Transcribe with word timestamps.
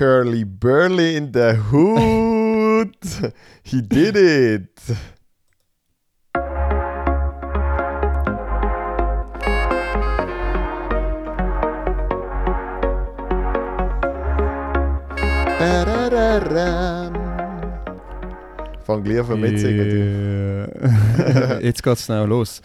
Curly 0.00 0.44
Burley 0.44 1.14
in 1.14 1.32
the 1.32 1.52
hood. 1.52 2.96
He 3.62 3.82
did 3.82 4.16
it. 4.16 4.80
Fang 18.86 19.04
gleich 19.04 19.28
an 19.28 19.40
mitsingen. 19.40 19.86
Yeah. 21.18 21.60
Jetzt 21.60 21.82
geht 21.82 21.92
es 21.92 22.06
schnell 22.06 22.26
los. 22.26 22.62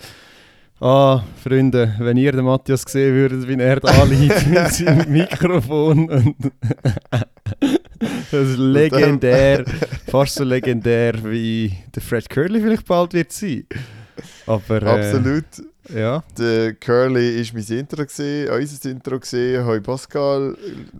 Ah, 0.81 1.23
Freunde, 1.41 1.95
wenn 1.99 2.17
ihr 2.17 2.33
den 2.33 2.43
Matthias 2.43 2.83
sehen 2.85 3.15
würdet, 3.15 3.47
wie 3.47 3.57
er 3.61 3.79
da 3.79 4.03
liegt 4.03 4.45
mit 4.49 4.73
seinem 4.73 5.09
Mikrofon. 5.09 6.35
Das 8.35 8.49
ist 8.49 8.57
legendär, 8.57 9.63
fast 10.07 10.35
so 10.35 10.43
legendär 10.43 11.13
wie 11.23 11.71
der 11.93 12.01
Fred 12.01 12.29
Curly 12.29 12.59
vielleicht 12.59 12.85
bald 12.85 13.13
wird 13.13 13.31
sein. 13.31 13.65
Aber, 14.45 14.81
äh, 14.81 14.85
Absolut. 14.85 15.45
Ja. 15.93 16.23
Der 16.37 16.73
Curly 16.73 17.37
war 17.37 17.53
mein 17.53 17.79
Intro, 17.79 18.05
gewesen, 18.05 18.49
unser 18.49 18.89
Intro. 18.89 19.19
Gewesen. 19.19 19.65
Hoi 19.65 19.79
Pascal, 19.79 20.57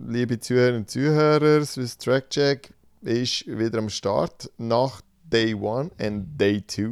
liebe 0.08 0.38
Zuhörer 0.38 0.76
und 0.76 0.88
Zuhörer, 0.88 1.64
Swiss 1.64 1.98
Track 1.98 2.30
Check 2.30 2.70
ist 3.02 3.46
wieder 3.46 3.78
am 3.78 3.88
Start 3.88 4.50
nach 4.56 5.02
Day 5.24 5.54
1 5.54 5.90
und 5.98 6.38
Day 6.38 6.64
2 6.66 6.84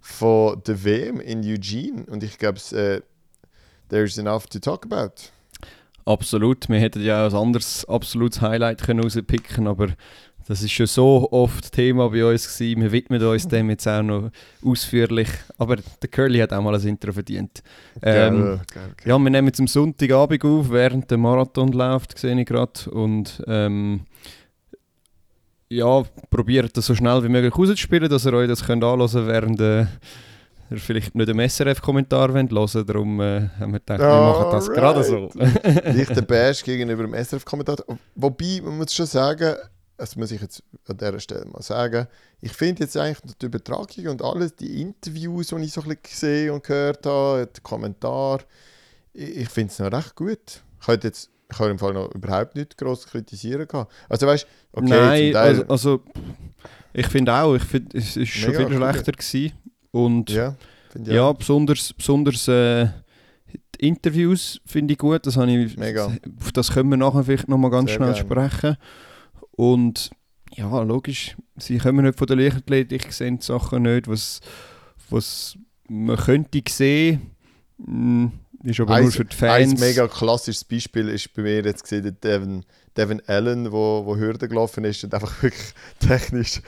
von 0.00 0.62
der 0.66 0.84
WM 0.84 1.20
in 1.20 1.40
Eugene. 1.44 2.04
Und 2.06 2.24
ich 2.24 2.38
glaube, 2.38 2.58
äh, 2.72 3.02
there's 3.88 4.18
enough 4.18 4.46
to 4.46 4.58
talk 4.58 4.84
about. 4.84 5.30
Absolut. 6.06 6.68
Wir 6.68 6.78
hätten 6.78 7.02
ja 7.02 7.26
auch 7.26 7.32
ein 7.32 7.38
anderes 7.38 7.84
absolutes 7.84 8.40
Highlight 8.40 8.82
können 8.82 9.00
rauspicken 9.00 9.66
aber 9.66 9.88
das 10.48 10.62
ist 10.62 10.70
schon 10.70 10.86
so 10.86 11.28
oft 11.32 11.72
Thema 11.72 12.08
bei 12.10 12.24
uns 12.24 12.56
gewesen. 12.56 12.80
Wir 12.80 12.92
widmen 12.92 13.20
uns 13.20 13.48
dem 13.48 13.68
jetzt 13.70 13.88
auch 13.88 14.02
noch 14.02 14.30
ausführlich. 14.64 15.28
Aber 15.58 15.74
der 15.74 16.08
Curly 16.08 16.38
hat 16.38 16.52
auch 16.52 16.62
mal 16.62 16.74
ein 16.74 16.86
Intro 16.86 17.12
verdient. 17.12 17.64
Ähm, 18.00 18.42
Geil, 18.42 18.42
geil, 18.42 18.60
geil. 18.72 19.06
Ja, 19.06 19.18
wir 19.18 19.30
nehmen 19.30 19.48
jetzt 19.48 19.58
am 19.58 19.66
Sonntagabend 19.66 20.44
auf, 20.44 20.70
während 20.70 21.10
der 21.10 21.18
Marathon 21.18 21.72
läuft, 21.72 22.16
sehe 22.16 22.40
ich 22.40 22.46
gerade. 22.46 22.88
Und 22.92 23.42
ähm, 23.48 24.02
ja, 25.68 26.04
probiert 26.30 26.76
das 26.76 26.86
so 26.86 26.94
schnell 26.94 27.24
wie 27.24 27.28
möglich 27.28 27.58
rauszuspielen, 27.58 28.08
dass 28.08 28.24
ihr 28.24 28.32
euch 28.32 28.46
das 28.46 28.64
könnt 28.64 28.84
anhören 28.84 29.10
könnt, 29.10 29.26
während 29.26 29.60
äh, 29.60 29.86
ihr 30.70 30.78
vielleicht 30.78 31.14
nicht 31.14 31.28
einen 31.28 31.48
SRF-Kommentar 31.48 32.32
hören 32.32 32.50
wollt. 32.50 32.88
Darum 32.88 33.20
äh, 33.20 33.48
haben 33.58 33.72
wir 33.72 33.80
gedacht, 33.80 34.00
wir 34.00 34.06
machen 34.06 34.50
das 34.50 34.70
gerade 34.70 35.04
so. 35.04 35.30
Leichter 35.34 36.22
Bash 36.22 36.62
gegenüber 36.62 37.02
dem 37.02 37.14
SRF-Kommentator. 37.14 37.98
Wobei, 38.14 38.60
man 38.62 38.78
muss 38.78 38.94
schon 38.94 39.06
sagen, 39.06 39.56
das 39.96 40.16
muss 40.16 40.30
ich 40.30 40.40
jetzt 40.40 40.62
an 40.86 40.96
dieser 40.96 41.20
Stelle 41.20 41.46
mal 41.46 41.62
sagen, 41.62 42.06
ich 42.40 42.52
finde 42.52 42.84
jetzt 42.84 42.96
eigentlich 42.96 43.34
die 43.40 43.46
Übertragung 43.46 44.08
und 44.08 44.22
alles, 44.22 44.54
die 44.56 44.82
Interviews, 44.82 45.48
die 45.48 45.56
ich 45.56 45.72
so 45.72 45.80
ein 45.82 45.88
bisschen 45.88 46.02
gesehen 46.02 46.50
und 46.50 46.64
gehört 46.64 47.06
habe, 47.06 47.48
die 47.54 47.60
Kommentare, 47.60 48.44
ich, 49.12 49.36
ich 49.38 49.48
finde 49.48 49.72
es 49.72 49.78
noch 49.78 49.92
recht 49.92 50.14
gut. 50.14 50.62
Ich 50.80 50.86
könnte 50.86 51.08
jetzt 51.08 51.30
ich 51.50 51.58
habe 51.58 51.70
im 51.70 51.78
Fall 51.78 51.92
noch 51.92 52.12
überhaupt 52.12 52.56
nicht 52.56 52.76
groß 52.76 53.06
kritisieren 53.06 53.66
gehabt. 53.68 53.92
Also 54.08 54.26
weißt 54.26 54.46
okay, 54.72 54.88
Nein, 54.88 55.36
also, 55.36 55.64
also 55.68 56.02
ich 56.92 57.06
finde 57.06 57.32
auch, 57.34 57.54
ich 57.54 57.62
find, 57.62 57.94
es 57.94 58.16
ist 58.16 58.30
schon 58.30 58.54
viel 58.54 58.72
schlechter 58.72 59.12
gewesen. 59.12 59.52
Und 59.96 60.28
ja, 60.28 60.54
ja, 60.94 61.00
ich 61.02 61.08
ja 61.08 61.32
besonders, 61.32 61.94
besonders 61.94 62.46
äh, 62.48 62.88
die 63.80 63.88
Interviews 63.88 64.60
finde 64.66 64.92
ich 64.92 64.98
gut. 64.98 65.26
Das 65.26 65.36
ich, 65.36 65.76
Mega. 65.78 66.14
Auf 66.38 66.52
das 66.52 66.72
können 66.72 66.90
wir 66.90 66.98
nachher 66.98 67.24
vielleicht 67.24 67.48
nochmal 67.48 67.70
ganz 67.70 67.88
Sehr 67.88 67.96
schnell 67.96 68.12
gerne. 68.12 68.50
sprechen. 68.50 68.76
Und 69.52 70.10
ja, 70.54 70.82
logisch, 70.82 71.34
sie 71.56 71.78
kommen 71.78 72.04
nicht 72.04 72.18
von 72.18 72.26
der 72.26 72.36
Leichtathletik, 72.36 73.10
sehen 73.10 73.38
die 73.38 73.46
Sachen 73.46 73.84
nicht, 73.84 74.06
was, 74.06 74.40
was 75.08 75.56
man 75.88 76.16
könnte 76.16 76.62
sehen. 76.68 77.30
Mm, 77.78 78.26
Ist 78.64 78.80
aber 78.80 79.00
nur 79.00 79.10
für 79.10 79.24
die 79.24 79.34
Ein 79.46 79.70
Fans. 79.70 79.80
mega 79.80 80.08
klassisches 80.08 80.64
Beispiel 80.64 81.08
ist 81.08 81.32
bei 81.32 81.40
mir 81.42 81.64
jetzt 81.64 81.84
gesehen, 81.84 82.02
der 82.02 82.12
Devin, 82.12 82.64
Devin 82.96 83.22
Allen, 83.26 83.72
wo, 83.72 84.02
wo 84.06 84.16
Hürden 84.16 84.48
gelaufen 84.48 84.84
ist 84.84 85.02
und 85.04 85.12
einfach 85.14 85.42
wirklich 85.42 85.74
technisch 86.00 86.60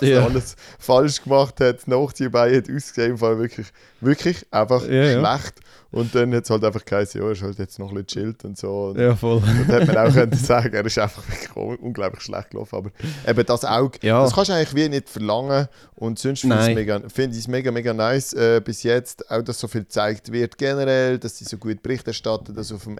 Ja. 0.00 0.24
alles 0.24 0.56
falsch 0.78 1.22
gemacht 1.22 1.60
hat, 1.60 1.86
Nachziehbein 1.86 2.54
hat 2.56 2.70
ausgesehen, 2.70 3.12
im 3.12 3.18
Fall 3.18 3.38
wirklich, 3.38 3.66
wirklich 4.00 4.46
einfach 4.50 4.86
Ja, 4.88 5.04
ja. 5.04 5.18
schlecht. 5.38 5.54
Und 5.90 6.12
dann 6.12 6.34
hat 6.34 6.42
es 6.42 6.50
halt 6.50 6.64
einfach 6.64 6.84
geheißen, 6.84 7.20
ja, 7.20 7.26
er 7.28 7.32
ist 7.34 7.42
halt 7.42 7.56
jetzt 7.60 7.78
noch 7.78 7.90
ein 7.90 7.94
bisschen 8.04 8.24
chillt 8.24 8.44
und 8.44 8.58
so. 8.58 8.86
Und 8.86 8.98
Ja, 8.98 9.14
voll. 9.14 9.40
dann 9.40 9.64
hätte 9.80 9.92
man 9.92 10.08
auch 10.08 10.12
können 10.12 10.32
sagen, 10.36 10.74
er 10.74 10.84
ist 10.84 10.98
einfach 10.98 11.22
wirklich 11.28 11.54
un- 11.56 11.76
unglaublich 11.76 12.20
schlecht 12.24 12.50
gelaufen. 12.50 12.74
Aber 12.74 12.90
eben 13.28 13.46
das 13.46 13.64
Auge, 13.64 13.98
Ja. 14.02 14.20
das 14.20 14.34
kannst 14.34 14.50
du 14.50 14.54
eigentlich 14.54 14.74
wie 14.74 14.88
nicht 14.88 15.08
verlangen. 15.08 15.68
Und 15.94 16.18
sonst 16.18 16.40
finde 16.40 16.56
ich 16.74 17.38
es 17.38 17.46
mega, 17.46 17.70
mega, 17.70 17.92
nice 17.94 18.32
äh, 18.32 18.60
bis 18.60 18.82
jetzt. 18.82 19.30
Auch, 19.30 19.42
dass 19.42 19.60
so 19.60 19.68
viel 19.68 19.82
gezeigt 19.82 20.32
wird 20.32 20.58
generell, 20.58 21.16
dass 21.20 21.38
sie 21.38 21.44
so 21.44 21.58
gut 21.58 21.80
Bericht 21.80 22.08
erstatten, 22.08 22.56
dass 22.56 22.72
auf 22.72 22.82
dem 22.82 22.98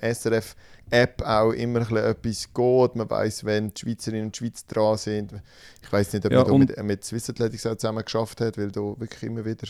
SRF-App 0.91 1.23
auch 1.23 1.53
immer 1.53 1.81
ein 1.89 1.97
etwas 1.97 2.53
geht. 2.53 2.97
Man 2.97 3.11
weiß, 3.11 3.45
wenn 3.45 3.73
die 3.75 3.81
Schweizerinnen 3.81 4.27
und 4.27 4.37
Schweizer 4.37 4.65
dran 4.69 4.97
sind. 4.99 5.35
Ich 5.83 5.93
weiß 5.93 6.13
nicht, 6.13 6.27
ob 6.27 6.33
Ja, 6.33 6.45
man 6.49 6.59
mit, 6.59 6.83
mit 6.83 7.05
Swiss 7.05 7.31
Athletics 7.31 7.67
auch 7.67 7.77
zusammen 7.77 8.05
geschafft 8.05 8.41
hat, 8.41 8.59
weil 8.59 8.71
da 8.71 8.81
wirklich 8.81 9.23
immer 9.23 9.45
wieder 9.45 9.67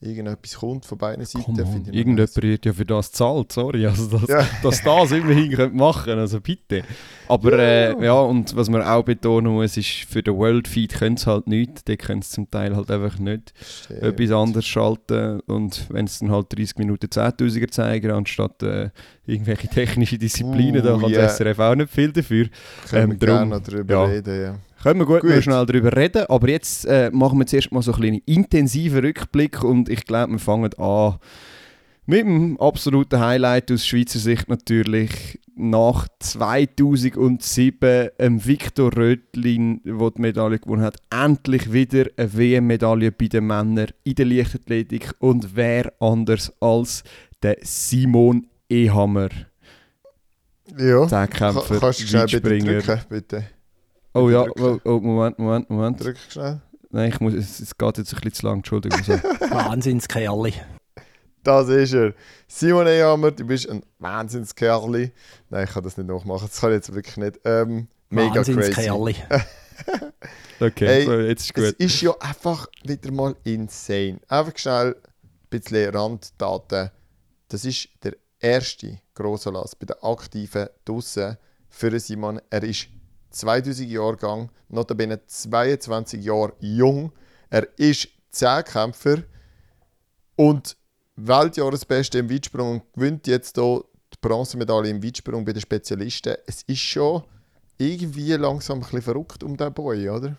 irgendetwas 0.00 0.54
kommt 0.56 0.84
von 0.84 0.98
beiden 0.98 1.24
Seiten. 1.24 1.56
Finde 1.56 1.90
ich 1.90 1.96
Irgendjemand 1.96 2.36
wird 2.42 2.66
ja 2.66 2.72
für 2.72 2.84
das 2.84 3.10
zahlt, 3.12 3.52
sorry. 3.52 3.86
Also, 3.86 4.06
dass, 4.18 4.28
Ja. 4.28 4.46
dass 4.62 4.82
das 4.82 5.12
immerhin 5.12 5.50
könnt 5.52 5.74
machen 5.74 6.18
also 6.18 6.40
bitte. 6.40 6.82
Aber 7.28 7.58
äh, 7.58 8.04
ja, 8.04 8.12
und 8.20 8.54
was 8.54 8.68
man 8.68 8.82
auch 8.82 9.02
betonen 9.02 9.52
muss, 9.52 9.76
ist, 9.76 9.88
für 10.08 10.22
den 10.22 10.36
World 10.36 10.68
Feed 10.68 10.92
können 10.94 11.16
sie 11.16 11.26
halt 11.26 11.46
nichts. 11.46 11.82
Die 11.84 11.96
können 11.96 12.22
sie 12.22 12.30
zum 12.30 12.50
Teil 12.50 12.76
halt 12.76 12.90
einfach 12.90 13.18
nicht 13.18 13.52
Stimmt. 13.60 14.02
etwas 14.02 14.30
anderes 14.30 14.66
schalten. 14.66 15.40
Und 15.46 15.86
wenn 15.90 16.04
es 16.04 16.18
dann 16.18 16.30
halt 16.30 16.46
30 16.56 16.76
Minuten 16.76 17.06
10'000er 17.06 17.70
zeigen, 17.70 18.10
anstatt 18.10 18.62
äh, 18.62 18.90
irgendwelche 19.26 19.68
technische 19.68 20.18
Disziplinen, 20.18 20.82
da 20.84 20.94
Uh, 20.96 21.00
kann 21.00 21.10
yeah. 21.10 21.20
der 21.22 21.28
SRF 21.30 21.58
auch 21.58 21.74
nicht 21.74 21.90
viel 21.90 22.12
dafür. 22.12 22.46
Können 22.88 22.92
wir 22.92 23.14
ähm, 23.14 23.18
drum- 23.18 23.18
gerne 23.38 23.46
noch 23.46 23.60
darüber 23.62 23.94
ja. 23.94 24.04
reden, 24.04 24.42
ja. 24.42 24.56
Können 24.86 25.00
wir 25.00 25.06
gut, 25.06 25.22
Gut. 25.22 25.30
Noch 25.34 25.42
schnell 25.42 25.66
darüber 25.66 25.96
reden, 25.96 26.26
aber 26.28 26.48
jetzt 26.48 26.84
äh, 26.86 27.10
machen 27.12 27.38
wir 27.40 27.46
zuerst 27.46 27.72
mal 27.72 27.82
so 27.82 27.92
einen 27.92 28.00
kleinen 28.02 28.22
intensiven 28.24 29.00
Rückblick 29.04 29.64
und 29.64 29.88
ich 29.88 30.04
glaube, 30.04 30.32
wir 30.32 30.38
fangen 30.38 30.72
an 30.74 31.16
mit 32.08 32.20
dem 32.20 32.56
absoluten 32.60 33.18
Highlight 33.18 33.72
aus 33.72 33.84
Schweizer 33.84 34.20
Sicht 34.20 34.48
natürlich 34.48 35.40
nach 35.56 36.06
2007 36.20 38.10
ähm, 38.18 38.44
Viktor 38.46 38.96
Rötlin, 38.96 39.80
der 39.84 40.10
die 40.10 40.20
Medaille 40.20 40.58
gewonnen 40.60 40.82
hat, 40.82 40.98
endlich 41.10 41.72
wieder 41.72 42.04
eine 42.16 42.32
WM-Medaille 42.36 43.10
bei 43.10 43.26
den 43.26 43.46
Männern 43.48 43.88
in 44.04 44.14
der 44.14 44.26
Leichtathletik 44.26 45.10
und 45.18 45.56
wer 45.56 45.92
anders 45.98 46.52
als 46.60 47.02
der 47.42 47.56
Simon 47.62 48.46
Ehammer, 48.68 49.30
Ja. 50.78 51.08
Zehnkämpfer, 51.08 51.60
Ka- 51.60 51.80
Kannst 51.80 52.12
du 52.12 52.40
bitte 52.40 52.40
drücken, 52.40 53.00
bitte? 53.08 53.44
Oh 54.16 54.30
ja, 54.30 54.46
oh, 54.58 54.78
oh, 54.84 55.00
Moment, 55.00 55.38
Moment, 55.38 55.70
Moment. 55.70 56.02
Drück 56.02 56.16
schnell. 56.28 56.60
Nein, 56.90 57.10
ich 57.10 57.20
muss, 57.20 57.34
es, 57.34 57.60
es 57.60 57.76
geht 57.76 57.98
jetzt 57.98 58.12
ein 58.14 58.20
bisschen 58.20 58.32
zu 58.32 58.46
lang, 58.46 58.56
Entschuldigung. 58.58 59.02
So. 59.04 59.12
Wahnsinnskerli. 59.50 60.54
Das 61.42 61.68
ist 61.68 61.92
er. 61.92 62.14
Simon 62.48 62.86
Ehammer, 62.86 63.30
du 63.30 63.44
bist 63.44 63.68
ein 63.68 63.82
Wahnsinnskerli. 63.98 65.12
Nein, 65.50 65.64
ich 65.64 65.70
kann 65.72 65.84
das 65.84 65.96
nicht 65.96 66.08
nachmachen. 66.08 66.48
Das 66.48 66.60
kann 66.60 66.70
ich 66.70 66.76
jetzt 66.76 66.94
wirklich 66.94 67.16
nicht. 67.18 67.40
Ähm, 67.44 67.88
mega 68.10 68.42
crazy. 68.42 68.56
Wahnsinnskerli. 68.56 69.16
Okay, 70.58 70.86
Hey, 70.86 71.04
so, 71.04 71.12
jetzt 71.20 71.44
ist 71.44 71.58
Es 71.58 71.72
gut. 71.72 71.80
ist 71.80 72.00
ja 72.00 72.12
einfach 72.18 72.66
wieder 72.82 73.12
mal 73.12 73.36
insane. 73.44 74.18
Einfach 74.26 74.56
schnell 74.56 74.96
ein 74.96 75.50
bisschen 75.50 75.94
Randdaten. 75.94 76.90
Das 77.48 77.64
ist 77.66 77.90
der 78.02 78.16
erste 78.40 79.00
Grossanlass 79.14 79.76
bei 79.76 79.84
den 79.84 80.02
Aktiven 80.02 80.68
draussen 80.86 81.36
für 81.68 82.00
Simon. 82.00 82.40
Er 82.48 82.62
ist 82.62 82.88
2000 83.36 83.88
Jahrgang, 83.88 84.50
notabene 84.68 85.20
22 85.26 86.24
Jahre 86.24 86.52
jung. 86.60 87.12
Er 87.50 87.66
ist 87.78 88.08
Zehnkämpfer 88.30 89.18
und 90.36 90.76
Weltjahresbeste 91.16 92.18
im 92.18 92.30
Weitsprung 92.30 92.72
und 92.72 92.92
gewinnt 92.94 93.26
jetzt 93.26 93.56
hier 93.56 93.84
die 94.12 94.18
Bronzemedaille 94.20 94.90
im 94.90 95.02
Weitsprung 95.02 95.44
bei 95.44 95.52
den 95.52 95.60
Spezialisten. 95.62 96.36
Es 96.46 96.62
ist 96.62 96.78
schon 96.80 97.22
irgendwie 97.78 98.32
langsam 98.32 98.78
ein 98.78 98.80
bisschen 98.82 99.02
verrückt 99.02 99.42
um 99.42 99.56
den 99.56 99.72
Boy, 99.72 100.08
oder? 100.08 100.36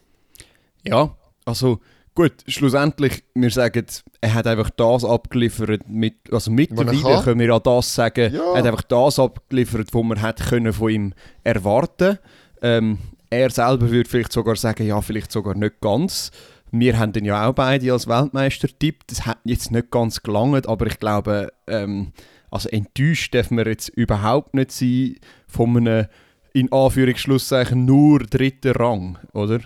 Ja, 0.83 1.15
also 1.45 1.79
gut, 2.15 2.33
schlussendlich, 2.47 3.23
wir 3.33 3.51
sagen, 3.51 3.85
er 4.21 4.33
hat 4.33 4.47
einfach 4.47 4.69
das 4.71 5.03
abgeliefert, 5.03 5.87
mit, 5.87 6.15
also 6.31 6.51
er 6.51 6.55
mittlerweile 6.55 7.23
können 7.23 7.39
wir 7.39 7.47
ja 7.47 7.59
das 7.59 7.93
sagen, 7.93 8.33
Ja. 8.33 8.53
er 8.53 8.57
hat 8.59 8.65
einfach 8.67 8.83
das 8.83 9.19
abgeliefert, 9.19 9.93
was 9.93 10.03
man 10.03 10.21
hat 10.21 10.39
können 10.47 10.73
von 10.73 10.89
ihm 10.89 11.13
erwarten 11.43 12.19
ähm, 12.61 12.97
Er 13.29 13.49
selber 13.49 13.89
würde 13.89 14.09
vielleicht 14.09 14.31
sogar 14.31 14.55
sagen, 14.55 14.87
ja, 14.87 15.01
vielleicht 15.01 15.31
sogar 15.31 15.55
nicht 15.55 15.81
ganz. 15.81 16.31
Wir 16.71 16.97
haben 16.97 17.13
ihn 17.13 17.25
ja 17.25 17.47
auch 17.47 17.53
beide 17.53 17.91
als 17.91 18.07
Weltmeister 18.07 18.67
tippt. 18.79 19.11
Das 19.11 19.25
hat 19.25 19.39
jetzt 19.43 19.71
nicht 19.71 19.91
ganz 19.91 20.21
gelangt, 20.21 20.67
aber 20.67 20.87
ich 20.87 20.99
glaube, 20.99 21.51
ähm, 21.67 22.11
also 22.51 22.69
enttäuscht 22.69 23.33
dürfen 23.33 23.57
wir 23.57 23.67
jetzt 23.67 23.89
überhaupt 23.89 24.53
nicht 24.53 24.71
sein 24.71 25.15
von 25.47 25.75
einem 25.77 26.07
in 26.53 26.71
Anführungsschlusszeichen 26.71 27.85
nur 27.85 28.19
dritter 28.19 28.75
Rang, 28.75 29.17
oder? 29.33 29.59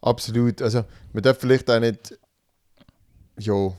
Absolut. 0.00 0.62
Also, 0.62 0.84
man 1.12 1.22
darf 1.22 1.38
vielleicht 1.40 1.68
auch 1.70 1.80
nicht. 1.80 2.18
Ja, 3.38 3.72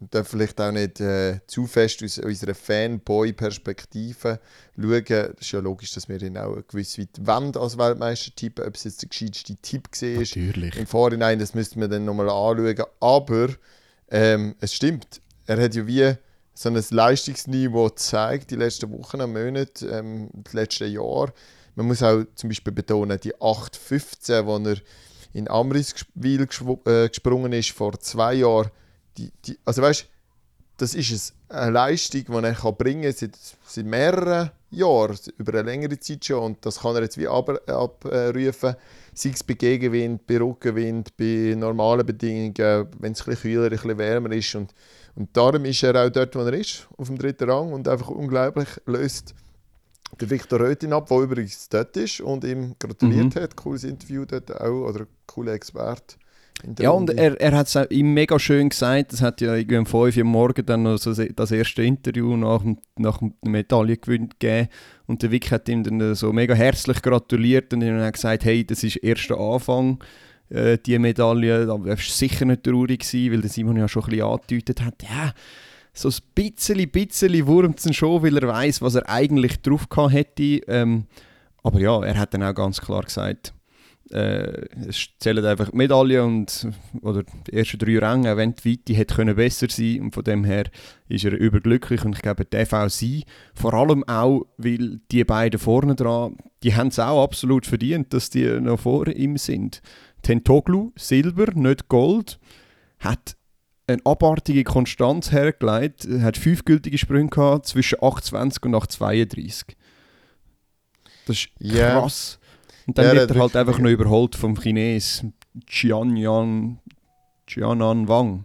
man 0.00 0.08
darf 0.10 0.28
vielleicht 0.28 0.58
auch 0.60 0.72
nicht 0.72 0.98
äh, 1.00 1.40
zu 1.46 1.66
fest 1.66 2.02
aus 2.02 2.18
unserer 2.18 2.54
Fanboy-Perspektive 2.54 4.40
schauen. 4.74 5.04
Es 5.08 5.40
ist 5.40 5.52
ja 5.52 5.60
logisch, 5.60 5.92
dass 5.92 6.08
wir 6.08 6.20
ihn 6.22 6.38
auch 6.38 6.56
gewiss 6.66 6.98
weit 6.98 7.08
wollen 7.20 7.54
als 7.54 7.76
Weltmeister-Typ. 7.76 8.60
Ob 8.60 8.74
es 8.74 8.84
jetzt 8.84 9.02
der 9.02 9.10
gescheiteste 9.10 9.56
Typ 9.56 9.88
war 10.00 10.08
Natürlich. 10.08 10.76
im 10.76 10.86
Vorhinein, 10.86 11.38
das 11.38 11.54
müssten 11.54 11.80
wir 11.80 11.88
dann 11.88 12.06
nochmal 12.06 12.30
anschauen. 12.30 12.86
Aber 13.00 13.48
ähm, 14.10 14.56
es 14.60 14.74
stimmt. 14.74 15.20
Er 15.46 15.62
hat 15.62 15.74
ja 15.74 15.86
wie 15.86 16.14
so 16.54 16.70
ein 16.70 16.82
Leistungsniveau 16.90 17.88
gezeigt, 17.88 18.50
die 18.50 18.56
letzten 18.56 18.90
Wochen 18.92 19.20
und 19.20 19.34
Monate, 19.34 19.86
ähm, 19.86 20.30
das 20.32 20.54
letzte 20.54 20.86
Jahr. 20.86 21.32
Man 21.74 21.86
muss 21.86 22.02
auch 22.02 22.24
zum 22.36 22.48
Beispiel 22.48 22.72
betonen, 22.72 23.20
die 23.20 23.34
8,15, 23.34 24.46
wo 24.46 24.56
er 24.56 24.76
in 25.34 25.48
Amriswil 25.48 26.48
äh, 26.86 27.08
gesprungen 27.08 27.52
ist 27.52 27.70
vor 27.70 27.98
zwei 28.00 28.34
Jahren, 28.34 28.70
die, 29.18 29.30
die, 29.44 29.58
also 29.64 29.82
weißt, 29.82 30.06
das 30.76 30.94
ist 30.94 31.34
eine 31.48 31.70
Leistung, 31.70 32.24
die 32.24 32.32
er 32.32 32.54
kann 32.54 32.76
bringen 32.76 33.02
kann 33.02 33.12
seit, 33.12 33.36
seit 33.66 33.84
mehreren 33.84 34.50
Jahren, 34.70 35.18
über 35.36 35.52
eine 35.52 35.62
längere 35.62 35.98
Zeit 35.98 36.24
schon. 36.24 36.42
Und 36.42 36.64
das 36.64 36.80
kann 36.80 36.94
er 36.96 37.02
jetzt 37.02 37.18
wie 37.18 37.28
abrufen, 37.28 38.76
sei 39.12 39.30
es 39.30 39.44
bei 39.44 39.54
Gegenwind, 39.54 40.26
bei 40.26 40.38
Rückenwind, 40.38 41.16
bei 41.16 41.54
normalen 41.56 42.06
Bedingungen, 42.06 42.54
wenn 42.98 43.12
es 43.12 43.20
ein 43.20 43.26
bisschen 43.26 43.36
kühler, 43.36 43.64
ein 43.64 43.70
bisschen 43.70 43.98
wärmer 43.98 44.32
ist. 44.32 44.54
Und, 44.54 44.72
und 45.16 45.36
darum 45.36 45.64
ist 45.66 45.82
er 45.82 46.06
auch 46.06 46.10
dort, 46.10 46.34
wo 46.34 46.40
er 46.40 46.54
ist, 46.54 46.86
auf 46.96 47.08
dem 47.08 47.18
dritten 47.18 47.50
Rang 47.50 47.72
und 47.72 47.86
einfach 47.86 48.08
unglaublich 48.08 48.68
löst 48.86 49.34
der 50.18 50.30
Viktor 50.30 50.60
Röthin 50.60 50.92
ab, 50.92 51.08
der 51.08 51.18
übrigens 51.18 51.68
dort 51.68 51.96
ist 51.96 52.20
und 52.20 52.44
ihm 52.44 52.74
gratuliert 52.78 53.34
mhm. 53.34 53.40
hat. 53.40 53.56
Cooles 53.56 53.84
Interview 53.84 54.24
dort 54.24 54.50
auch, 54.60 54.88
oder 54.88 55.06
cooler 55.26 55.52
Experte. 55.52 56.16
Ja, 56.78 56.90
und 56.90 57.10
er, 57.10 57.40
er 57.40 57.56
hat 57.56 57.74
es 57.74 57.90
ihm 57.90 58.14
mega 58.14 58.38
schön 58.38 58.68
gesagt. 58.68 59.12
Es 59.12 59.22
hat 59.22 59.40
ja 59.40 59.54
irgendwie 59.54 59.78
um 59.78 59.86
5 59.86 60.16
Uhr 60.16 60.24
morgens 60.24 60.66
dann 60.66 60.82
noch 60.82 60.98
so 60.98 61.12
das 61.12 61.50
erste 61.50 61.82
Interview 61.82 62.36
nach, 62.36 62.64
nach 62.98 63.18
dem 63.18 63.34
Medaillengewinn 63.42 64.28
gegeben. 64.28 64.68
Und 65.06 65.22
der 65.22 65.30
Vic 65.30 65.50
hat 65.50 65.68
ihm 65.68 65.82
dann 65.82 66.14
so 66.14 66.32
mega 66.32 66.54
herzlich 66.54 67.02
gratuliert 67.02 67.72
und 67.72 67.82
ihm 67.82 67.98
gesagt: 68.12 68.44
Hey, 68.44 68.64
das 68.64 68.84
ist 68.84 68.96
erster 68.96 69.38
Anfang, 69.38 70.02
äh, 70.50 70.78
die 70.78 70.98
Medaille. 70.98 71.66
Da 71.66 71.82
wirst 71.84 72.08
du 72.08 72.12
sicher 72.12 72.44
nicht 72.44 72.64
traurig 72.64 73.04
sein, 73.04 73.32
weil 73.32 73.40
der 73.40 73.50
Simon 73.50 73.76
ja 73.76 73.88
schon 73.88 74.04
ein 74.04 74.10
bisschen 74.10 74.26
angedeutet 74.26 74.82
hat: 74.82 75.02
Ja, 75.02 75.32
so 75.92 76.08
ein 76.08 76.14
bisschen, 76.34 76.90
bisschen 76.90 77.46
wurmt 77.46 77.84
es 77.84 77.96
schon, 77.96 78.22
weil 78.22 78.36
er 78.36 78.48
weiß, 78.48 78.82
was 78.82 78.94
er 78.94 79.08
eigentlich 79.08 79.60
drauf 79.62 79.88
gehabt 79.88 80.12
hätte. 80.12 80.60
Ähm, 80.68 81.06
aber 81.62 81.80
ja, 81.80 82.02
er 82.02 82.18
hat 82.18 82.34
dann 82.34 82.42
auch 82.42 82.54
ganz 82.54 82.80
klar 82.80 83.02
gesagt, 83.02 83.52
äh, 84.10 84.66
es 84.88 85.08
zählen 85.18 85.44
einfach 85.44 85.70
die 85.70 85.76
Medaillen 85.76 86.24
und, 86.24 86.68
oder 87.02 87.22
die 87.46 87.52
ersten 87.52 87.78
drei 87.78 87.98
Ränge, 87.98 88.36
wenn 88.36 88.54
die 88.54 88.72
Weite 88.72 88.94
hätte 88.94 89.14
können 89.14 89.36
besser 89.36 89.68
sein 89.70 90.00
und 90.00 90.14
von 90.14 90.24
dem 90.24 90.44
her 90.44 90.64
ist 91.08 91.24
er 91.24 91.32
überglücklich 91.32 92.04
und 92.04 92.16
ich 92.16 92.22
glaube, 92.22 92.44
der 92.44 92.66
sein. 92.66 93.22
Vor 93.54 93.74
allem 93.74 94.04
auch, 94.04 94.46
weil 94.56 95.00
die 95.10 95.24
beiden 95.24 95.60
vorne 95.60 95.94
dran, 95.94 96.36
die 96.62 96.74
haben 96.74 96.88
es 96.88 96.98
auch 96.98 97.22
absolut 97.22 97.66
verdient, 97.66 98.12
dass 98.12 98.30
die 98.30 98.60
noch 98.60 98.80
vor 98.80 99.06
ihm 99.08 99.36
sind. 99.36 99.80
Tentoglu, 100.22 100.92
Silber, 100.96 101.52
nicht 101.54 101.88
Gold, 101.88 102.38
hat 102.98 103.36
eine 103.86 104.04
abartige 104.04 104.64
Konstanz 104.64 105.32
hergelegt, 105.32 106.06
hat 106.20 106.36
fünf 106.36 106.64
gültige 106.64 106.98
Sprünge 106.98 107.30
gehabt, 107.30 107.66
zwischen 107.66 107.98
8,20 107.98 108.66
und 108.66 108.74
8,32. 108.74 109.64
Das 111.26 111.36
ist 111.36 111.48
krass. 111.58 112.38
Yeah. 112.39 112.39
Und 112.90 112.98
dann 112.98 113.06
ja, 113.06 113.12
wird 113.20 113.30
er 113.30 113.40
halt 113.40 113.54
einfach 113.54 113.78
noch 113.78 113.88
überholt 113.88 114.34
vom 114.34 114.58
Chines 114.58 115.24
Jianyan 115.68 116.80
Jianan 117.46 118.08
Wang, 118.08 118.44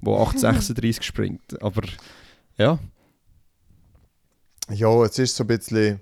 der 0.00 0.14
836 0.18 1.04
springt. 1.04 1.62
Aber 1.62 1.82
ja. 2.56 2.78
Ja, 4.70 5.04
es 5.04 5.18
ist 5.18 5.36
so 5.36 5.44
ein 5.44 5.48
bisschen, 5.48 6.00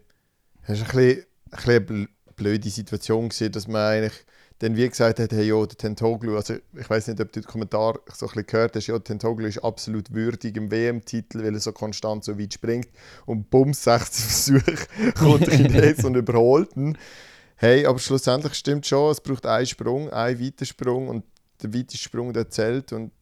es 0.62 0.78
ist 0.78 0.88
ein 0.90 0.96
bisschen, 0.96 1.24
ein 1.50 1.86
bisschen 1.86 2.08
blöde 2.36 2.70
Situation 2.70 3.28
gewesen, 3.28 3.50
dass 3.50 3.66
man 3.66 3.82
eigentlich 3.82 4.24
dann 4.60 4.76
wie 4.76 4.88
gesagt 4.88 5.18
hat, 5.18 5.32
hey, 5.32 5.48
ja, 5.48 5.66
der 5.66 5.76
Tentoglu, 5.76 6.36
also 6.36 6.54
ich 6.78 6.88
weiß 6.88 7.08
nicht, 7.08 7.20
ob 7.20 7.32
du 7.32 7.40
den 7.40 7.46
Kommentar 7.48 7.98
so 8.14 8.26
ein 8.26 8.28
bisschen 8.28 8.46
gehört 8.46 8.76
hast, 8.76 8.86
ja, 8.86 8.94
der 8.94 9.02
Tentoglu 9.02 9.48
ist 9.48 9.64
absolut 9.64 10.14
würdig 10.14 10.56
im 10.56 10.70
WM-Titel, 10.70 11.42
weil 11.42 11.54
er 11.54 11.60
so 11.60 11.72
konstant 11.72 12.22
so 12.22 12.38
weit 12.38 12.54
springt 12.54 12.88
und 13.26 13.50
bums, 13.50 13.82
60 13.82 14.24
Versuche 14.62 15.12
kommt 15.14 15.48
der 15.48 15.56
Chines 15.56 16.04
und 16.04 16.14
überholt 16.14 16.76
ihn. 16.76 16.96
Hey, 17.62 17.84
aber 17.84 17.98
schlussendlich 17.98 18.54
stimmt 18.54 18.86
schon, 18.86 19.10
es 19.10 19.20
braucht 19.20 19.44
einen 19.44 19.66
Sprung, 19.66 20.08
einen 20.08 20.40
weiten 20.40 20.64
Sprung 20.64 21.08
und 21.08 21.26
der 21.62 21.74
weiteste 21.74 21.98
Sprung, 21.98 22.32
der 22.32 22.48
zählt 22.48 22.90
und 22.94 23.12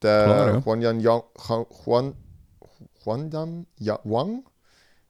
der 0.00 0.24
Klar, 0.24 0.48
ja. 0.48 0.58
Juan 0.58 0.82
Yan 0.82 1.00
Yang, 1.00 1.22
Juan, 1.84 2.14
Juan 3.04 3.66
Yan 3.80 3.98
Wang 4.04 4.44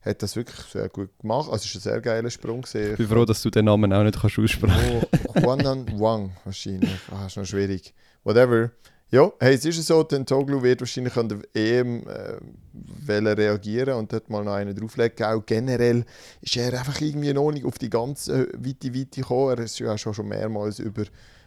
hat 0.00 0.22
das 0.22 0.36
wirklich 0.36 0.56
sehr 0.68 0.88
gut 0.88 1.10
gemacht. 1.18 1.50
Also 1.50 1.66
es 1.66 1.74
war 1.74 1.80
ein 1.80 1.82
sehr 1.82 2.00
geiler 2.00 2.30
Sprung. 2.30 2.62
Gewesen. 2.62 2.92
Ich 2.92 2.96
bin 2.96 3.08
froh, 3.08 3.26
dass 3.26 3.42
du 3.42 3.50
den 3.50 3.66
Namen 3.66 3.92
auch 3.92 4.02
nicht 4.02 4.18
kannst 4.18 4.38
aussprechen 4.38 5.06
kannst. 5.12 5.28
Oh, 5.28 5.40
Juan 5.40 5.60
Yan 5.60 6.00
Wang 6.00 6.36
wahrscheinlich. 6.46 6.98
Ah, 7.10 7.26
ist 7.26 7.36
noch 7.36 7.44
schwierig. 7.44 7.92
Whatever. 8.24 8.70
Ja, 9.10 9.30
hey, 9.38 9.54
es 9.54 9.64
ist 9.64 9.86
so, 9.86 10.02
der 10.02 10.26
Toglu 10.26 10.62
wird 10.62 10.80
wahrscheinlich 10.80 11.16
an 11.16 11.28
der 11.28 11.38
EM 11.54 12.02
äh, 12.08 13.12
reagieren 13.12 13.94
und 13.94 14.12
dort 14.12 14.28
mal 14.28 14.42
noch 14.42 14.54
einen 14.54 14.74
drauflegen. 14.74 15.24
Auch 15.26 15.46
generell 15.46 16.04
ist 16.40 16.56
er 16.56 16.76
einfach 16.76 17.00
irgendwie 17.00 17.32
noch 17.32 17.52
nicht 17.52 17.64
auf 17.64 17.78
die 17.78 17.88
ganze 17.88 18.48
weite 18.54 18.92
Weite 18.92 19.20
gekommen. 19.20 19.58
Er 19.58 19.64
ist 19.64 19.78
ja 19.78 19.94
auch 19.94 19.98
schon 19.98 20.26
mehrmals 20.26 20.80
über 20.80 21.04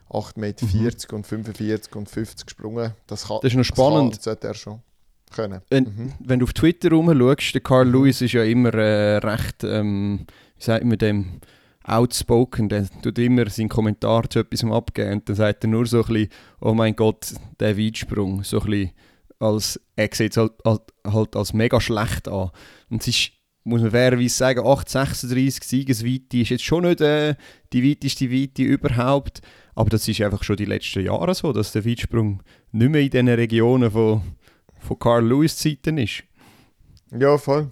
8,40 0.10 0.40
Meter 0.40 0.66
mhm. 0.66 1.16
und 1.16 1.28
45 1.28 1.96
und 1.96 2.10
50 2.10 2.46
gesprungen. 2.46 2.94
Das, 3.08 3.28
kann, 3.28 3.40
das 3.42 3.52
ist 3.52 3.58
noch 3.58 3.64
spannend. 3.66 4.16
Das 4.16 4.24
sollte 4.24 4.48
er 4.48 4.54
schon 4.54 4.80
können. 5.30 5.62
Wenn, 5.70 5.84
mhm. 5.84 6.14
wenn 6.20 6.40
du 6.40 6.46
auf 6.46 6.54
Twitter 6.54 6.92
rumschaust, 6.92 7.54
der 7.54 7.62
Carl 7.62 7.86
mhm. 7.86 7.92
Lewis 7.92 8.22
ist 8.22 8.32
ja 8.32 8.44
immer 8.44 8.74
äh, 8.74 9.18
recht, 9.18 9.66
ähm, 9.66 10.26
wie 10.58 10.64
sagt 10.64 10.86
man 10.86 10.98
dem, 10.98 11.42
outspoken, 11.90 12.70
der 12.70 12.88
tut 13.02 13.18
immer 13.20 13.50
seinen 13.50 13.70
Kommentar 13.70 14.30
zu 14.30 14.40
etwas 14.40 14.64
abgeben 14.64 15.14
und 15.14 15.30
dann 15.30 15.36
sagt 15.36 15.64
er 15.64 15.70
nur 15.70 15.86
so 15.86 16.04
ein 16.04 16.08
bisschen, 16.08 16.30
oh 16.62 16.74
mein 16.74 16.96
Gott, 16.96 17.34
der 17.60 17.78
Weitsprung, 17.78 18.44
so 18.44 18.60
ein 18.62 18.70
bisschen 18.70 18.92
als, 19.40 19.80
er 19.96 20.10
sieht 20.12 20.32
es 20.32 20.38
halt, 20.38 20.54
halt, 20.66 20.82
halt, 21.06 21.36
als 21.36 21.54
mega 21.54 21.80
schlecht 21.80 22.28
an. 22.28 22.52
Und 22.90 23.02
es 23.02 23.08
ist, 23.08 23.32
muss 23.64 23.82
man 23.82 23.92
fairerweise 23.92 24.36
sagen, 24.36 24.60
8,36 24.66 25.64
Siegesweite 25.64 26.38
ist 26.38 26.50
jetzt 26.50 26.64
schon 26.64 26.84
nicht 26.84 27.02
äh, 27.02 27.36
die 27.72 27.90
weiteste 27.90 28.32
Weite 28.32 28.64
überhaupt, 28.64 29.42
aber 29.76 29.90
das 29.90 30.08
ist 30.08 30.22
einfach 30.22 30.44
schon 30.44 30.58
die 30.58 30.66
letzten 30.66 31.06
Jahre 31.06 31.34
so, 31.34 31.54
dass 31.54 31.72
der 31.72 31.86
Weitsprung 31.86 32.44
nicht 32.72 32.92
mehr 32.92 33.02
in 33.02 33.10
diesen 33.10 33.30
Regionen 33.30 33.92
von, 33.92 34.22
von 34.80 35.00
Carl 35.00 35.26
Lewis 35.26 35.58
Zeiten 35.58 35.98
ist. 35.98 36.24
Ja, 37.18 37.38
voll. 37.38 37.70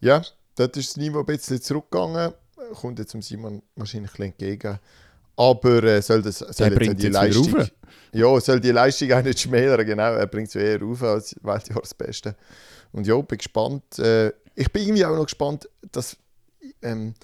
Ja, 0.00 0.22
dort 0.56 0.76
ist 0.76 0.90
das 0.90 0.96
Niveau 0.96 1.20
ein 1.20 1.26
bisschen 1.26 1.60
zurückgegangen 1.60 2.32
kommt 2.74 2.98
jetzt 2.98 3.16
Simon 3.22 3.62
wahrscheinlich 3.74 4.18
entgegen. 4.18 4.78
Aber 5.36 5.82
äh, 5.84 6.00
soll, 6.00 6.22
das, 6.22 6.38
soll 6.38 6.72
jetzt 6.72 7.02
die 7.02 7.08
Leistung. 7.08 7.66
Ja, 8.12 8.40
soll 8.40 8.60
die 8.60 8.70
Leistung 8.70 9.12
auch 9.12 9.22
nicht 9.22 9.40
schmälern, 9.40 9.84
genau. 9.84 10.14
Er 10.14 10.26
bringt 10.26 10.48
es 10.48 10.54
eher 10.54 10.80
rauf 10.80 11.02
als 11.02 11.36
Weltjahresbeste. 11.42 12.34
Und 12.92 13.06
ja, 13.06 13.20
bin 13.20 13.38
gespannt. 13.38 13.98
Äh, 13.98 14.32
ich 14.54 14.72
bin 14.72 14.84
irgendwie 14.84 15.04
auch 15.04 15.14
noch 15.14 15.24
gespannt, 15.24 15.68
dass 15.92 16.16
ähm, 16.80 17.14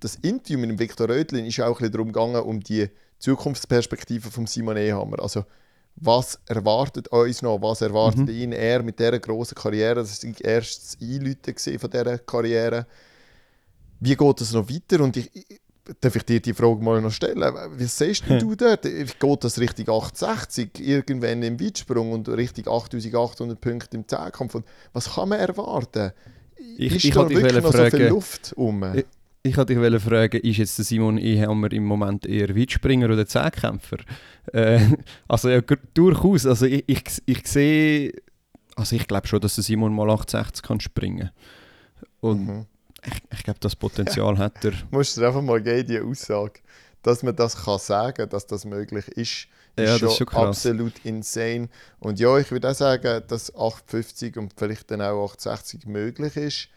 das 0.00 0.16
Interview 0.16 0.58
mit 0.58 0.70
dem 0.70 0.78
Viktor 0.78 1.08
Rödlin 1.08 1.46
ist 1.46 1.60
auch 1.60 1.68
ein 1.68 1.74
bisschen 1.74 1.92
darum 1.92 2.08
gegangen, 2.08 2.42
um 2.42 2.60
die 2.60 2.90
Zukunftsperspektive 3.20 4.30
von 4.30 4.46
Simon 4.46 4.76
Ehammer. 4.76 5.20
Also, 5.20 5.44
was 5.96 6.40
erwartet 6.46 7.08
uns 7.08 7.42
noch? 7.42 7.62
Was 7.62 7.80
erwartet 7.80 8.26
mhm. 8.26 8.30
ihn? 8.30 8.52
Er 8.52 8.82
mit 8.82 8.98
dieser 8.98 9.18
großen 9.20 9.54
Karriere, 9.54 9.94
das 9.94 10.24
war 10.24 10.32
erst 10.40 10.82
das 10.82 10.98
Einläuten 11.00 11.78
von 11.78 11.90
dieser 11.90 12.18
Karriere 12.18 12.86
wie 14.00 14.16
geht 14.16 14.40
es 14.40 14.52
noch 14.52 14.68
weiter? 14.68 15.02
Und 15.02 15.16
ich, 15.16 15.30
darf 16.00 16.16
ich 16.16 16.24
dir 16.24 16.40
die 16.40 16.54
Frage 16.54 16.82
mal 16.82 17.00
noch 17.00 17.10
stellen? 17.10 17.42
Wie 17.76 17.84
siehst 17.84 18.24
du 18.28 18.50
hm. 18.50 18.56
dort? 18.56 18.82
Geht 18.82 19.44
das 19.44 19.58
Richtung 19.58 19.88
860 19.88 20.80
irgendwann 20.80 21.42
im 21.42 21.60
Weitsprung 21.60 22.12
und 22.12 22.28
Richtung 22.28 22.68
8800 22.68 23.60
Punkte 23.60 23.96
im 23.96 24.08
Zehnkampf? 24.08 24.56
was 24.92 25.14
kann 25.14 25.28
man 25.28 25.40
erwarten? 25.40 26.12
Ich, 26.76 26.96
ist 26.96 27.04
ich 27.04 27.14
da 27.14 27.28
wirklich 27.28 27.62
noch 27.62 27.72
fragen, 27.72 27.90
so 27.90 27.96
viel 27.96 28.06
Luft 28.06 28.52
um? 28.56 28.84
Ich, 28.94 29.04
ich 29.42 29.56
wollte 29.56 29.74
dich 29.74 30.02
fragen, 30.02 30.40
ist 30.40 30.56
jetzt 30.56 30.78
der 30.78 30.84
Simon 30.84 31.18
Ehammer 31.18 31.70
im 31.72 31.84
Moment 31.84 32.24
eher 32.24 32.56
Weitspringer 32.56 33.10
oder 33.10 33.26
Zehnkämpfer? 33.26 33.98
Äh, 34.52 34.80
also 35.28 35.50
ja, 35.50 35.60
durchaus. 35.92 36.46
Also 36.46 36.66
ich, 36.66 36.84
ich, 36.86 37.02
ich 37.26 37.46
sehe, 37.46 38.12
also 38.76 38.96
ich 38.96 39.06
glaube 39.06 39.26
schon, 39.26 39.40
dass 39.40 39.56
der 39.56 39.64
Simon 39.64 39.94
mal 39.94 40.08
860 40.08 40.62
kann 40.62 40.80
springen. 40.80 41.30
Und 42.20 42.46
mhm 42.46 42.66
ich, 43.06 43.22
ich 43.38 43.44
glaube, 43.44 43.60
das 43.60 43.76
Potenzial 43.76 44.38
hat 44.38 44.64
er. 44.64 44.72
Musst 44.90 45.16
du 45.16 45.24
einfach 45.24 45.42
mal 45.42 45.60
geben, 45.60 45.88
die 45.88 46.00
Aussage. 46.00 46.60
Dass 47.02 47.22
man 47.22 47.36
das 47.36 47.54
kann 47.64 47.78
sagen 47.78 48.28
dass 48.30 48.46
das 48.46 48.64
möglich 48.64 49.06
ist, 49.08 49.18
ist, 49.18 49.48
ja, 49.76 49.98
schon, 49.98 50.08
ist 50.08 50.16
schon 50.16 50.28
absolut 50.28 51.04
insane. 51.04 51.68
Und 51.98 52.18
ja, 52.18 52.38
ich 52.38 52.50
würde 52.50 52.70
auch 52.70 52.74
sagen, 52.74 53.22
dass 53.28 53.54
850 53.54 54.36
und 54.38 54.54
vielleicht 54.56 54.90
dann 54.90 55.02
auch 55.02 55.24
860 55.34 55.86
möglich 55.86 56.36
ist. 56.36 56.68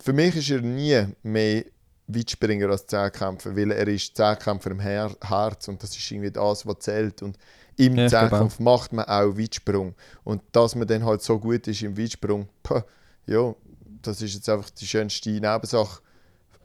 Für 0.00 0.12
mich 0.12 0.36
ist 0.36 0.50
er 0.50 0.60
nie 0.60 1.06
mehr 1.22 1.64
Weitspringer 2.08 2.68
als 2.70 2.86
Zehnkämpfer, 2.86 3.56
weil 3.56 3.70
er 3.70 3.86
ist 3.88 4.16
Zehnkämpfer 4.16 4.70
im 4.70 4.80
Her 4.80 5.10
Herz 5.22 5.68
und 5.68 5.82
das 5.82 5.96
ist 5.96 6.10
irgendwie 6.10 6.30
das, 6.30 6.66
was 6.66 6.78
zählt. 6.80 7.22
Und 7.22 7.38
im 7.76 7.96
Ja, 7.96 8.08
Zehnkampf 8.08 8.58
macht 8.58 8.92
man 8.92 9.04
auch 9.04 9.36
Weitsprung. 9.38 9.94
Und 10.24 10.42
dass 10.52 10.74
man 10.74 10.88
dann 10.88 11.04
halt 11.04 11.22
so 11.22 11.38
gut 11.38 11.66
ist 11.68 11.82
im 11.82 11.96
Weitsprung, 11.96 12.48
puh, 12.62 12.82
ja, 13.26 13.54
das 14.02 14.22
ist 14.22 14.34
jetzt 14.34 14.48
einfach 14.48 14.70
die 14.70 14.86
schönste 14.86 15.30
Nebensache 15.30 16.00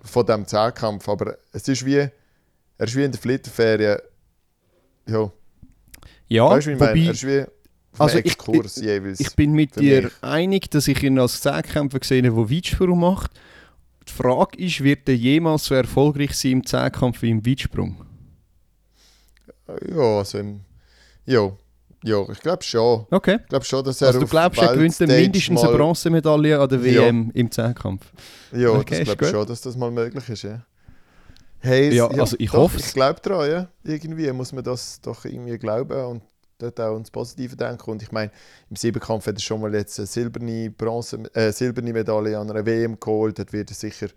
von 0.01 0.25
diesem 0.25 0.45
Zehnkampf. 0.47 1.07
Aber 1.09 1.37
es 1.51 1.67
ist 1.67 1.85
wie, 1.85 1.95
er 1.97 2.11
ist 2.87 2.95
wie 2.95 3.03
in 3.03 3.11
der 3.11 3.21
Flitterferien, 3.21 3.99
ja, 5.07 5.31
Ja, 6.27 6.49
weißt 6.49 6.67
wie 6.67 6.71
ich 6.73 6.79
meine? 6.79 6.91
wobei, 6.91 7.05
Er 7.05 7.11
ist 7.11 7.27
wie 7.27 7.41
auf 7.93 8.01
also 8.01 8.17
ich- 8.19 8.75
jeweils. 8.77 9.19
ich 9.19 9.35
bin 9.35 9.51
mit 9.53 9.75
dir 9.79 10.03
mich. 10.03 10.13
einig, 10.23 10.71
dass 10.71 10.87
ich 10.87 11.01
ihn 11.03 11.19
als 11.19 11.41
Zehnkämpfer 11.41 11.99
gesehen 11.99 12.25
habe, 12.25 12.47
der 12.47 12.57
Weitsprung 12.57 12.99
macht. 12.99 13.31
Die 14.07 14.11
Frage 14.11 14.57
ist, 14.57 14.83
wird 14.83 15.07
er 15.07 15.15
jemals 15.15 15.65
so 15.65 15.75
erfolgreich 15.75 16.33
sein 16.35 16.51
im 16.53 16.65
Zehnkampf 16.65 17.21
wie 17.21 17.29
im 17.29 17.45
Weitsprung? 17.45 18.05
ja, 19.89 20.17
also 20.17 20.37
im, 20.39 20.61
ja, 21.25 21.51
ja, 22.03 22.21
ich 22.29 22.39
glaube 22.39 22.63
schon. 22.63 23.05
Okay. 23.11 23.39
Ich 23.43 23.49
glaube 23.49 23.65
schon, 23.65 23.83
dass 23.83 24.01
er 24.01 24.07
Also 24.07 24.19
du 24.21 24.27
glaubst, 24.27 24.61
er 24.61 24.73
gewinnt 24.73 24.99
dann 24.99 25.07
mindestens 25.09 25.63
eine 25.63 25.77
Bronzemedaille 25.77 26.59
an 26.59 26.69
der 26.69 26.79
Ja. 26.79 27.01
WM 27.03 27.31
im 27.33 27.51
Zehnkampf? 27.51 28.05
Ja, 28.51 28.69
Okay, 28.69 28.99
das 28.99 29.05
glaube 29.05 29.25
ich 29.25 29.31
schon, 29.31 29.47
dass 29.47 29.61
das 29.61 29.75
mal 29.77 29.91
möglich 29.91 30.27
ist, 30.29 30.43
ja. 30.43 30.61
Hey, 31.59 31.93
Ja, 31.95 32.07
es- 32.11 32.19
also 32.19 32.35
ich 32.39 32.51
doch, 32.51 32.59
hoff's. 32.59 32.87
Ich 32.87 32.93
glaube 32.93 33.19
daran, 33.21 33.49
ja. 33.49 33.67
Irgendwie 33.83 34.31
muss 34.33 34.51
man 34.51 34.63
das 34.63 34.99
doch 35.01 35.23
irgendwie 35.25 35.57
glauben 35.57 36.03
und 36.05 36.21
dort 36.57 36.79
auch 36.81 36.93
ans 36.93 37.09
Positive 37.09 37.55
denken. 37.55 37.89
Und 37.91 38.01
ich 38.03 38.11
meine, 38.11 38.31
im 38.69 38.75
Siebenkampf 38.75 39.25
hat 39.27 39.35
er 39.35 39.41
schon 39.41 39.61
mal 39.61 39.73
jetzt 39.73 39.97
eine 39.97 40.05
silberne, 40.07 40.69
Bronze, 40.71 41.23
äh, 41.33 41.51
silberne 41.51 41.93
Medaille 41.93 42.37
an 42.37 42.49
einer 42.49 42.65
WM 42.65 42.99
geholt. 42.99 43.39
Dort 43.39 43.53
wird 43.53 43.71
er 43.71 43.75
sicher 43.75 44.07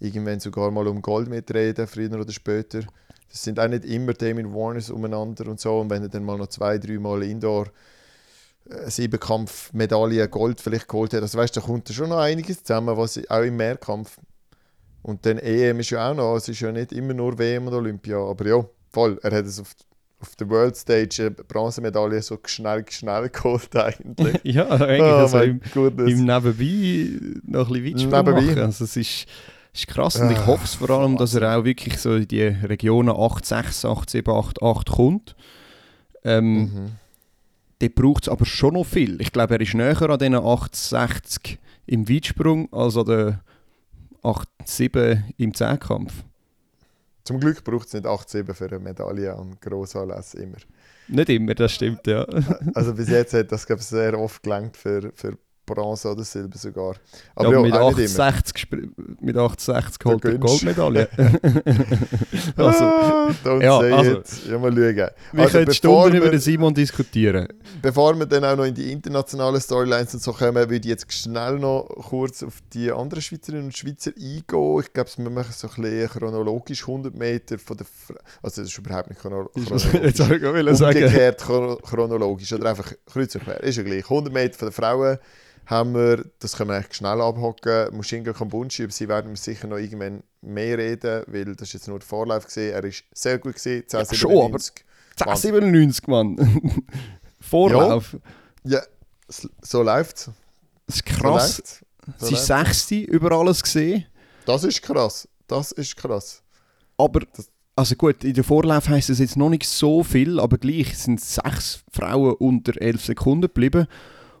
irgendwann 0.00 0.40
sogar 0.40 0.70
mal 0.70 0.86
um 0.88 1.00
Gold 1.02 1.28
mitreden, 1.28 1.86
früher 1.86 2.12
oder 2.18 2.32
später. 2.32 2.80
Das 3.34 3.42
sind 3.42 3.58
auch 3.58 3.66
nicht 3.66 3.84
immer 3.84 4.12
Damien 4.12 4.54
Warners 4.54 4.90
umeinander 4.90 5.48
und 5.48 5.58
so. 5.58 5.80
Und 5.80 5.90
wenn 5.90 6.02
er 6.02 6.08
dann 6.08 6.24
mal 6.24 6.38
noch 6.38 6.46
zwei, 6.46 6.78
drei 6.78 7.00
Mal 7.00 7.24
Indoor 7.24 7.66
äh, 8.70 8.88
Siebenkampf 8.88 9.72
Medaille 9.72 10.28
Gold 10.28 10.60
vielleicht 10.60 10.86
geholt 10.86 11.14
hat, 11.14 11.22
also 11.22 11.36
weißt, 11.36 11.56
da 11.56 11.60
kommt 11.60 11.90
da 11.90 11.92
schon 11.92 12.10
noch 12.10 12.18
einiges 12.18 12.62
zusammen, 12.62 12.96
was 12.96 13.20
auch 13.28 13.42
im 13.42 13.56
Mehrkampf 13.56 14.18
und 15.02 15.26
dann 15.26 15.38
EM 15.38 15.80
ist 15.80 15.90
ja 15.90 16.12
auch 16.12 16.14
noch, 16.14 16.36
es 16.36 16.48
ist 16.48 16.60
ja 16.60 16.70
nicht 16.70 16.92
immer 16.92 17.12
nur 17.12 17.36
WM 17.36 17.66
und 17.66 17.74
Olympia, 17.74 18.18
aber 18.18 18.46
ja, 18.46 18.64
voll, 18.92 19.18
er 19.20 19.32
hat 19.32 19.46
es 19.46 19.58
auf, 19.58 19.74
auf 20.20 20.36
der 20.36 20.48
World 20.48 20.76
Stage 20.76 21.26
eine 21.26 21.30
Bronzemedaille 21.32 22.22
so 22.22 22.38
schnell, 22.46 22.84
schnell 22.88 23.28
geholt 23.32 23.74
eigentlich. 23.74 24.40
ja, 24.44 24.70
eigentlich 24.70 25.00
oh 25.02 25.16
also 25.16 25.40
im, 25.40 25.60
Goodness. 25.74 26.12
im 26.12 26.24
Nebenbei 26.24 27.40
noch 27.46 27.68
ein 27.68 27.82
bisschen 27.82 28.12
Weitsprung 28.12 28.24
Nebenbei. 28.24 28.42
machen. 28.42 28.58
Also 28.60 28.84
es 28.84 28.96
ist, 28.96 29.26
ist 29.74 29.86
krass 29.88 30.16
und 30.16 30.30
ich 30.30 30.38
Ah, 30.38 30.46
hoffe 30.46 30.64
es 30.64 30.74
vor 30.76 30.90
allem, 30.90 31.16
dass 31.16 31.34
er 31.34 31.58
auch 31.58 31.64
wirklich 31.64 31.98
so 31.98 32.14
in 32.14 32.28
die 32.28 32.42
Regionen 32.42 33.10
8, 33.14 33.44
6, 33.44 33.84
8, 33.84 34.08
7, 34.08 34.32
8, 34.32 34.62
8 34.62 34.90
kommt. 34.90 35.36
Ähm, 36.24 36.54
Mhm. 36.62 36.92
Dort 37.80 37.94
braucht 37.96 38.22
es 38.24 38.28
aber 38.28 38.46
schon 38.46 38.74
noch 38.74 38.84
viel. 38.86 39.20
Ich 39.20 39.32
glaube, 39.32 39.54
er 39.54 39.60
ist 39.60 39.74
näher 39.74 40.00
an 40.02 40.18
diesen 40.18 40.36
860 40.36 41.58
im 41.86 42.08
Weitsprung 42.08 42.72
als 42.72 42.96
an 42.96 43.04
den 43.06 43.38
87 44.64 45.18
im 45.38 45.52
Zehnkampf. 45.52 46.12
Zum 47.24 47.40
Glück 47.40 47.64
braucht 47.64 47.88
es 47.88 47.94
nicht 47.94 48.06
8-7 48.06 48.54
für 48.54 48.66
eine 48.66 48.78
Medaille 48.78 49.34
an 49.34 49.56
Grossanlässen 49.60 50.40
immer. 50.42 50.56
Nicht 51.08 51.28
immer, 51.30 51.54
das 51.54 51.72
stimmt, 51.72 52.06
ja. 52.06 52.26
Also 52.74 52.94
bis 52.94 53.08
jetzt 53.08 53.34
hat 53.34 53.50
das 53.52 53.66
glaube 53.66 53.80
ich 53.80 53.86
sehr 53.86 54.18
oft 54.18 54.42
gelangt 54.42 54.76
für, 54.76 55.10
für 55.14 55.36
Bronze 55.66 56.10
oder 56.10 56.24
Silber 56.24 56.58
sogar. 56.58 56.94
Aber 57.34 57.50
ja, 57.50 57.56
ja, 57.56 57.62
mit, 57.62 57.72
auch 57.74 57.96
nicht 57.96 58.14
immer. 58.14 58.24
860, 58.24 58.56
sp- 58.60 58.88
mit 59.20 59.36
860 59.36 60.04
holt 60.04 60.24
er. 60.24 60.38
Goldmedaille. 60.38 61.08
also, 62.56 62.84
ah, 62.84 63.30
don't 63.44 63.62
ja, 63.62 63.80
say 63.80 63.92
also, 63.92 64.10
it. 64.18 64.26
Ja, 64.48 64.58
mal 64.58 64.72
schauen. 64.72 64.96
wir 64.96 65.12
Also, 65.42 65.58
können 65.58 65.72
Stunden 65.74 66.16
über 66.16 66.26
wir- 66.26 66.30
den 66.32 66.40
Simon 66.40 66.74
diskutieren. 66.74 67.48
Bevor 67.82 68.18
wir 68.18 68.26
dann 68.26 68.44
auch 68.44 68.56
noch 68.56 68.64
in 68.64 68.74
die 68.74 68.92
internationalen 68.92 69.60
Storylines 69.60 70.14
und 70.14 70.22
so 70.22 70.32
kommen, 70.32 70.54
würde 70.56 70.76
ich 70.76 70.84
jetzt 70.84 71.12
schnell 71.12 71.58
noch 71.58 71.84
kurz 72.08 72.42
auf 72.42 72.54
die 72.72 72.90
anderen 72.92 73.22
Schweizerinnen 73.22 73.66
und 73.66 73.76
Schweizer 73.76 74.10
eingehen. 74.16 74.80
Ich 74.80 74.92
glaube, 74.92 75.10
wir 75.16 75.30
machen 75.30 75.52
so 75.52 75.68
ein 75.68 75.82
bisschen 75.82 76.08
chronologisch 76.08 76.82
100 76.82 77.14
Meter 77.14 77.58
von 77.58 77.76
der... 77.76 77.86
Fra 77.86 78.14
also 78.42 78.60
das 78.62 78.70
ist 78.70 78.78
überhaupt 78.78 79.08
nicht 79.10 79.20
chrono 79.20 79.50
Jetzt 79.54 80.18
chronologisch. 80.18 80.78
soll 80.78 80.96
ich. 80.96 81.04
Umgekehrt 81.04 81.40
chro 81.42 81.76
chronologisch 81.76 82.52
oder 82.52 82.70
einfach 82.70 82.92
kreuz 83.06 83.34
und 83.34 83.44
quer. 83.44 83.62
Ist 83.62 83.76
ja 83.76 83.82
gleich. 83.82 84.04
100 84.04 84.32
Meter 84.32 84.58
von 84.58 84.68
den 84.68 84.72
Frauen 84.72 85.18
haben 85.66 85.94
wir, 85.94 86.24
das 86.40 86.56
können 86.56 86.70
wir 86.70 86.78
echt 86.78 86.94
schnell 86.94 87.20
abhocken, 87.20 87.94
Mushinga 87.96 88.32
Kambunchi, 88.32 88.82
über 88.82 88.92
sie 88.92 89.08
werden 89.08 89.30
wir 89.30 89.36
sicher 89.36 89.66
noch 89.66 89.78
irgendwann 89.78 90.22
mehr 90.42 90.76
reden, 90.78 91.24
weil 91.26 91.44
das 91.56 91.68
ist 91.68 91.72
jetzt 91.74 91.88
nur 91.88 91.98
der 91.98 92.06
Vorlauf 92.06 92.44
gesehen. 92.46 92.74
Er 92.74 92.84
ist 92.84 93.04
sehr 93.14 93.38
gut 93.38 93.54
gesehen, 93.54 93.84
Ja, 93.90 94.04
schon, 94.14 94.30
aber- 94.32 94.58
1097. 94.58 94.84
1097, 95.16 96.06
Mann. 96.08 96.82
Vorlauf. 97.40 98.16
Ja, 98.64 98.80
s- 99.28 99.48
so 99.62 99.82
läuft's. 99.82 100.30
Das 100.86 100.96
ist 100.96 101.08
So 101.08 101.14
krass. 101.20 101.58
läuft's. 101.58 101.80
So 102.18 102.26
Sie 102.26 102.34
ist 102.34 102.46
sechste 102.46 102.96
über 102.96 103.32
alles 103.32 103.62
gesehen. 103.62 104.04
Das 104.44 104.64
ist 104.64 104.82
krass. 104.82 105.26
Das 105.46 105.72
ist 105.72 105.96
krass. 105.96 106.42
Aber, 106.98 107.20
Das- 107.20 107.48
also 107.76 107.94
gut, 107.96 108.22
in 108.24 108.34
der 108.34 108.44
Vorlauf 108.44 108.88
heisst 108.88 109.10
es 109.10 109.18
jetzt 109.18 109.36
noch 109.36 109.48
nicht 109.50 109.64
so 109.66 110.02
viel, 110.02 110.38
aber 110.38 110.58
gleich 110.58 110.96
sind 110.98 111.20
sechs 111.20 111.82
Frauen 111.90 112.34
unter 112.34 112.80
11 112.80 113.04
Sekunden 113.04 113.42
geblieben. 113.42 113.86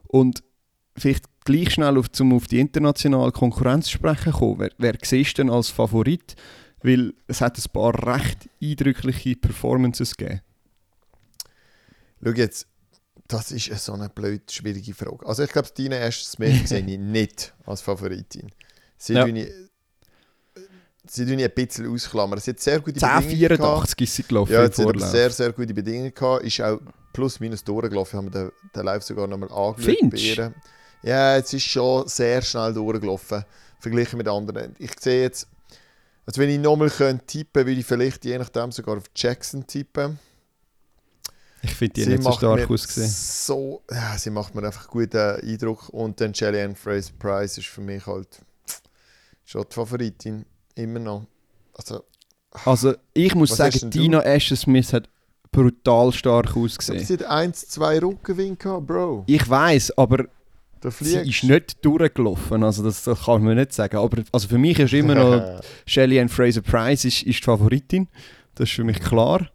Und 0.08 0.42
vielleicht 0.96 1.24
gleich 1.44 1.72
schnell 1.74 1.98
auf, 1.98 2.10
zum 2.10 2.32
auf 2.32 2.46
die 2.46 2.60
internationale 2.60 3.32
Konkurrenz 3.32 3.86
zu 3.86 3.92
sprechen 3.92 4.32
kommen. 4.32 4.60
Wer, 4.60 4.70
wer 4.78 4.94
siehst 5.02 5.38
du 5.38 5.42
denn 5.42 5.50
als 5.50 5.68
Favorit? 5.68 6.34
Weil 6.82 7.14
es 7.26 7.40
hat 7.40 7.58
ein 7.58 7.72
paar 7.72 7.94
recht 8.14 8.48
eindrückliche 8.62 9.36
Performances 9.36 10.16
gegeben. 10.16 10.40
Schau 12.22 12.30
jetzt, 12.30 12.66
das 13.28 13.50
ist 13.52 13.70
eine 13.70 13.78
so 13.78 13.92
eine 13.92 14.08
blöd 14.08 14.50
schwierige 14.50 14.94
Frage. 14.94 15.26
Also 15.26 15.42
ich 15.42 15.50
glaube, 15.50 15.68
Tina 15.72 15.96
Ash 15.96 16.22
Smith 16.24 16.62
sehe 16.68 16.80
ich 16.80 16.98
nicht 16.98 17.54
als 17.64 17.80
Favoritin. 17.80 18.50
Sie 18.96 19.14
Ja. 19.14 19.26
ich, 19.26 19.50
sie 21.06 21.26
tun 21.26 21.38
ein 21.38 21.50
bisschen 21.54 21.92
ausklammern. 21.92 22.38
Sie 22.40 22.50
hat 22.50 22.60
sehr 22.60 22.80
gute 22.80 23.00
Bedingungen 23.00 23.48
gehabt. 23.48 23.88
10,84 23.88 24.02
ist 24.02 24.14
sie 24.14 24.22
gelaufen 24.22 24.52
Ja, 24.52 24.62
jetzt 24.64 24.78
hat 24.78 25.00
sehr, 25.00 25.30
sehr 25.30 25.52
gute 25.52 25.74
Bedingungen 25.74 26.14
gehabt. 26.14 26.44
Ist 26.44 26.60
auch 26.60 26.80
plus 27.12 27.40
minus 27.40 27.64
durchgelaufen. 27.64 28.18
Haben 28.18 28.32
wir 28.32 28.42
den, 28.42 28.52
den 28.74 28.84
Live 28.84 29.02
sogar 29.02 29.26
nochmal 29.26 29.50
angeschaut. 29.50 29.76
bei 29.76 29.96
Findest 29.96 30.24
ihr. 30.24 30.54
Ja, 31.04 31.36
jetzt 31.36 31.52
ist 31.52 31.64
schon 31.64 32.08
sehr 32.08 32.42
schnell 32.42 32.72
durchgelaufen. 32.72 33.44
Verglichen 33.78 34.16
mit 34.16 34.28
anderen. 34.28 34.74
Ich 34.78 34.92
sehe 34.98 35.22
jetzt, 35.22 35.46
also 36.24 36.40
wenn 36.40 36.48
ich 36.48 36.58
nochmal 36.58 36.90
könnte 36.90 37.26
tippen, 37.26 37.66
würde 37.66 37.80
ich 37.80 37.86
vielleicht 37.86 38.24
je 38.24 38.38
nachdem 38.38 38.72
sogar 38.72 38.96
auf 38.96 39.04
Jackson 39.14 39.66
tippen. 39.66 40.18
Ich 41.62 41.74
finde 41.74 41.94
die 41.94 42.04
sie 42.04 42.10
nicht 42.10 42.22
so 42.22 42.32
stark 42.32 42.70
ausgesehen. 42.70 43.08
So, 43.08 43.82
ja, 43.90 44.16
sie 44.18 44.30
macht 44.30 44.54
mir 44.54 44.64
einfach 44.64 44.88
guten 44.88 45.16
Eindruck. 45.16 45.88
Und 45.90 46.20
dann 46.20 46.32
Jillian 46.32 46.76
Fraser 46.76 47.12
Price 47.18 47.58
ist 47.58 47.68
für 47.68 47.80
mich 47.80 48.06
halt 48.06 48.40
schon 49.44 49.64
die 49.70 49.74
Favoritin. 49.74 50.44
Immer 50.74 50.98
noch. 50.98 51.26
Also, 51.74 52.04
Also 52.64 52.94
ich 53.12 53.34
muss 53.34 53.56
sagen? 53.56 53.90
Tina 53.90 54.20
Asher 54.20 54.56
Smith 54.56 54.92
hat 54.92 55.08
brutal 55.50 56.12
stark 56.12 56.52
sie 56.52 56.60
ausgesehen. 56.60 57.06
hat 57.06 57.24
1, 57.24 57.68
2 57.68 57.98
Rückgewinn 58.00 58.58
gehabt, 58.58 58.86
Bro. 58.86 59.24
Ich 59.26 59.48
weiß, 59.48 59.98
aber 59.98 60.26
Da 60.84 60.90
sie 60.90 61.16
ist 61.16 61.44
nicht 61.44 61.82
durchgelaufen. 61.82 62.62
Also 62.62 62.82
das, 62.82 63.04
das 63.04 63.24
kann 63.24 63.42
man 63.42 63.56
nicht 63.56 63.72
sagen. 63.72 63.96
Aber 63.96 64.22
also 64.32 64.48
für 64.48 64.58
mich 64.58 64.78
ist 64.78 64.92
immer 64.92 65.14
noch 65.14 65.62
Shelley 65.86 66.20
Ann 66.20 66.28
Fraser 66.28 66.60
Price 66.60 67.06
ist, 67.06 67.22
ist 67.22 67.38
die 67.38 67.42
Favoritin. 67.42 68.06
Das 68.54 68.68
ist 68.68 68.74
für 68.74 68.84
mich 68.84 69.00
klar. 69.00 69.48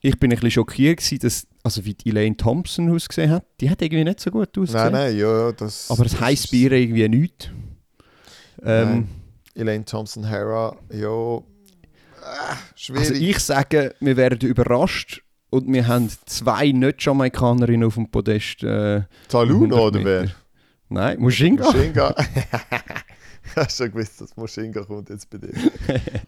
Ich 0.00 0.18
bin 0.18 0.32
ein 0.32 0.34
bisschen 0.34 0.50
schockiert 0.50 0.98
gewesen, 0.98 1.20
dass 1.20 1.46
also 1.62 1.84
wie 1.84 1.94
die 1.94 2.08
Elaine 2.08 2.36
Thompson 2.36 2.90
ausgesehen 2.92 3.30
hat. 3.30 3.44
Die 3.60 3.70
hat 3.70 3.80
irgendwie 3.82 4.02
nicht 4.02 4.18
so 4.18 4.32
gut 4.32 4.48
ausgesehen. 4.58 4.90
Nein, 4.90 5.10
nein, 5.10 5.16
ja, 5.16 5.52
das. 5.52 5.92
Aber 5.92 6.04
es 6.06 6.10
das 6.10 6.20
heisst 6.22 6.50
bei 6.50 6.56
ihr 6.56 6.72
irgendwie 6.72 7.08
nichts. 7.08 7.50
Ähm. 8.64 9.06
Elaine 9.54 9.84
Thompson 9.84 10.24
Hera, 10.24 10.76
ja. 10.92 11.08
Ah, 11.08 12.56
schwierig. 12.74 13.10
also 13.10 13.14
ich 13.14 13.38
sage, 13.38 13.94
wir 14.00 14.16
werden 14.16 14.48
überrascht 14.48 15.22
und 15.50 15.72
wir 15.72 15.86
haben 15.86 16.10
zwei 16.26 16.72
Nicht-Jamaikanerinnen 16.72 17.86
auf 17.86 17.94
dem 17.94 18.10
Podest. 18.10 18.64
Äh, 18.64 19.02
Taluna 19.28 19.76
100 19.76 19.80
oder 19.80 20.04
wer? 20.04 20.28
Nein, 20.88 21.18
Mushinga. 21.20 21.64
Mushinga. 21.64 22.14
ich 23.44 23.56
habe 23.56 23.70
schon 23.70 23.90
gewusst, 23.92 24.20
dass 24.20 24.36
Mushinga 24.36 24.82
kommt 24.84 25.10
jetzt 25.10 25.28
bei 25.30 25.38
dir. 25.38 25.52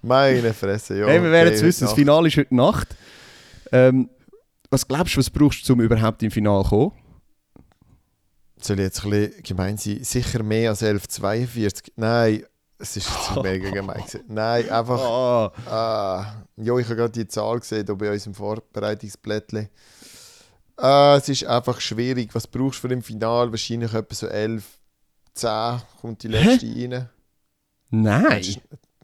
Meine 0.03 0.53
Fresse, 0.55 0.99
ja. 0.99 1.07
hey, 1.07 1.23
wir 1.23 1.31
werden 1.31 1.55
es 1.55 1.63
wissen, 1.63 1.85
das. 1.85 1.95
Finale 1.95 2.29
ist 2.29 2.37
heute 2.37 2.55
Nacht. 2.55 2.89
Ähm, 3.73 4.11
was 4.71 4.87
glaubst 4.87 5.15
du, 5.15 5.19
was 5.19 5.31
brauchst 5.31 5.69
du, 5.69 5.73
um 5.73 5.81
überhaupt 5.81 6.23
im 6.23 6.31
Finale 6.31 6.63
zu 6.65 6.71
kommen? 6.71 6.93
Soll 8.59 8.79
ich 8.79 8.85
jetzt 8.85 9.05
ein 9.05 9.11
bisschen 9.11 9.43
gemein 9.43 9.77
sein? 9.79 10.05
Sicher 10.05 10.43
mehr 10.43 10.71
als 10.71 10.83
11,42? 10.83 11.93
Nein, 11.97 12.45
es 12.79 12.97
ist 12.97 13.09
jetzt 13.09 13.37
mega 13.43 13.71
gemein. 13.71 14.03
Nein, 14.29 14.69
einfach. 14.69 15.01
Ah, 15.01 15.53
Ah, 15.67 16.45
ja, 16.57 16.77
ich 16.77 16.87
habe 16.87 16.97
gerade 16.97 17.13
die 17.13 17.27
Zahl 17.27 17.59
gesehen 17.61 17.87
hier 17.87 17.95
bei 17.97 18.13
unserem 18.13 18.35
Vorbereitungsblättchen. 18.35 19.69
Ah, 20.83 21.17
es 21.19 21.29
ist 21.29 21.45
einfach 21.45 21.81
schwierig. 21.81 22.35
Was 22.35 22.47
brauchst 22.47 22.83
du 22.83 22.89
für 22.89 22.95
im 22.95 23.03
Finale? 23.03 23.51
Wahrscheinlich 23.51 23.93
etwa 23.93 24.15
so 24.15 24.27
11, 24.27 24.79
10 25.35 25.81
kommt 26.01 26.23
die 26.23 26.29
letzte 26.29 26.67
rein. 26.67 27.09
nein. 27.91 28.23
Meinst 28.23 28.57
du- 28.57 28.61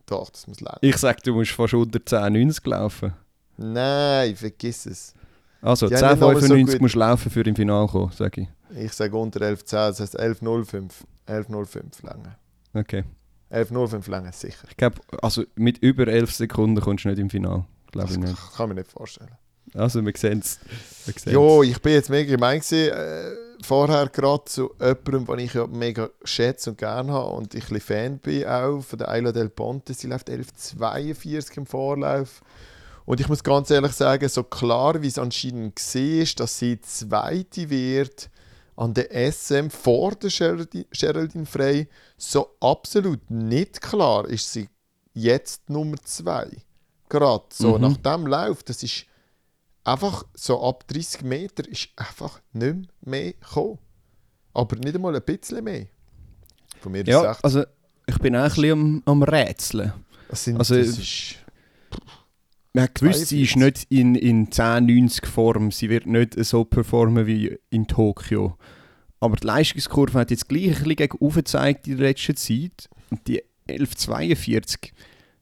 Doch, 0.07 0.31
das 0.31 0.47
muss 0.47 0.61
lernen. 0.61 0.79
Ich 0.83 0.97
sag, 0.97 1.23
du 1.23 1.35
musst 1.35 1.51
fast 1.53 1.75
unter 1.75 1.99
10,90 1.99 2.67
laufen. 2.69 3.13
Nein, 3.57 4.37
vergiss 4.37 4.87
es. 4.87 5.15
Also 5.63 5.89
Ja, 5.89 6.11
nicht 6.13 6.21
nochmal 6.21 6.41
so 6.41 6.55
10,95 6.55 6.73
gut. 6.73 6.81
musst 6.83 6.95
du 6.95 6.99
laufen 7.01 7.31
für 7.31 7.41
im 7.43 7.57
Finale 7.57 7.89
kommen, 7.89 8.13
sag 8.13 8.39
ich. 8.39 8.49
Ich 8.77 8.93
sage 8.93 9.17
unter 9.17 9.41
11,10, 9.41 9.89
das 9.89 10.01
heißt 10.01 10.19
11,05. 10.21 10.93
11,05 11.27 12.05
lange. 12.07 12.37
Okay. 12.75 13.05
11,05 13.51 14.09
lange, 14.11 14.33
sicher. 14.33 14.67
Ich 14.71 14.77
glaube, 14.77 15.01
also 15.23 15.45
mit 15.57 15.79
über 15.79 16.07
11 16.07 16.33
Sekunden 16.35 16.81
kommst 16.81 17.05
du 17.05 17.09
nicht 17.09 17.19
im 17.19 17.31
Finale. 17.31 17.65
Glaube 17.91 18.07
Das 18.09 18.17
ich 18.17 18.23
nicht. 18.23 18.37
kann 18.57 18.69
man 18.69 18.77
nicht 18.77 18.91
vorstellen. 18.91 19.31
Also 19.75 20.05
wir 20.05 20.13
sehen 20.17 20.41
es. 20.41 20.59
Jo, 21.27 21.63
ich 21.63 21.81
bin 21.81 21.93
jetzt 21.93 22.11
mega 22.11 22.31
gemein 22.35 22.61
gewesen, 22.61 22.91
äh, 22.93 23.31
vorher 23.63 24.09
gerade 24.09 24.45
zu 24.45 24.71
jemandem, 24.81 25.27
den 25.27 25.39
ich 25.41 25.55
ja 25.55 25.67
mega 25.67 26.11
schätze 26.25 26.71
und 26.71 26.79
gerne 26.79 27.13
habe 27.13 27.31
und 27.33 27.55
ich 27.55 27.71
ein 27.71 27.81
Fan 27.81 28.19
bin 28.19 28.47
auch 28.47 28.81
von 28.81 28.99
der 28.99 29.15
Isla 29.17 29.33
del 29.33 29.49
Ponte. 29.49 29.95
Sie 29.95 30.07
läuft 30.07 30.29
11,42 30.29 31.57
im 31.59 31.67
Vorlauf. 31.67 32.43
Und 33.05 33.21
ich 33.21 33.29
muss 33.29 33.45
ganz 33.45 33.71
ehrlich 33.71 33.93
sagen, 33.93 34.29
so 34.29 34.43
klar 34.43 35.01
wie 35.01 35.07
es 35.07 35.19
anscheinend 35.19 35.79
war, 35.79 36.27
dass 36.37 36.59
sie 36.59 36.81
Zweite 36.81 37.71
wird 37.71 38.31
an 38.75 38.95
der 38.95 39.11
SM 39.33 39.69
vor 39.71 40.13
der 40.17 40.31
Geraldine, 40.31 40.87
Geraldine 40.91 41.47
Frey, 41.47 41.89
so 42.19 42.57
absolut 42.61 43.31
nicht 43.31 43.81
klar 43.81 44.29
ist 44.29 44.53
sie 44.53 44.69
jetzt 45.15 45.71
Nummer 45.71 45.97
2. 46.03 46.49
Gerade 47.09 47.45
so 47.53 47.79
Mhm. 47.79 47.81
nach 47.83 47.97
dem 47.99 48.27
Lauf, 48.27 48.63
das 48.65 48.83
ist 48.83 49.07
einfach 49.87 50.25
so 50.35 50.63
ab 50.63 50.87
30 50.89 51.23
Meter 51.23 51.67
ist 51.69 51.89
einfach 51.97 52.41
nicht 52.53 52.89
mehr 53.03 53.33
gekommen. 53.33 53.79
Aber 54.55 54.77
nicht 54.77 54.95
einmal 54.95 55.15
ein 55.15 55.23
bisschen 55.23 55.63
mehr. 55.65 55.87
Von 56.81 56.93
mir 56.93 57.01
ist 57.03 57.09
Ja, 57.09 57.33
echt. 57.33 57.45
also 57.45 57.65
ich 58.07 58.19
bin 58.19 58.35
auch 58.37 58.43
ein 58.45 58.49
bisschen 58.49 58.73
am, 58.73 59.03
am 59.05 59.23
Rätseln. 59.23 59.93
Sind, 60.33 60.59
also- 60.59 60.75
ist 60.75 61.37
Man 62.73 62.85
hat 62.85 62.95
gewusst, 62.95 63.27
sie 63.29 63.43
ist 63.43 63.53
42. 63.53 63.57
nicht 63.57 63.87
in, 63.91 64.15
in 64.15 64.51
10-90 64.51 65.27
Form. 65.27 65.71
Sie 65.71 65.89
wird 65.89 66.07
nicht 66.07 66.35
so 66.45 66.65
performen 66.65 67.27
wie 67.27 67.59
in 67.71 67.87
Tokio. 67.87 68.57
Aber 69.21 69.37
die 69.37 69.47
Leistungskurve 69.47 70.19
hat 70.19 70.31
jetzt 70.31 70.49
gleich 70.49 70.65
ein 70.67 70.73
bisschen 70.75 70.97
gegen 70.97 71.17
oben 71.19 71.37
gezeigt 71.37 71.87
in 71.87 71.97
der 71.99 72.09
letzten 72.09 72.37
Zeit. 72.37 72.89
Und 73.11 73.27
die 73.29 73.43
11,42, 73.69 74.91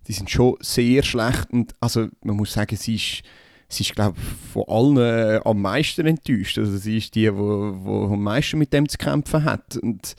die 0.06 0.12
sind 0.12 0.30
schon 0.30 0.56
sehr 0.60 1.02
schlecht. 1.02 1.50
Und 1.50 1.74
also 1.80 2.08
man 2.22 2.36
muss 2.36 2.52
sagen, 2.52 2.76
sie 2.76 2.94
ist, 2.96 3.22
sie 3.68 3.83
ist 3.83 3.94
glaube 3.94 4.16
ich, 4.18 4.52
von 4.52 4.64
allen 4.68 4.97
äh, 4.97 5.40
am 5.44 5.61
meisten 5.62 6.06
enttäuscht. 6.06 6.59
Also 6.59 6.76
sie 6.76 6.99
ist 6.99 7.14
die, 7.14 7.23
die 7.23 7.28
am 7.28 8.23
meisten 8.23 8.59
mit 8.59 8.73
dem 8.73 8.88
zu 8.88 8.99
kämpfen 8.99 9.44
hat. 9.44 9.76
Und 9.76 10.14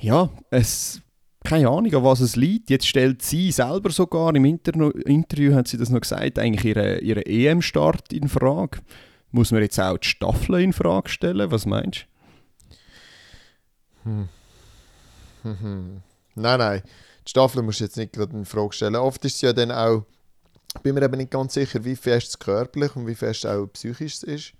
ja, 0.00 0.30
es 0.50 1.00
keine 1.44 1.68
Ahnung, 1.68 1.94
an 1.94 2.04
was 2.04 2.20
es 2.20 2.36
liegt. 2.36 2.68
Jetzt 2.68 2.86
stellt 2.86 3.22
sie 3.22 3.52
selber 3.52 3.90
sogar 3.90 4.34
im 4.34 4.44
Interno 4.44 4.90
Interview, 4.90 5.54
hat 5.54 5.68
sie 5.68 5.78
das 5.78 5.88
noch 5.88 6.00
gesagt, 6.00 6.38
eigentlich 6.38 6.64
ihren 6.64 7.00
ihre 7.00 7.24
EM-Start 7.24 8.12
in 8.12 8.28
Frage. 8.28 8.80
Muss 9.30 9.50
man 9.50 9.62
jetzt 9.62 9.78
auch 9.78 9.98
die 9.98 10.08
Staffel 10.08 10.60
in 10.60 10.72
Frage 10.72 11.08
stellen? 11.08 11.50
Was 11.50 11.66
meinst 11.66 12.06
Hm. 14.04 14.28
Mhm. 15.42 16.02
Nein, 16.34 16.58
nein. 16.58 16.82
Die 17.26 17.30
Staffel 17.30 17.62
musst 17.62 17.80
du 17.80 17.84
jetzt 17.84 17.96
nicht 17.96 18.12
gerade 18.12 18.36
in 18.36 18.44
Frage 18.44 18.72
stellen. 18.72 18.96
Oft 18.96 19.24
ist 19.24 19.36
es 19.36 19.40
ja 19.40 19.52
dann 19.52 19.72
auch, 19.72 20.04
bin 20.82 20.94
mir 20.94 21.02
eben 21.02 21.16
nicht 21.16 21.30
ganz 21.30 21.54
sicher, 21.54 21.84
wie 21.84 21.96
fest 21.96 22.28
es 22.28 22.38
körperlich 22.38 22.94
und 22.96 23.06
wie 23.06 23.14
fest 23.14 23.44
es 23.44 23.50
auch 23.50 23.66
psychisch 23.66 24.14
es 24.16 24.22
ist. 24.22 24.52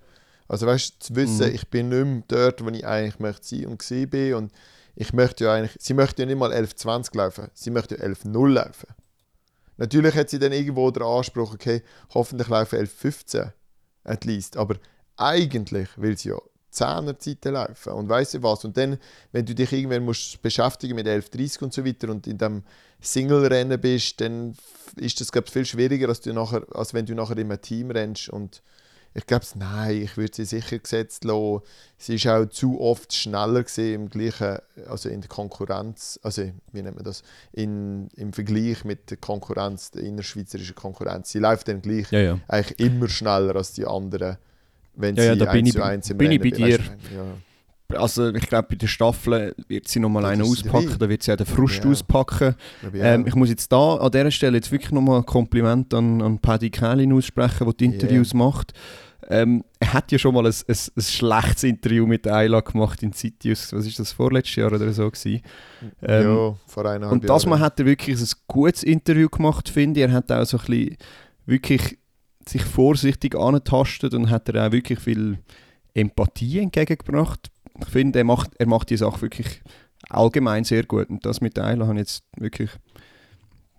Also 0.49 0.67
weißt 0.67 0.95
du, 0.95 0.99
zu 1.07 1.17
wissen, 1.17 1.49
Mhm. 1.49 1.55
ich 1.55 1.69
bin 1.69 1.89
nicht 1.91 2.05
mehr 2.05 2.23
dort, 2.29 2.65
wo 2.65 2.69
ich 2.71 2.87
eigentlich 2.87 3.19
möchte 3.19 3.47
sein 3.47 3.67
und 3.67 3.79
gewesen 3.79 4.11
bin 4.11 4.35
und 4.35 4.53
ich 4.97 5.13
möchte 5.13 5.45
ja 5.45 5.55
eigentlich, 5.55 5.77
sie 5.79 5.95
möchte 5.95 6.23
ja 6.23 6.27
nicht 6.27 6.39
mal 6.39 6.53
11.20 6.53 7.17
laufen, 7.17 7.49
sie 7.55 7.71
möchte 7.71 7.97
ja 7.97 8.03
11.0 8.05 8.49
laufen. 8.49 8.89
Natürlich 9.77 10.15
hat 10.15 10.31
sie 10.31 10.39
dann 10.39 10.53
irgendwo 10.53 10.91
den 10.91 11.03
Anspruch, 11.05 11.53
okay, 11.55 11.83
hoffentlich 12.15 12.49
laufen 12.49 12.79
11.15 12.81 13.53
at 14.05 14.25
least, 14.25 14.57
aber 14.57 14.77
eigentlich 15.17 15.89
will 15.97 16.17
sie 16.17 16.31
ja 16.31 16.39
10er 16.73 17.19
Zeiten 17.19 17.55
laufen 17.55 17.93
und 17.93 18.09
weißt 18.09 18.35
du 18.35 18.43
was 18.43 18.65
und 18.65 18.77
dann, 18.77 18.99
wenn 19.33 19.47
du 19.47 19.55
dich 19.55 19.73
irgendwann 19.73 20.05
musst 20.05 20.41
beschäftigen 20.43 20.95
mit 20.95 21.07
11.30 21.07 21.63
und 21.63 21.73
so 21.73 21.85
weiter 21.85 22.09
und 22.11 22.27
in 22.27 22.39
dem 22.39 22.63
Single-Rennen 23.01 23.81
bist, 23.81 24.21
dann 24.21 24.55
ist 24.97 25.21
das 25.21 25.33
glaube 25.33 25.47
ich 25.47 25.53
viel 25.53 25.65
schwieriger, 25.65 26.09
als, 26.09 26.21
du 26.21 26.33
nachher, 26.33 26.67
als 26.73 26.95
wenn 26.95 27.07
du 27.07 27.15
nachher 27.15 27.37
einem 27.37 27.61
Team 27.61 27.91
rennst 27.91 28.29
und 28.29 28.63
ich 29.15 29.27
glaube, 29.27 29.47
nein, 29.57 30.03
ich 30.03 30.17
würde 30.17 30.35
sie 30.35 30.45
sicher 30.45 30.79
gesetzt 30.79 31.25
lassen. 31.25 31.63
Sie 31.97 32.17
ist 32.17 32.27
auch 32.27 32.47
zu 32.47 32.81
oft 32.81 33.13
schneller 33.13 33.65
gesehen 33.65 34.03
im 34.03 34.11
gleichen, 34.11 34.59
also 34.87 35.09
in 35.09 35.21
der 35.21 35.29
Konkurrenz, 35.29 36.21
also 36.23 36.43
wie 36.73 36.83
nennt 36.83 36.97
man 36.97 37.05
das, 37.05 37.23
in, 37.53 38.09
im 38.17 38.33
Vergleich 38.33 38.85
mit 38.85 39.11
der 39.11 39.17
Konkurrenz, 39.17 39.91
der 39.91 40.05
innerschweizerischen 40.05 40.75
Konkurrenz. 40.75 41.31
Sie 41.31 41.39
läuft 41.39 41.69
dann 41.69 41.83
gleich 41.83 42.11
Ja, 42.13 42.21
ja. 42.21 42.41
eigentlich 42.49 42.79
immer 42.79 43.09
schneller 43.09 43.57
als 43.57 43.73
die 43.73 43.87
anderen, 43.87 44.37
wenn 44.99 45.17
Ja, 45.17 45.25
ja, 45.25 45.33
sie 45.35 45.39
da 45.39 45.45
bin 45.47 45.61
eins 45.61 45.69
ich 45.69 45.75
zu 45.75 45.81
bei- 45.81 45.87
eins 45.87 46.11
im 46.11 46.19
bin 46.19 46.33
ich 46.33 46.41
Rennen 46.41 46.51
bei 46.51 46.57
bin. 46.57 46.65
Weißt 46.67 46.79
dir. 46.79 46.85
du, 47.11 47.15
Ja. 47.17 47.25
Also 48.01 48.35
ich 48.35 48.47
glaube, 48.47 48.69
bei 48.69 48.75
der 48.77 48.87
Staffel 48.87 49.55
wird 49.67 49.89
sie 49.89 49.99
nochmal 49.99 50.25
Ja, 50.25 50.29
einen 50.29 50.43
auspacken, 50.43 50.97
da 50.99 51.09
wird 51.09 51.23
sie 51.23 51.33
auch 51.33 51.37
den 51.37 51.47
Frust 51.47 51.83
Ja. 51.85 51.91
auspacken. 51.91 52.55
ich 52.83 53.01
Ähm, 53.01 53.27
ich 53.27 53.35
muss 53.35 53.49
jetzt 53.49 53.73
da 53.73 53.95
an 53.97 54.11
dieser 54.13 54.31
Stelle 54.31 54.59
jetzt 54.59 54.71
wirklich 54.71 54.91
nochmal 54.93 55.21
ein 55.21 55.25
Kompliment 55.27 55.95
an, 55.95 56.21
an 56.21 56.39
Paddy 56.39 56.69
Kählin 56.69 57.15
aussprechen, 57.15 57.65
der 57.65 57.73
die 57.73 57.85
Interviews 57.87 58.35
macht. 58.35 58.75
Ähm, 59.31 59.65
er 59.81 59.95
hat 59.95 60.13
ja 60.13 60.19
schon 60.19 60.35
mal 60.35 60.45
ein, 60.47 60.53
ein, 60.53 60.77
ein 60.97 61.03
schlechtes 61.03 61.63
Interview 61.65 62.07
mit 62.07 62.27
Ayla 62.27 62.61
gemacht 62.61 63.03
in 63.03 63.13
Citius, 63.15 63.73
was 63.73 63.87
ist 63.87 63.99
das, 63.99 64.13
vorletztes 64.13 64.57
Jahr 64.57 64.71
oder 64.73 64.93
so 64.93 65.11
gewesen. 65.11 65.41
Ähm, 66.03 66.23
ja, 66.27 66.55
vor 66.67 66.85
eineinhalb 66.87 67.13
Und 67.13 67.29
das 67.29 67.47
Mal 67.47 67.53
Jahren. 67.53 67.63
hat 67.63 67.81
er 67.81 67.87
wirklich 67.87 68.21
ein 68.21 68.29
gutes 68.49 68.83
Interview 68.83 69.29
gemacht, 69.31 69.69
finde 69.71 70.01
ich. 70.01 70.07
Er 70.07 70.13
hat 70.13 70.31
auch 70.31 70.45
so 70.45 70.59
ein 70.59 70.65
bisschen 70.67 70.97
wirklich 71.47 71.99
sich 72.49 72.63
vorsichtig 72.63 73.37
angetastet 73.37 74.15
und 74.15 74.31
hat 74.31 74.49
er 74.49 74.67
auch 74.67 74.73
wirklich 74.73 74.99
viel 74.99 75.39
Empathie 75.95 76.61
entgegengebracht. 76.61 77.51
Ich 77.81 77.89
finde, 77.89 78.19
er 78.21 78.25
macht, 78.25 78.51
er 78.59 78.67
macht 78.67 78.91
die 78.91 78.97
Sache 78.97 79.23
wirklich 79.23 79.63
allgemein 80.09 80.65
sehr 80.65 80.85
gut. 80.85 81.11
Und 81.11 81.25
das 81.25 81.41
mit 81.41 81.59
Ayla 81.59 81.87
habe 81.87 81.95
ich 81.95 82.01
jetzt 82.01 82.25
wirklich 82.37 82.71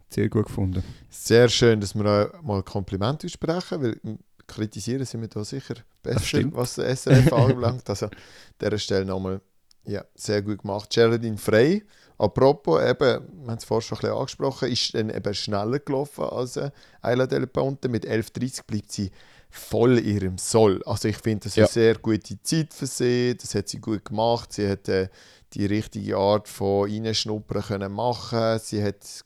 sehr 0.10 0.29
gut 0.29 0.47
gefunden. 0.47 0.84
Sehr 1.10 1.49
schön, 1.49 1.79
dass 1.79 1.95
wir 1.95 2.05
auch 2.05 2.41
mal 2.41 2.63
Komplimente 2.63 3.27
aussprechen, 3.27 3.82
weil 3.82 3.99
kritisieren 4.47 5.05
sind 5.05 5.21
wir 5.21 5.27
da 5.27 5.43
sicher 5.43 5.75
besser, 6.01 6.43
was 6.53 6.75
der 6.75 6.95
SRF 6.95 7.32
anbelangt. 7.34 7.89
Also 7.89 8.08
an 8.08 8.12
dieser 8.60 8.77
Stelle 8.77 9.05
nochmal 9.05 9.41
ja, 9.86 10.03
sehr 10.15 10.41
gut 10.41 10.62
gemacht. 10.62 10.89
Geraldine 10.91 11.38
Frey, 11.38 11.84
apropos, 12.19 12.82
eben, 12.84 12.99
wir 12.99 13.47
haben 13.51 13.58
es 13.58 13.63
vorhin 13.65 13.88
schon 13.88 13.97
ein 13.97 14.01
bisschen 14.01 14.17
angesprochen, 14.17 14.71
ist 14.71 14.93
dann 14.93 15.10
eben 15.10 15.34
schneller 15.34 15.79
gelaufen 15.79 16.25
als 16.25 16.58
äh, 16.58 16.69
Ayla 17.01 17.25
Del 17.25 17.47
Ponte. 17.47 17.89
Mit 17.89 18.05
11.30 18.05 18.62
bleibt 18.67 18.91
sie 18.91 19.12
voll 19.49 19.97
in 19.97 20.05
ihrem 20.15 20.38
Soll. 20.38 20.84
Also 20.86 21.08
ich 21.08 21.17
finde, 21.17 21.45
das 21.45 21.53
ist 21.53 21.58
Ja. 21.58 21.63
eine 21.65 21.71
sehr 21.71 21.95
gute 21.95 22.41
Zeit 22.43 22.73
für 22.73 22.86
sie, 22.86 23.36
das 23.36 23.55
hat 23.55 23.67
sie 23.69 23.79
gut 23.79 24.05
gemacht. 24.05 24.53
Sie 24.53 24.69
hat 24.69 24.88
äh, 24.89 25.10
die 25.53 25.65
richtige 25.65 26.17
Art 26.17 26.47
von 26.47 26.89
Reinschnuppern 26.91 27.63
können 27.63 27.91
machen. 27.91 28.60
Sie 28.60 28.84
hat 28.84 29.25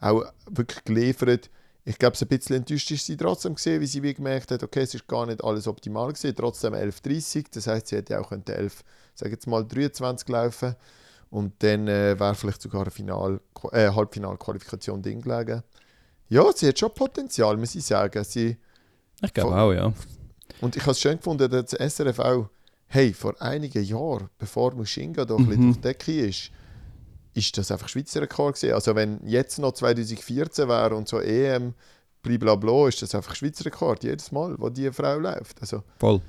auch 0.00 0.24
wirklich 0.50 0.84
geliefert. 0.84 1.48
Ich 1.86 1.98
glaube, 1.98 2.16
ein 2.18 2.28
bisschen 2.28 2.56
enttäuscht 2.56 2.90
ist 2.90 3.06
sie 3.06 3.16
trotzdem 3.16 3.54
gesehen, 3.54 3.80
wie 3.80 3.86
sie 3.86 4.02
wie 4.02 4.14
gemerkt 4.14 4.50
hat, 4.50 4.62
okay, 4.62 4.80
es 4.80 4.94
ist 4.94 5.06
gar 5.06 5.26
nicht 5.26 5.44
alles 5.44 5.66
optimal 5.66 6.12
gewesen, 6.12 6.34
trotzdem 6.34 6.72
11.30, 6.72 7.46
das 7.52 7.66
heißt, 7.66 7.88
sie 7.88 7.96
hätte 7.96 8.18
auch 8.18 8.30
könnte 8.30 8.54
11, 8.54 8.82
sag 9.14 9.30
jetzt 9.30 9.46
mal 9.46 9.64
23 9.64 10.26
laufen 10.28 10.76
und 11.34 11.52
dann 11.64 11.88
äh, 11.88 12.18
wäre 12.18 12.34
vielleicht 12.36 12.62
sogar 12.62 12.82
eine 12.82 12.90
Final, 12.92 13.40
äh, 13.72 13.90
Halbfinalqualifikation 13.90 15.02
drin 15.02 15.20
gelegen. 15.20 15.62
Ja, 16.28 16.44
sie 16.54 16.68
hat 16.68 16.78
schon 16.78 16.94
Potenzial, 16.94 17.56
muss 17.56 17.74
ich 17.74 17.84
sagen. 17.84 18.22
Sie, 18.24 18.56
Ich 19.20 19.34
glaube 19.34 19.56
auch, 19.56 19.72
ja. 19.72 19.92
und 20.60 20.76
ich 20.76 20.82
habe 20.82 20.92
es 20.92 21.00
schön 21.00 21.16
gefunden, 21.16 21.50
dass 21.50 21.66
das 21.72 21.92
SRF 21.94 22.18
auch, 22.20 22.48
hey, 22.86 23.12
vor 23.12 23.34
einigen 23.42 23.82
Jahren, 23.82 24.28
bevor 24.38 24.74
Mushinga 24.74 25.24
da 25.24 25.34
ein 25.34 25.46
bisschen 25.46 25.60
Mhm. 25.60 25.66
durch 25.72 25.76
die 25.76 25.80
Decke 25.82 26.26
ist, 26.28 26.50
ist 27.34 27.58
das 27.58 27.72
einfach 27.72 27.88
Schweizer 27.88 28.22
Rekord 28.22 28.54
gewesen. 28.54 28.74
Also 28.74 28.94
wenn 28.94 29.18
jetzt 29.26 29.58
noch 29.58 29.72
2014 29.72 30.68
wäre 30.68 30.94
und 30.94 31.08
so 31.08 31.18
EM, 31.20 31.74
blablabla, 32.22 32.88
ist 32.88 33.02
das 33.02 33.12
einfach 33.14 33.34
Schweizer 33.34 33.64
Rekord, 33.66 34.04
jedes 34.04 34.30
Mal, 34.30 34.54
wo 34.58 34.68
die 34.70 34.92
Frau 34.92 35.18
läuft. 35.18 35.60
Also 35.60 35.82
Voll. 35.98 36.20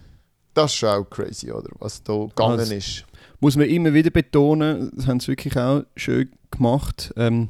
das 0.56 0.72
ist 0.72 0.78
schon 0.78 0.89
auch 0.89 1.04
crazy, 1.10 1.52
oder? 1.52 1.70
Was 1.80 2.02
da 2.02 2.13
gegangen 2.13 2.60
Also- 2.60 2.74
ist. 2.74 3.06
Muss 3.39 3.56
man 3.56 3.67
immer 3.67 3.93
wieder 3.93 4.10
betonen, 4.10 4.91
das 4.95 5.08
haben 5.08 5.19
sie 5.19 5.30
wirklich 5.30 5.58
auch 5.58 5.84
schön 5.95 6.30
gemacht. 6.52 7.13
Ähm, 7.17 7.50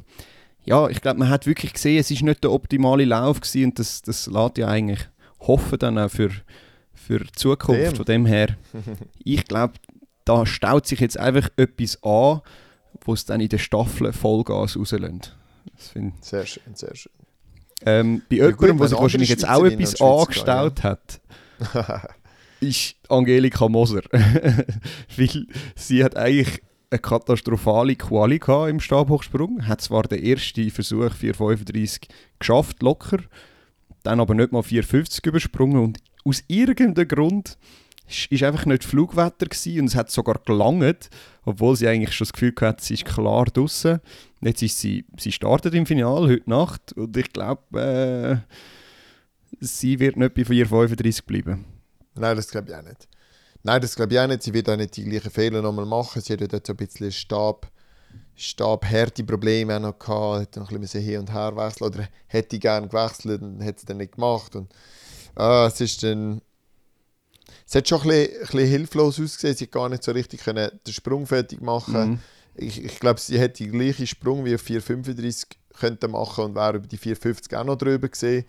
ja, 0.64 0.88
ich 0.88 1.00
glaube, 1.00 1.20
man 1.20 1.28
hat 1.28 1.46
wirklich 1.46 1.72
gesehen, 1.72 1.98
es 1.98 2.10
ist 2.10 2.22
nicht 2.22 2.42
der 2.42 2.52
optimale 2.52 3.04
Lauf 3.04 3.40
gewesen 3.40 3.66
und 3.66 3.78
das, 3.78 4.02
das 4.02 4.26
lässt 4.26 4.58
ja 4.58 4.68
eigentlich 4.68 5.08
hoffen 5.40 5.78
dann 5.78 5.98
auch 5.98 6.10
für, 6.10 6.30
für 6.92 7.20
die 7.20 7.32
Zukunft. 7.32 7.80
Dem. 7.80 7.96
Von 7.96 8.04
dem 8.04 8.26
her, 8.26 8.56
ich 9.24 9.44
glaube, 9.44 9.74
da 10.24 10.44
staut 10.44 10.86
sich 10.86 11.00
jetzt 11.00 11.18
einfach 11.18 11.48
etwas 11.56 12.02
an, 12.02 12.40
wo 13.04 13.14
es 13.14 13.24
dann 13.24 13.40
in 13.40 13.48
der 13.48 13.58
Staffel 13.58 14.12
Vollgas 14.12 14.76
rauslässt. 14.76 15.36
Sehr 16.20 16.46
schön, 16.46 16.74
sehr 16.74 16.94
schön. 16.94 17.12
Ähm, 17.84 18.22
bei 18.28 18.36
Ja, 18.36 18.46
jemandem, 18.46 18.78
der 18.78 18.88
sich 18.88 18.98
wahrscheinlich 18.98 19.28
jetzt 19.28 19.48
auch 19.48 19.64
etwas 19.64 20.00
angestaut 20.00 20.82
hat, 20.82 21.20
ist 22.60 22.96
Angelika 23.08 23.68
Moser. 23.68 24.02
Weil 24.12 25.46
sie 25.74 26.04
hat 26.04 26.16
eigentlich 26.16 26.62
eine 26.90 26.98
katastrophale 27.00 27.96
Quali 27.96 28.40
im 28.68 28.80
Stabhochsprung. 28.80 29.66
Hat 29.66 29.80
zwar 29.80 30.04
den 30.04 30.22
ersten 30.22 30.70
Versuch 30.70 31.10
4,35 31.10 32.08
geschafft, 32.38 32.82
locker, 32.82 33.18
dann 34.02 34.20
aber 34.20 34.34
nicht 34.34 34.52
mal 34.52 34.62
4,50 34.62 35.26
übersprungen 35.26 35.82
und 35.82 35.98
aus 36.24 36.42
irgendeinem 36.48 37.08
Grund 37.08 37.58
ist 38.08 38.42
einfach 38.42 38.66
nicht 38.66 38.84
Flugwetter 38.84 39.46
gewesen 39.46 39.80
und 39.80 39.86
es 39.86 39.96
hat 39.96 40.10
sogar 40.10 40.40
gelangt, 40.44 41.10
obwohl 41.44 41.74
sie 41.76 41.88
eigentlich 41.88 42.14
schon 42.14 42.26
das 42.26 42.32
Gefühl 42.32 42.54
hatte, 42.60 42.84
sie 42.84 42.94
ist 42.94 43.04
klar 43.04 43.46
draußen. 43.46 44.00
Jetzt 44.40 44.62
ist 44.62 44.78
sie, 44.78 45.04
sie 45.18 45.32
startet 45.32 45.74
im 45.74 45.86
Finale 45.86 46.28
heute 46.28 46.48
Nacht 46.48 46.92
und 46.92 47.16
ich 47.16 47.32
glaube, 47.32 48.44
äh, 48.44 49.56
sie 49.58 49.98
wird 49.98 50.16
nicht 50.16 50.34
bei 50.34 50.42
4,35 50.42 51.24
bleiben. 51.26 51.64
Nein, 52.18 52.36
das 52.36 52.48
glaube 52.48 52.70
ich 52.70 52.74
auch 52.74 52.82
nicht. 52.82 53.08
Nein, 53.62 53.80
das 53.80 53.96
glaube 53.96 54.14
ich 54.14 54.20
auch 54.20 54.26
nicht. 54.26 54.42
Sie 54.42 54.54
wird 54.54 54.68
auch 54.68 54.76
nicht 54.76 54.96
die 54.96 55.04
gleichen 55.04 55.30
Fehler 55.30 55.62
nochmal 55.62 55.86
machen. 55.86 56.22
Sie 56.22 56.32
hat 56.32 56.40
ja 56.40 56.46
dort 56.46 56.66
so 56.66 56.72
ein 56.72 56.76
bisschen 56.76 57.12
Stab, 57.12 57.70
Stabhärte-Probleme 58.36 59.80
noch 59.80 59.98
gehabt, 59.98 60.40
hätte 60.40 60.60
noch 60.60 60.70
ein 60.70 60.80
bisschen 60.80 61.02
hin 61.02 61.20
und 61.20 61.32
her 61.32 61.56
wechseln 61.56 61.86
oder 61.86 62.08
hätte 62.26 62.58
gerne 62.58 62.88
gewechselt 62.88 63.42
und 63.42 63.60
hätte 63.60 63.78
es 63.78 63.84
dann 63.84 63.96
nicht 63.96 64.12
gemacht. 64.12 64.54
Und, 64.54 64.72
äh, 65.38 65.66
es 65.66 65.80
ist 65.80 66.02
dann 66.02 66.40
es 67.66 67.74
hat 67.74 67.88
schon 67.88 68.00
ein 68.02 68.08
bisschen, 68.08 68.34
ein 68.34 68.40
bisschen 68.40 68.68
hilflos 68.68 69.20
ausgesehen. 69.20 69.56
Sie 69.56 69.64
hat 69.64 69.72
gar 69.72 69.88
nicht 69.88 70.04
so 70.04 70.12
richtig 70.12 70.40
können 70.40 70.70
den 70.86 70.92
Sprung 70.92 71.26
fertig 71.26 71.60
machen. 71.60 72.10
Mhm. 72.10 72.18
Ich, 72.54 72.82
ich 72.82 73.00
glaube, 73.00 73.20
sie 73.20 73.38
hätte 73.38 73.64
den 73.64 73.72
gleichen 73.72 74.06
Sprung 74.06 74.44
wie 74.44 74.54
auf 74.54 74.62
4,35 74.62 75.46
könnte 75.78 76.08
machen 76.08 76.44
und 76.44 76.54
wäre 76.54 76.76
über 76.76 76.86
die 76.86 76.98
4,50 76.98 77.56
auch 77.56 77.64
noch 77.64 77.76
drüber 77.76 78.08
gesehen. 78.08 78.44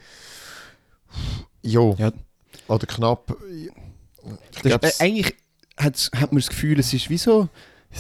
Jo. 1.62 1.96
Ja. 1.98 2.12
Oder 2.68 2.86
knapp. 2.86 3.36
Ich 4.64 4.72
äh, 4.72 4.80
eigentlich 5.00 5.36
hat, 5.78 6.10
man 6.32 6.42
das 6.42 6.50
Gefühl, 6.50 6.80
es 6.80 6.94
ist 6.94 7.10
wie 7.10 7.18
so 7.18 7.50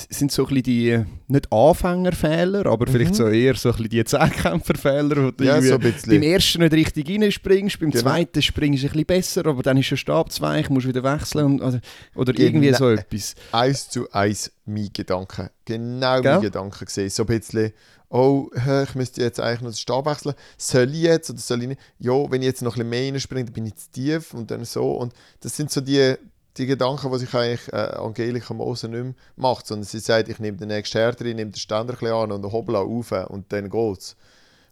sind 0.09 0.31
so 0.31 0.43
ein 0.43 0.47
bisschen 0.49 0.63
die, 0.63 1.05
nicht 1.27 1.51
Anfängerfehler, 1.51 2.65
aber 2.65 2.87
mhm. 2.87 2.91
vielleicht 2.91 3.15
so 3.15 3.27
eher 3.27 3.55
so 3.55 3.69
ein 3.69 3.75
bisschen 3.75 3.89
die 3.89 4.03
Zehnkämpferfehler, 4.03 5.23
wo 5.23 5.31
du 5.31 5.43
ja, 5.43 5.61
so 5.61 5.79
beim 5.79 6.21
ersten 6.21 6.61
nicht 6.61 6.73
richtig 6.73 7.09
reinspringst, 7.09 7.79
beim 7.79 7.91
genau. 7.91 8.03
zweiten 8.03 8.41
springst 8.41 8.83
du 8.83 8.87
ein 8.87 8.91
bisschen 8.91 9.05
besser, 9.05 9.45
aber 9.45 9.63
dann 9.63 9.77
ist 9.77 9.89
der 9.89 9.95
Stab 9.95 10.31
zwei, 10.31 10.59
ich 10.59 10.69
muss 10.69 10.85
wieder 10.85 11.03
wechseln 11.03 11.45
und, 11.45 11.61
oder, 11.61 11.79
oder 12.15 12.33
genau. 12.33 12.45
irgendwie 12.45 12.73
so 12.73 12.89
etwas. 12.89 13.35
Eins 13.51 13.89
zu 13.89 14.11
eins 14.11 14.51
mein 14.65 14.89
Gedanke. 14.91 15.51
Genau 15.65 16.21
Gell? 16.21 16.33
mein 16.33 16.41
Gedanke 16.41 16.85
gesehen. 16.85 17.09
So 17.09 17.23
ein 17.23 17.27
bisschen, 17.27 17.71
oh, 18.09 18.49
ich 18.53 18.95
müsste 18.95 19.21
jetzt 19.21 19.39
eigentlich 19.39 19.61
noch 19.61 19.71
den 19.71 19.75
Stab 19.75 20.05
wechseln. 20.05 20.35
Soll 20.57 20.93
ich 20.93 21.01
jetzt 21.01 21.29
oder 21.29 21.39
soll 21.39 21.61
ich 21.63 21.67
nicht? 21.69 21.81
Ja, 21.99 22.13
wenn 22.31 22.41
ich 22.41 22.47
jetzt 22.47 22.61
noch 22.61 22.75
ein 22.75 22.79
bisschen 22.79 22.89
mehr 22.89 23.13
reinspringe, 23.13 23.45
dann 23.45 23.53
bin 23.53 23.65
ich 23.65 23.75
zu 23.75 23.91
tief 23.91 24.33
und 24.33 24.51
dann 24.51 24.65
so. 24.65 24.91
Und 24.91 25.13
das 25.41 25.55
sind 25.55 25.71
so 25.71 25.81
die 25.81 26.15
die 26.57 26.65
Gedanken, 26.65 27.11
die 27.11 27.19
sich 27.19 27.33
eigentlich 27.33 27.71
äh, 27.71 27.75
Angelika 27.75 28.53
Moser 28.53 28.87
nicht 28.87 29.03
mehr 29.03 29.13
macht, 29.35 29.67
sondern 29.67 29.85
sie 29.85 29.99
sagt, 29.99 30.29
ich 30.29 30.39
nehme 30.39 30.57
den 30.57 30.69
nächsten 30.69 30.97
Härter, 30.97 31.25
ich 31.25 31.35
nehme 31.35 31.51
den 31.51 31.59
Ständer 31.59 32.01
an 32.13 32.31
und 32.31 32.51
hoppla 32.51 32.79
auf 32.79 33.11
und 33.29 33.51
dann 33.53 33.69
geht's. 33.69 34.15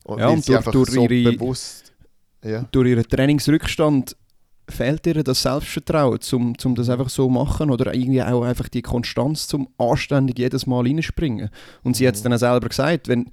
Und 0.03 0.19
ja, 0.19 0.29
und 0.29 0.47
durch, 0.47 0.65
durch, 0.65 0.89
so 0.91 1.07
ihre, 1.07 1.33
bewusst, 1.33 1.93
ja. 2.43 2.65
durch 2.71 2.89
ihren 2.89 3.07
Trainingsrückstand 3.07 4.15
fehlt 4.69 5.05
ihr 5.07 5.23
das 5.23 5.41
Selbstvertrauen, 5.41 6.19
um, 6.33 6.53
um 6.63 6.75
das 6.75 6.89
einfach 6.89 7.09
so 7.09 7.25
zu 7.25 7.29
machen 7.29 7.71
oder 7.71 7.93
irgendwie 7.93 8.21
auch 8.21 8.43
einfach 8.43 8.67
die 8.67 8.81
Konstanz 8.81 9.47
zum 9.47 9.69
anständig 9.77 10.39
jedes 10.39 10.65
Mal 10.65 10.85
reinspringen. 10.85 11.49
Und 11.83 11.95
sie 11.95 12.03
mhm. 12.03 12.07
hat 12.09 12.15
es 12.15 12.23
dann 12.23 12.33
auch 12.33 12.37
selber 12.37 12.69
gesagt, 12.69 13.07
wenn 13.07 13.29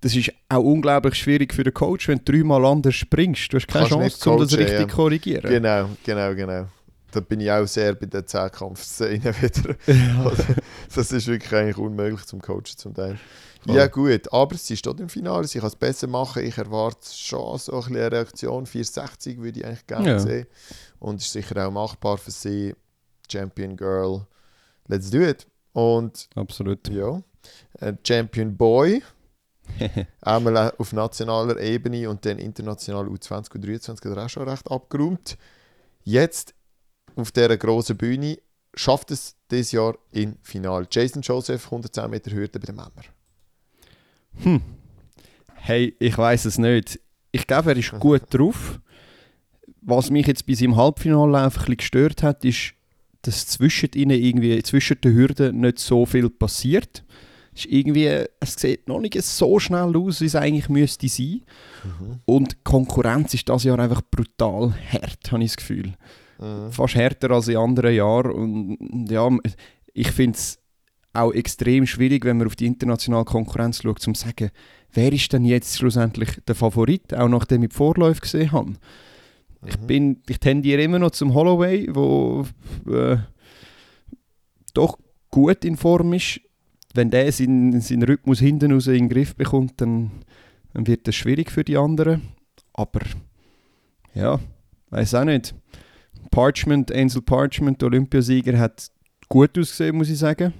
das 0.00 0.16
ist 0.16 0.32
auch 0.48 0.62
unglaublich 0.62 1.14
schwierig 1.14 1.54
für 1.54 1.62
den 1.62 1.74
Coach, 1.74 2.08
wenn 2.08 2.20
du 2.24 2.32
dreimal 2.32 2.64
anders 2.66 2.96
springst. 2.96 3.52
Du 3.52 3.56
hast 3.56 3.68
keine 3.68 3.88
Kannst 3.88 4.22
Chance, 4.24 4.30
um 4.30 4.40
das 4.40 4.58
richtig 4.58 4.76
zu 4.76 4.82
ja. 4.82 4.88
korrigieren. 4.88 5.48
Genau, 5.48 5.90
genau, 6.04 6.34
genau 6.34 6.66
da 7.12 7.20
bin 7.20 7.40
ich 7.40 7.50
auch 7.50 7.66
sehr 7.66 7.94
bei 7.94 8.06
der 8.06 8.26
Zehnkampfszene 8.26 9.22
wieder. 9.40 9.76
Ja. 9.86 10.32
das 10.94 11.12
ist 11.12 11.26
wirklich 11.26 11.52
eigentlich 11.52 11.78
unmöglich 11.78 12.24
zum 12.24 12.40
Coachen 12.40 12.76
zum 12.76 12.94
Teil. 12.94 13.18
Voll. 13.64 13.76
Ja 13.76 13.86
gut, 13.86 14.32
aber 14.32 14.56
sie 14.56 14.76
steht 14.76 14.98
im 14.98 15.08
Finale, 15.08 15.46
sie 15.46 15.60
kann 15.60 15.68
es 15.68 15.76
besser 15.76 16.08
machen. 16.08 16.44
Ich 16.44 16.58
erwarte 16.58 17.08
schon 17.12 17.58
so 17.58 17.80
ein 17.80 17.96
eine 17.96 18.10
Reaktion. 18.10 18.66
460 18.66 19.38
würde 19.38 19.60
ich 19.60 19.66
eigentlich 19.66 19.86
gerne 19.86 20.08
ja. 20.08 20.18
sehen. 20.18 20.46
Und 20.98 21.20
ist 21.20 21.32
sicher 21.32 21.66
auch 21.66 21.70
machbar 21.70 22.18
für 22.18 22.32
sie. 22.32 22.74
Champion 23.30 23.76
Girl, 23.76 24.26
let's 24.88 25.10
do 25.10 25.20
it. 25.20 25.46
Und 25.72 26.28
Absolut. 26.34 26.88
Ja, 26.88 27.22
Champion 28.04 28.56
Boy. 28.56 29.02
Einmal 30.20 30.74
auf 30.76 30.92
nationaler 30.92 31.58
Ebene 31.60 32.10
und 32.10 32.26
dann 32.26 32.38
international 32.38 33.06
U20 33.06 33.54
und 33.54 33.64
U23 33.64 34.10
hat 34.10 34.16
er 34.16 34.24
auch 34.24 34.28
schon 34.28 34.48
recht 34.48 34.70
abgeräumt. 34.70 35.38
Jetzt 36.02 36.54
auf 37.14 37.30
dieser 37.30 37.56
grossen 37.56 37.96
Bühne 37.96 38.38
schafft 38.74 39.12
es 39.12 39.36
dieses 39.50 39.72
Jahr 39.72 39.96
im 40.10 40.36
Finale. 40.42 40.86
Jason 40.90 41.22
Joseph, 41.22 41.66
110 41.66 42.10
Meter 42.10 42.32
Hürde 42.32 42.58
bei 42.58 42.66
den 42.66 42.76
Männern. 42.76 42.92
Hm. 44.42 44.60
Hey, 45.54 45.94
ich 45.98 46.16
weiß 46.18 46.44
es 46.44 46.58
nicht. 46.58 46.98
Ich 47.30 47.46
glaube, 47.46 47.70
er 47.70 47.76
ist 47.76 47.92
gut 47.98 48.22
drauf. 48.30 48.80
Was 49.80 50.10
mich 50.10 50.26
jetzt 50.26 50.46
bei 50.46 50.54
seinem 50.54 50.76
Halbfinallauf 50.76 51.56
ein 51.56 51.58
bisschen 51.58 51.76
gestört 51.76 52.22
hat, 52.22 52.44
ist, 52.44 52.74
dass 53.22 53.46
zwischen 53.46 53.90
ihnen 53.94 54.18
irgendwie, 54.18 54.62
zwischen 54.62 55.00
den 55.00 55.14
Hürden 55.14 55.60
nicht 55.60 55.78
so 55.78 56.04
viel 56.06 56.28
passiert. 56.30 57.04
Es, 57.54 57.64
ist 57.64 57.72
irgendwie, 57.72 58.24
es 58.40 58.54
sieht 58.54 58.88
noch 58.88 59.00
nicht 59.00 59.20
so 59.22 59.58
schnell 59.58 59.96
aus, 59.96 60.20
wie 60.20 60.26
es 60.26 60.34
eigentlich 60.34 60.68
müsste 60.68 61.08
sein. 61.08 61.42
Mhm. 61.84 62.20
Und 62.24 62.52
die 62.52 62.56
Konkurrenz 62.64 63.34
ist 63.34 63.48
das 63.48 63.64
Jahr 63.64 63.78
einfach 63.78 64.02
brutal 64.10 64.74
hart, 64.92 65.30
habe 65.30 65.42
ich 65.44 65.50
das 65.50 65.56
Gefühl. 65.56 65.92
Mhm. 66.40 66.72
Fast 66.72 66.94
härter 66.94 67.30
als 67.30 67.48
in 67.48 67.56
anderen 67.56 67.94
Jahren. 67.94 68.32
Und 68.32 69.10
ja, 69.10 69.28
ich 69.92 70.10
finde 70.10 70.36
es 70.36 70.58
auch 71.12 71.32
extrem 71.32 71.86
schwierig, 71.86 72.24
wenn 72.24 72.38
man 72.38 72.46
auf 72.46 72.56
die 72.56 72.66
internationale 72.66 73.24
Konkurrenz 73.24 73.82
schaut, 73.82 74.06
um 74.06 74.14
zu 74.14 74.26
sagen, 74.26 74.50
wer 74.92 75.12
ist 75.12 75.32
denn 75.32 75.44
jetzt 75.44 75.78
schlussendlich 75.78 76.40
der 76.46 76.54
Favorit, 76.54 77.14
auch 77.14 77.28
nachdem 77.28 77.62
ich 77.62 77.70
die 77.70 77.76
Vorläufe 77.76 78.20
gesehen 78.20 78.52
habe. 78.52 78.70
Mhm. 78.70 78.76
Ich, 79.66 79.76
bin, 79.78 80.22
ich 80.28 80.40
tendiere 80.40 80.82
immer 80.82 80.98
noch 80.98 81.10
zum 81.10 81.34
Holloway, 81.34 81.88
wo 81.92 82.46
äh, 82.88 83.18
doch 84.74 84.98
gut 85.30 85.64
in 85.64 85.76
Form 85.76 86.12
ist. 86.12 86.40
Wenn 86.94 87.10
der 87.10 87.32
seinen, 87.32 87.80
seinen 87.80 88.02
Rhythmus 88.02 88.38
hinten 88.38 88.72
raus 88.72 88.86
in 88.86 88.94
den 88.94 89.08
Griff 89.08 89.34
bekommt, 89.34 89.80
dann, 89.80 90.10
dann 90.74 90.86
wird 90.86 91.08
das 91.08 91.14
schwierig 91.14 91.50
für 91.50 91.64
die 91.64 91.78
anderen. 91.78 92.22
Aber 92.74 93.00
ja, 94.14 94.40
weiß 94.90 95.14
auch 95.14 95.24
nicht. 95.24 95.54
Parchment, 96.30 96.92
Ansel 96.92 97.22
Parchment, 97.22 97.82
Olympiasieger, 97.82 98.58
hat 98.58 98.90
gut 99.28 99.56
ausgesehen, 99.58 99.96
muss 99.96 100.10
ich 100.10 100.18
sagen. 100.18 100.52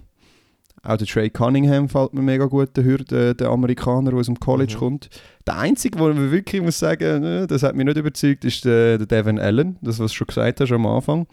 Auch 0.85 0.97
der 0.97 1.07
Trey 1.07 1.31
Cunningham 1.31 1.89
fällt 1.89 2.13
mir 2.13 2.23
mega 2.23 2.47
gut, 2.47 2.77
der 2.77 2.83
Hürde, 2.83 3.37
der 3.37 3.49
Amerikaner, 3.51 4.11
der 4.11 4.19
aus 4.19 4.27
dem 4.27 4.41
College 4.41 4.75
mhm. 4.75 4.79
kommt. 4.79 5.11
Der 5.47 5.57
Einzige, 5.59 5.99
wo 5.99 6.09
man 6.09 6.33
wirklich 6.33 6.61
muss 6.61 6.79
sagen, 6.79 7.23
ne, 7.23 7.47
das 7.47 7.63
hat 7.63 7.77
mich 7.77 7.87
nicht 7.87 7.97
überzeugt, 7.97 8.45
ist 8.45 8.65
der, 8.65 8.99
der 8.99 9.07
Devin 9.07 9.39
Allen, 9.39 9.79
das, 9.81 10.01
was 10.01 10.11
du 10.11 10.17
schon 10.19 10.27
gesagt 10.27 10.61
hast 10.61 10.73
am 10.73 10.87
Anfang. 10.87 11.29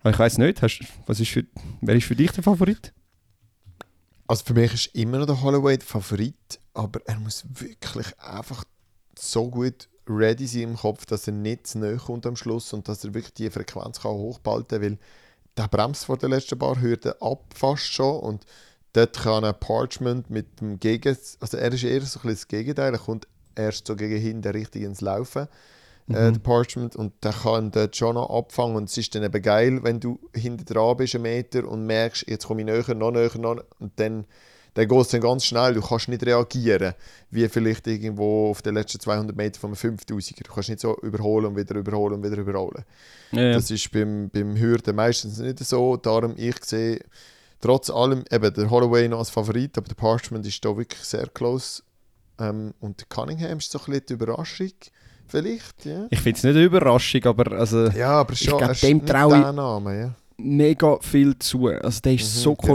Aber 0.00 0.10
ich 0.10 0.18
weiß 0.18 0.38
nicht, 0.38 0.60
hast, 0.60 0.80
was 1.06 1.20
ist 1.20 1.30
für, 1.30 1.44
wer 1.80 1.96
ist 1.96 2.04
für 2.04 2.16
dich 2.16 2.32
der 2.32 2.44
Favorit? 2.44 2.92
Also 4.26 4.44
für 4.44 4.54
mich 4.54 4.74
ist 4.74 4.94
immer 4.94 5.18
noch 5.18 5.26
der 5.26 5.42
Holloway 5.42 5.78
der 5.78 5.86
Favorit, 5.86 6.58
aber 6.74 7.00
er 7.06 7.18
muss 7.18 7.44
wirklich 7.48 8.06
einfach 8.18 8.64
so 9.18 9.48
gut 9.48 9.88
ready 10.08 10.46
sein 10.46 10.62
im 10.62 10.76
Kopf, 10.76 11.06
dass 11.06 11.26
er 11.26 11.32
nicht 11.32 11.66
zu 11.66 11.78
nahe 11.78 11.96
kommt 11.96 12.26
am 12.26 12.36
Schluss 12.36 12.72
und 12.72 12.88
dass 12.88 13.04
er 13.04 13.14
wirklich 13.14 13.34
die 13.34 13.50
Frequenz 13.50 14.00
kann 14.00 14.12
hochhalten 14.12 14.80
kann, 14.80 14.82
weil 14.82 14.98
der 15.56 15.68
bremst 15.68 16.04
vor 16.04 16.18
den 16.18 16.30
letzten 16.30 16.58
paar 16.58 16.80
Hürden 16.80 17.14
ab 17.20 17.44
fast 17.54 17.92
schon. 17.92 18.20
Und 18.20 18.46
dort 18.92 19.16
kann 19.18 19.44
ein 19.44 19.58
Parchment 19.58 20.30
mit 20.30 20.60
dem 20.60 20.78
Gegen... 20.78 21.16
Also 21.40 21.56
er 21.56 21.72
ist 21.72 21.84
eher 21.84 22.00
so 22.02 22.20
ein 22.20 22.22
bisschen 22.22 22.30
das 22.30 22.48
Gegenteil, 22.48 22.92
er 22.92 22.98
kommt 22.98 23.26
erst 23.54 23.86
so 23.86 23.96
gegen 23.96 24.20
hinten 24.20 24.52
richtig 24.52 24.82
ins 24.82 25.00
Laufen, 25.00 25.48
äh, 26.08 26.12
mhm. 26.12 26.16
äh, 26.16 26.32
der 26.32 26.40
Parchment, 26.40 26.94
und 26.94 27.12
der 27.24 27.32
kann 27.32 27.70
dort 27.70 27.96
schon 27.96 28.14
noch 28.14 28.30
abfangen. 28.30 28.76
Und 28.76 28.90
es 28.90 28.96
ist 28.96 29.14
dann 29.14 29.24
eben 29.24 29.42
geil, 29.42 29.82
wenn 29.82 30.00
du 30.00 30.20
hinten 30.34 30.64
dran 30.64 30.96
bist, 30.96 31.14
einen 31.14 31.22
Meter 31.22 31.66
und 31.66 31.86
merkst, 31.86 32.28
jetzt 32.28 32.46
komme 32.46 32.60
ich 32.60 32.66
näher, 32.66 32.94
noch 32.94 33.10
näher, 33.10 33.30
noch 33.38 33.62
und 33.78 33.98
dann 33.98 34.26
dann 34.76 34.88
geht 34.88 35.00
es 35.00 35.08
dann 35.08 35.22
ganz 35.22 35.46
schnell. 35.46 35.72
Du 35.72 35.80
kannst 35.80 36.08
nicht 36.08 36.24
reagieren, 36.24 36.92
wie 37.30 37.48
vielleicht 37.48 37.86
irgendwo 37.86 38.50
auf 38.50 38.60
den 38.60 38.74
letzten 38.74 39.00
200 39.00 39.34
Metern 39.34 39.58
von 39.58 39.70
einem 39.70 39.96
5000er. 39.96 40.44
Du 40.44 40.52
kannst 40.52 40.68
nicht 40.68 40.80
so 40.80 40.94
überholen 40.98 41.46
und 41.46 41.56
wieder 41.56 41.76
überholen 41.76 42.16
und 42.16 42.22
wieder 42.22 42.36
überholen. 42.36 42.84
Ja. 43.32 43.54
Das 43.54 43.70
ist 43.70 43.90
beim, 43.90 44.28
beim 44.28 44.54
Hürden 44.54 44.94
meistens 44.94 45.38
nicht 45.38 45.60
so. 45.60 45.96
Darum, 45.96 46.34
ich 46.36 46.62
sehe 46.62 47.00
trotz 47.58 47.88
allem 47.88 48.22
eben 48.30 48.52
der 48.52 48.68
Holloway 48.68 49.08
noch 49.08 49.20
als 49.20 49.30
Favorit, 49.30 49.78
aber 49.78 49.88
der 49.88 49.94
Parchment 49.94 50.46
ist 50.46 50.62
da 50.62 50.76
wirklich 50.76 51.02
sehr 51.02 51.26
close. 51.28 51.82
Ähm, 52.38 52.74
und 52.80 53.00
der 53.00 53.06
Cunningham 53.08 53.56
ist 53.56 53.72
so 53.72 53.78
ein 53.78 53.84
bisschen 53.86 54.04
die 54.10 54.12
Überraschung. 54.12 54.72
Vielleicht, 55.26 55.86
ja. 55.86 56.06
Ich 56.10 56.20
finde 56.20 56.36
es 56.36 56.44
nicht 56.44 56.54
eine 56.54 56.64
Überraschung, 56.64 57.24
aber 57.24 57.50
also, 57.52 57.86
ja, 57.88 58.10
aber 58.10 58.36
schon, 58.36 58.60
ich 58.60 58.64
glaub, 58.64 58.80
dem 58.80 59.06
traue 59.06 59.38
ich 59.38 59.56
Name, 59.56 59.98
ja. 59.98 60.14
mega 60.36 60.98
viel 61.00 61.38
zu. 61.38 61.68
Also 61.68 62.00
der 62.02 62.12
ist 62.12 62.36
mhm, 62.36 62.40
so 62.40 62.54
genau. 62.54 62.74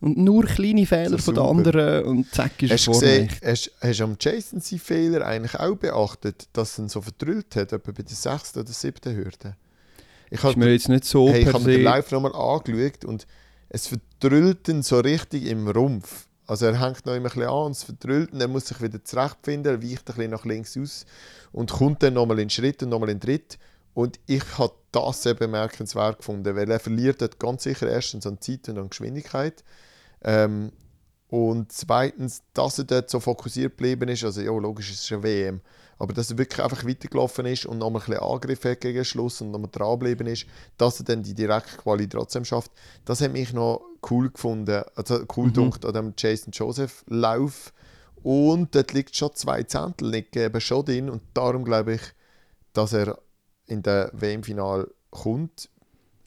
Und 0.00 0.16
nur 0.16 0.46
kleine 0.46 0.86
Fehler 0.86 1.18
von 1.18 1.34
den 1.34 1.44
anderen 1.44 2.04
und 2.04 2.34
zack 2.34 2.62
ist 2.62 2.72
hast 2.72 2.88
er 2.88 2.94
vorne. 2.94 3.28
Hast, 3.44 3.70
hast 3.82 4.00
du 4.00 4.04
am 4.04 4.16
Jason 4.18 4.60
seinen 4.60 4.78
Fehler 4.78 5.26
eigentlich 5.26 5.54
auch 5.60 5.76
beachtet, 5.76 6.48
dass 6.54 6.78
er 6.78 6.84
ihn 6.84 6.88
so 6.88 7.02
verdrüllt 7.02 7.54
hat, 7.54 7.72
etwa 7.72 7.92
bei 7.92 8.02
der 8.02 8.16
sechsten 8.16 8.60
oder 8.60 8.72
siebten 8.72 9.14
Hürde? 9.14 9.56
Ich 10.30 10.42
habe 10.42 10.58
mir 10.58 10.72
jetzt 10.72 10.88
nicht 10.88 11.04
so 11.04 11.28
hey, 11.28 11.42
ich 11.42 11.52
habe 11.52 11.64
mir 11.64 11.76
den 11.76 11.82
Lauf 11.82 12.10
nochmal 12.12 12.34
angeschaut 12.34 13.04
und 13.04 13.26
es 13.68 13.88
verdrüllt 13.88 14.68
ihn 14.68 14.82
so 14.82 15.00
richtig 15.00 15.46
im 15.46 15.68
Rumpf. 15.68 16.26
Also 16.46 16.66
er 16.66 16.80
hängt 16.80 17.04
noch 17.04 17.14
immer 17.14 17.28
ein 17.28 17.34
bisschen 17.34 17.48
an 17.48 17.66
und 17.66 17.72
es 17.72 17.82
verdrüllt 17.82 18.32
und 18.32 18.40
er 18.40 18.48
muss 18.48 18.66
sich 18.66 18.80
wieder 18.80 19.04
zurechtfinden, 19.04 19.72
er 19.72 19.82
weicht 19.82 20.08
ein 20.08 20.16
bisschen 20.16 20.30
nach 20.30 20.44
links 20.44 20.76
aus 20.76 21.04
und 21.52 21.70
kommt 21.70 22.02
dann 22.02 22.14
nochmal 22.14 22.38
in 22.38 22.48
Schritt 22.50 22.82
und 22.82 22.88
nochmal 22.88 23.10
in 23.10 23.20
Tritt. 23.20 23.58
Und 23.92 24.18
ich 24.26 24.44
habe 24.56 24.72
das 24.92 25.22
sehr 25.22 25.34
bemerkenswert 25.34 26.18
gefunden, 26.18 26.56
weil 26.56 26.70
er 26.70 26.80
verliert 26.80 27.20
dort 27.20 27.38
ganz 27.38 27.64
sicher 27.64 27.88
erstens 27.88 28.26
an 28.26 28.40
Zeit 28.40 28.68
und 28.68 28.78
an 28.78 28.88
Geschwindigkeit. 28.88 29.62
Ähm, 30.22 30.72
und 31.28 31.70
zweitens, 31.70 32.42
dass 32.54 32.78
er 32.78 32.84
dort 32.84 33.08
so 33.08 33.20
fokussiert 33.20 33.76
geblieben 33.76 34.08
ist, 34.08 34.24
also 34.24 34.40
ja, 34.40 34.50
logisch, 34.50 34.90
es 34.90 35.04
ist 35.04 35.12
eine 35.12 35.22
WM, 35.22 35.60
aber 35.98 36.12
dass 36.12 36.30
er 36.30 36.38
wirklich 36.38 36.62
einfach 36.62 36.84
weitergelaufen 36.84 37.46
ist 37.46 37.66
und 37.66 37.78
nochmal 37.78 38.02
ein 38.02 38.06
bisschen 38.06 38.22
Angriff 38.22 38.64
hat 38.64 38.80
gegen 38.80 39.04
Schluss 39.04 39.40
und 39.40 39.52
nochmal 39.52 39.70
dran 39.70 39.98
geblieben 39.98 40.26
ist, 40.26 40.46
dass 40.76 40.98
er 40.98 41.04
dann 41.04 41.22
die 41.22 41.34
direkte 41.34 41.76
Quali 41.76 42.08
trotzdem 42.08 42.44
schafft, 42.44 42.72
das 43.04 43.20
hat 43.20 43.32
mich 43.32 43.52
noch 43.52 43.80
cool 44.10 44.30
gefunden, 44.30 44.82
also 44.96 45.24
cool 45.36 45.48
mhm. 45.48 45.52
Dunkt 45.52 45.84
an 45.84 45.94
dem 45.94 46.14
Jason 46.16 46.52
Joseph 46.52 47.04
Lauf. 47.06 47.72
Und 48.22 48.74
dort 48.74 48.92
liegt 48.92 49.16
schon 49.16 49.34
zwei 49.34 49.62
Zehntel 49.62 50.10
nicht 50.10 50.36
eben 50.36 50.60
schon 50.60 50.84
drin 50.84 51.08
und 51.08 51.22
darum 51.32 51.64
glaube 51.64 51.94
ich, 51.94 52.02
dass 52.72 52.92
er 52.92 53.18
in 53.66 53.82
der 53.82 54.10
WM-Final 54.12 54.90
kommt. 55.10 55.70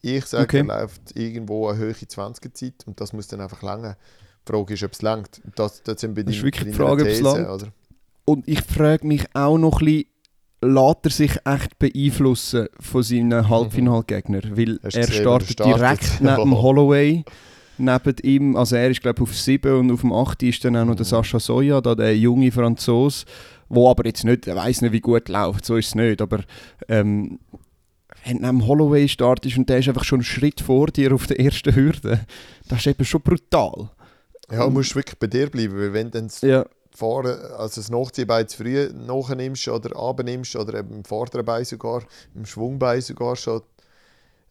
Ich 0.06 0.26
sage, 0.26 0.44
okay. 0.44 0.58
er 0.58 0.82
läuft 0.82 1.16
irgendwo 1.16 1.70
eine 1.70 1.80
höhere 1.80 1.94
20er-Zeit 1.94 2.86
und 2.86 3.00
das 3.00 3.14
muss 3.14 3.28
dann 3.28 3.40
einfach 3.40 3.62
länger. 3.62 3.96
Die 4.46 4.52
Frage 4.52 4.74
ist, 4.74 4.84
ob 4.84 4.92
es 4.92 5.02
längt. 5.02 5.42
Das, 5.56 5.82
das 5.82 6.02
sind 6.02 6.14
bei 6.14 6.24
das 6.24 6.36
ist 6.36 6.44
wirklich 6.44 6.72
die 6.72 6.74
Frage, 6.74 7.04
ob 7.04 7.08
es 7.08 7.22
langt. 7.22 7.72
Und 8.26 8.48
ich 8.48 8.62
frage 8.62 9.08
mich 9.08 9.24
auch 9.34 9.58
noch 9.58 9.80
ein 9.80 9.86
bisschen, 9.86 10.08
lässt 10.62 10.98
er 11.04 11.10
sich 11.10 11.38
echt 11.46 11.80
beeinflussen 11.80 12.68
von 12.82 13.02
seinen 13.02 13.50
Halbfinalgegnern? 13.50 14.58
Weil 14.58 14.78
er 14.84 14.92
startet 15.10 15.60
direkt 15.60 16.10
neben 16.20 16.36
dem 16.36 16.62
Holloway, 16.62 17.24
neben 17.78 18.16
ihm, 18.24 18.56
also 18.58 18.76
er 18.76 18.90
ist 18.90 19.02
glaube 19.02 19.24
ich 19.24 19.30
auf 19.30 19.36
7 19.36 19.80
und 19.80 19.92
auf 19.92 20.02
dem 20.02 20.12
8 20.12 20.44
ist 20.44 20.66
dann 20.66 20.76
auch 20.76 20.86
noch 20.86 20.96
der 20.96 21.06
mhm. 21.06 21.10
Sascha 21.10 21.40
Soja, 21.40 21.80
da 21.80 21.96
der 21.96 22.18
junge 22.18 22.52
Franzose, 22.52 23.26
wo 23.70 23.90
aber 23.90 24.06
jetzt 24.06 24.26
nicht, 24.26 24.48
er 24.48 24.58
weiß 24.58 24.82
nicht 24.82 24.92
wie 24.92 25.02
gut 25.02 25.30
läuft, 25.30 25.66
so 25.66 25.78
ist 25.78 25.88
es 25.88 25.96
nicht, 25.96 26.22
aber 26.22 26.42
ähm, 26.90 27.40
wenn 28.26 28.38
du 28.38 28.46
neben 28.46 28.68
Holloway 28.68 29.08
startest 29.08 29.58
und 29.58 29.70
der 29.70 29.80
ist 29.80 29.88
einfach 29.88 30.04
schon 30.04 30.20
einen 30.20 30.26
Schritt 30.26 30.62
vor 30.62 30.88
dir 30.88 31.14
auf 31.14 31.28
der 31.28 31.40
ersten 31.40 31.76
Hürde, 31.76 32.26
das 32.68 32.80
ist 32.80 32.88
eben 32.88 33.06
schon 33.06 33.22
brutal. 33.22 33.90
Ja, 34.52 34.66
du 34.66 34.72
musst 34.72 34.96
wirklich 34.96 35.18
bei 35.20 35.28
dir 35.28 35.50
bleiben, 35.50 35.78
weil 35.78 35.94
wenn 35.94 36.12
dann 36.12 36.30
ja. 36.42 36.66
Fahren, 36.92 37.40
also 37.58 37.82
das 37.82 37.90
Nachziehbein 37.90 38.48
zu 38.48 38.58
früh 38.58 38.90
nachnimmst 38.94 39.68
oder 39.68 39.98
abnimmst 39.98 40.56
oder 40.56 40.80
eben 40.80 40.94
im 40.98 41.06
vorderen 41.06 41.46
Bein 41.46 41.66
sogar, 41.66 42.04
im 42.36 42.46
Schwungbein 42.46 43.02
sogar 43.02 43.36
schon, 43.36 43.62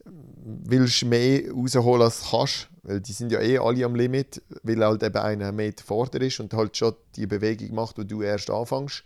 willst 0.05 1.03
du 1.03 1.07
mehr 1.07 1.43
rausholen 1.53 2.03
als 2.03 2.23
du 2.23 2.37
kannst, 2.37 2.69
weil 2.83 3.01
die 3.01 3.13
sind 3.13 3.31
ja 3.31 3.41
eh 3.41 3.59
alle 3.59 3.85
am 3.85 3.95
Limit, 3.95 4.43
weil 4.63 4.85
halt 4.85 5.03
eben 5.03 5.19
einer 5.19 5.53
Meter 5.53 5.85
vor 5.85 6.09
dir 6.09 6.23
ist 6.23 6.41
und 6.41 6.53
halt 6.53 6.77
schon 6.77 6.95
die 7.15 7.27
Bewegung 7.27 7.75
macht, 7.75 7.99
wo 7.99 8.03
du 8.03 8.23
erst 8.23 8.51
anfängst. 8.51 9.05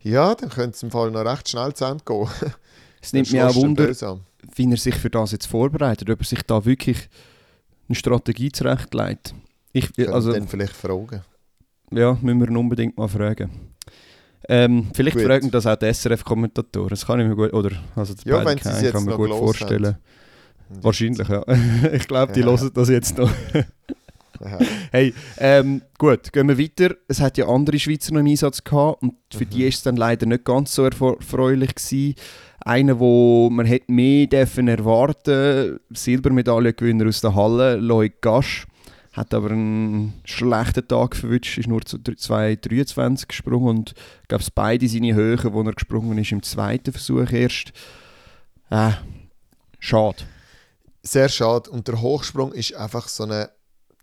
Ja, 0.00 0.34
dann 0.34 0.50
könnte 0.50 0.76
es 0.76 0.82
im 0.82 0.90
Fall 0.90 1.10
noch 1.10 1.24
recht 1.24 1.48
schnell 1.48 1.74
zu 1.74 1.84
Ende 1.84 2.04
gehen. 2.04 2.28
Es 3.04 3.12
nimmt 3.12 3.30
mich 3.30 3.42
auch 3.42 3.54
Wunder, 3.54 3.92
wie 4.56 4.70
er 4.70 4.76
sich 4.78 4.94
für 4.94 5.10
das 5.10 5.32
jetzt 5.32 5.46
vorbereitet, 5.46 6.08
ob 6.08 6.20
er 6.20 6.24
sich 6.24 6.42
da 6.42 6.64
wirklich 6.64 7.08
eine 7.86 7.96
Strategie 7.96 8.50
zurechtlegt. 8.50 9.34
Ich, 9.72 9.90
also, 10.08 10.32
dann 10.32 10.48
vielleicht 10.48 10.74
fragen. 10.74 11.22
Ja, 11.90 12.16
müssen 12.22 12.40
wir 12.40 12.48
ihn 12.48 12.56
unbedingt 12.56 12.96
mal 12.96 13.08
fragen. 13.08 13.50
Ähm, 14.48 14.88
vielleicht 14.94 15.16
gut. 15.16 15.26
fragen 15.26 15.50
das 15.50 15.66
auch 15.66 15.76
die 15.76 15.92
SRF-Kommentatoren. 15.92 16.88
Das 16.88 17.06
kann 17.06 17.20
ich 17.20 17.28
mir 17.28 17.36
gut, 17.36 17.52
oder 17.52 17.76
also 17.94 18.14
ja, 18.24 18.44
wenn 18.44 18.56
jetzt 18.56 18.92
kann 18.92 19.04
mir 19.04 19.16
gut 19.16 19.30
vorstellen. 19.30 19.96
Wahrscheinlich, 20.80 21.28
ja. 21.28 21.44
ich 21.92 22.08
glaube, 22.08 22.32
die 22.32 22.40
ja. 22.40 22.46
hören 22.46 22.70
das 22.72 22.88
jetzt 22.88 23.18
noch. 23.18 23.30
hey, 24.90 25.14
ähm, 25.38 25.82
gut, 25.98 26.32
gehen 26.32 26.48
wir 26.48 26.58
weiter. 26.58 26.94
Es 27.08 27.20
hat 27.20 27.38
ja 27.38 27.48
andere 27.48 27.78
Schweizer 27.78 28.12
noch 28.12 28.20
im 28.20 28.26
Einsatz 28.26 28.62
gehabt 28.64 29.02
und 29.02 29.14
für 29.32 29.44
mhm. 29.44 29.50
die 29.50 29.64
ist 29.64 29.76
es 29.76 29.82
dann 29.82 29.96
leider 29.96 30.26
nicht 30.26 30.44
ganz 30.44 30.74
so 30.74 30.84
erfreulich 30.84 31.74
gewesen. 31.74 32.14
Einer, 32.60 32.98
wo 32.98 33.50
man 33.50 33.66
hätte 33.66 33.92
mehr 33.92 34.26
dürfen 34.26 34.68
erwarten, 34.68 35.80
Silbermedaillengewinner 35.90 37.08
aus 37.08 37.20
der 37.20 37.34
Halle, 37.34 37.76
Loic 37.76 38.20
Gasch 38.22 38.66
hat 39.14 39.32
aber 39.32 39.52
einen 39.52 40.20
schlechten 40.24 40.86
Tag 40.88 41.14
verwünscht, 41.14 41.56
ist 41.56 41.68
nur 41.68 41.82
zu 41.82 41.98
2,23 41.98 43.28
gesprungen 43.28 43.68
und 43.68 43.94
ich 44.22 44.28
glaube, 44.28 44.44
beide 44.56 44.88
seine 44.88 45.14
Höhen, 45.14 45.52
wo 45.52 45.62
er 45.62 45.72
gesprungen 45.72 46.18
ist, 46.18 46.32
im 46.32 46.42
zweiten 46.42 46.92
Versuch 46.92 47.30
erst. 47.30 47.72
Äh, 48.70 48.90
schade. 49.78 50.24
Sehr 51.02 51.28
schade. 51.28 51.70
Und 51.70 51.86
der 51.86 52.00
Hochsprung 52.00 52.52
ist 52.52 52.74
einfach 52.74 53.06
so 53.06 53.22
eine, 53.22 53.50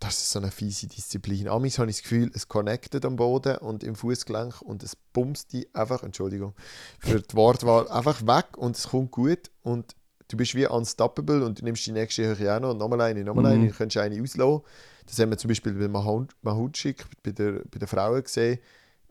das 0.01 0.17
ist 0.17 0.31
so 0.31 0.39
eine 0.39 0.49
fiese 0.49 0.87
Disziplin. 0.87 1.47
Amis 1.47 1.77
habe 1.77 1.89
ich 1.89 1.97
das 1.97 2.03
Gefühl, 2.03 2.31
es 2.33 2.47
connectet 2.47 3.05
am 3.05 3.15
Boden 3.15 3.57
und 3.57 3.83
im 3.83 3.95
Fußgelenk 3.95 4.61
und 4.61 4.81
es 4.81 4.95
bumst 4.95 5.53
die 5.53 5.73
einfach, 5.75 6.01
Entschuldigung 6.01 6.55
für 6.99 7.21
die 7.21 7.35
Wortwahl, 7.35 7.87
einfach 7.87 8.21
weg 8.23 8.57
und 8.57 8.75
es 8.75 8.89
kommt 8.89 9.11
gut 9.11 9.51
und 9.61 9.95
du 10.27 10.37
bist 10.37 10.55
wie 10.55 10.65
unstoppable 10.65 11.45
und 11.45 11.61
du 11.61 11.65
nimmst 11.65 11.85
die 11.85 11.91
nächste 11.91 12.35
Höhe 12.35 12.55
auch 12.55 12.59
noch 12.59 12.71
und 12.71 12.79
nochmal 12.79 13.01
eine, 13.01 13.23
nochmal 13.23 13.55
mhm. 13.55 13.61
eine, 13.61 13.71
du 13.71 13.77
kannst 13.77 13.95
eine 13.97 14.19
auslassen. 14.21 14.61
Das 15.05 15.19
haben 15.19 15.29
wir 15.29 15.37
zum 15.37 15.49
Beispiel 15.49 15.73
bei 15.73 15.87
Mahutschik, 15.87 17.05
bei 17.21 17.31
der, 17.31 17.61
bei 17.69 17.77
den 17.77 17.87
Frauen 17.87 18.23
gesehen. 18.23 18.59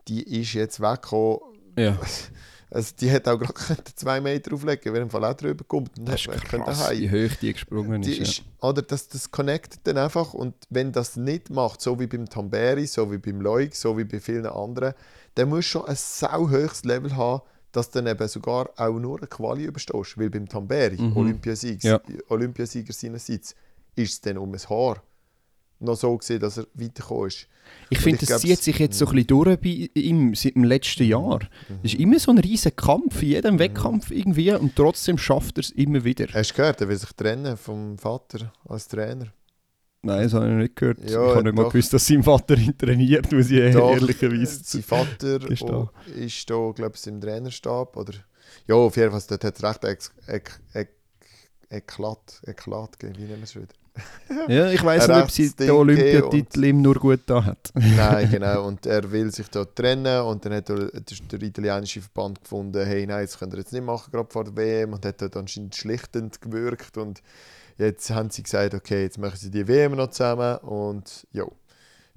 Die 0.09 0.41
ist 0.41 0.53
jetzt 0.53 0.81
weggekommen. 0.81 1.39
Ja. 1.77 1.97
Also 2.73 2.93
die 2.99 3.09
hätte 3.09 3.33
auch 3.33 3.37
gerade 3.37 3.83
zwei 3.95 4.21
Meter 4.21 4.53
auflegen 4.53 4.93
wenn 4.93 5.03
im 5.03 5.09
Fall 5.09 5.25
auch 5.25 5.33
drüber 5.33 5.65
kommt. 5.67 5.97
Und 5.99 6.07
das 6.07 6.25
ist 6.25 6.43
krass, 6.45 6.89
wie 6.91 7.09
hoch 7.09 7.35
die 7.41 7.51
gesprungen 7.51 8.01
die 8.01 8.17
ist. 8.17 8.37
Ja. 8.37 8.69
Oder 8.69 8.81
das, 8.81 9.09
das 9.09 9.29
connectet 9.29 9.81
dann 9.83 9.97
einfach 9.97 10.33
und 10.33 10.55
wenn 10.69 10.93
das 10.93 11.17
nicht 11.17 11.49
macht, 11.49 11.81
so 11.81 11.99
wie 11.99 12.07
beim 12.07 12.29
Tamberi, 12.29 12.87
so 12.87 13.11
wie 13.11 13.17
beim 13.17 13.41
Leuk, 13.41 13.75
so 13.75 13.97
wie 13.97 14.05
bei 14.05 14.21
vielen 14.21 14.45
anderen, 14.45 14.93
dann 15.35 15.49
musst 15.49 15.67
du 15.67 15.79
schon 15.79 15.85
ein 15.85 15.97
sau 15.97 16.49
hohes 16.49 16.85
Level 16.85 17.15
haben, 17.15 17.41
dass 17.73 17.91
du 17.91 18.01
dann 18.01 18.15
eben 18.15 18.27
sogar 18.29 18.69
auch 18.77 18.99
nur 18.99 19.17
eine 19.17 19.27
Quali 19.27 19.65
überstehst. 19.65 20.17
Weil 20.17 20.29
beim 20.29 20.47
Tamberi, 20.47 20.97
mhm. 20.97 21.17
Olympiasieger, 21.17 22.01
ja. 22.07 22.19
Olympiasieger 22.29 22.93
seinerseits, 22.93 23.53
ist 23.95 24.13
es 24.13 24.21
dann 24.21 24.37
um 24.37 24.53
ein 24.53 24.59
Haar 24.69 25.03
noch 25.81 25.95
so 25.95 26.17
gesehen, 26.17 26.39
dass 26.39 26.57
er 26.57 26.67
weitergekommen 26.73 27.27
ist. 27.27 27.47
Ich 27.89 27.99
finde, 27.99 28.25
das 28.25 28.41
zieht 28.41 28.61
sich 28.61 28.79
jetzt 28.79 28.97
so 28.97 29.05
ein 29.05 29.13
bisschen 29.13 29.27
durch 29.27 29.59
bei 29.59 29.89
ihm 29.99 30.33
seit 30.35 30.55
dem 30.55 30.63
letzten 30.63 31.03
Jahr. 31.03 31.39
Mhm. 31.69 31.79
Es 31.83 31.93
ist 31.93 31.99
immer 31.99 32.19
so 32.19 32.31
ein 32.31 32.37
riesiger 32.37 32.75
Kampf, 32.75 33.21
in 33.21 33.29
jedem 33.29 33.55
mhm. 33.55 33.59
Wettkampf 33.59 34.11
irgendwie 34.11 34.51
und 34.53 34.75
trotzdem 34.75 35.17
schafft 35.17 35.57
er 35.57 35.61
es 35.61 35.71
immer 35.71 36.03
wieder. 36.03 36.27
Hast 36.33 36.51
du 36.51 36.55
gehört, 36.55 36.81
er 36.81 36.89
will 36.89 36.97
sich 36.97 37.11
trennen 37.13 37.57
vom 37.57 37.97
Vater 37.97 38.51
als 38.67 38.87
Trainer? 38.87 39.27
Nein, 40.03 40.23
das 40.23 40.33
habe 40.33 40.45
ich 40.45 40.51
noch 40.51 40.57
nicht 40.57 40.75
gehört. 40.75 40.97
Ja, 41.09 41.27
ich 41.27 41.35
habe 41.35 41.43
nicht 41.43 41.55
mal 41.55 41.69
gewusst, 41.69 41.93
dass 41.93 42.07
sein 42.07 42.23
Vater 42.23 42.57
ihn 42.57 42.75
trainiert, 42.75 43.31
muss 43.31 43.51
ich 43.51 43.73
doch, 43.73 43.91
ehrlicherweise 43.91 44.63
Sein 44.63 44.81
Vater 44.81 45.49
ist 45.49 45.61
da, 45.61 45.91
ist 46.15 46.49
da 46.49 46.71
glaube 46.71 46.95
ich, 46.95 47.07
im 47.07 47.21
Trainerstab. 47.21 47.95
Oder, 47.97 48.13
ja, 48.67 48.75
auf 48.75 48.97
jeden 48.97 49.11
Fall, 49.11 49.21
dort 49.27 49.43
hat 49.43 49.55
es 49.55 49.63
recht 49.63 49.83
Ek 49.83 49.99
Ek 50.27 50.61
Ek 50.73 50.89
Eklat, 51.69 52.41
Eklat 52.45 52.99
gegeben, 52.99 53.19
wie 53.19 53.23
nennen 53.25 53.37
wir 53.37 53.43
es 53.43 53.55
wieder? 53.55 53.67
Ja, 54.47 54.71
ich 54.71 54.83
weiß 54.83 55.07
nicht, 55.07 55.23
ob 55.23 55.31
sie 55.31 55.49
den 55.53 55.71
Olympiatitel 55.71 56.63
ihm 56.63 56.81
nur 56.81 56.95
gut 56.95 57.21
da 57.25 57.43
hat. 57.43 57.71
nein, 57.73 58.29
genau. 58.31 58.67
Und 58.67 58.85
er 58.85 59.11
will 59.11 59.31
sich 59.31 59.49
da 59.49 59.65
trennen 59.65 60.21
und 60.21 60.45
dann 60.45 60.53
hat 60.53 60.69
der, 60.69 60.89
der 60.89 61.41
italienische 61.41 62.01
Verband 62.01 62.41
gefunden, 62.41 62.85
hey, 62.85 63.05
nein, 63.05 63.25
das 63.25 63.37
könnt 63.37 63.53
ihr 63.53 63.59
jetzt 63.59 63.73
nicht 63.73 63.83
machen, 63.83 64.11
gerade 64.11 64.29
vor 64.31 64.45
der 64.45 64.55
WM. 64.55 64.93
Und 64.93 65.05
hat 65.05 65.21
dort 65.21 65.35
anscheinend 65.35 65.75
schlichtend 65.75 66.41
gewirkt. 66.41 66.97
Und 66.97 67.21
jetzt 67.77 68.09
haben 68.09 68.29
sie 68.29 68.43
gesagt, 68.43 68.73
okay, 68.73 69.03
jetzt 69.03 69.17
machen 69.17 69.37
sie 69.37 69.51
die 69.51 69.67
WM 69.67 69.93
noch 69.93 70.09
zusammen. 70.09 70.57
Und 70.59 71.27
ja, 71.33 71.45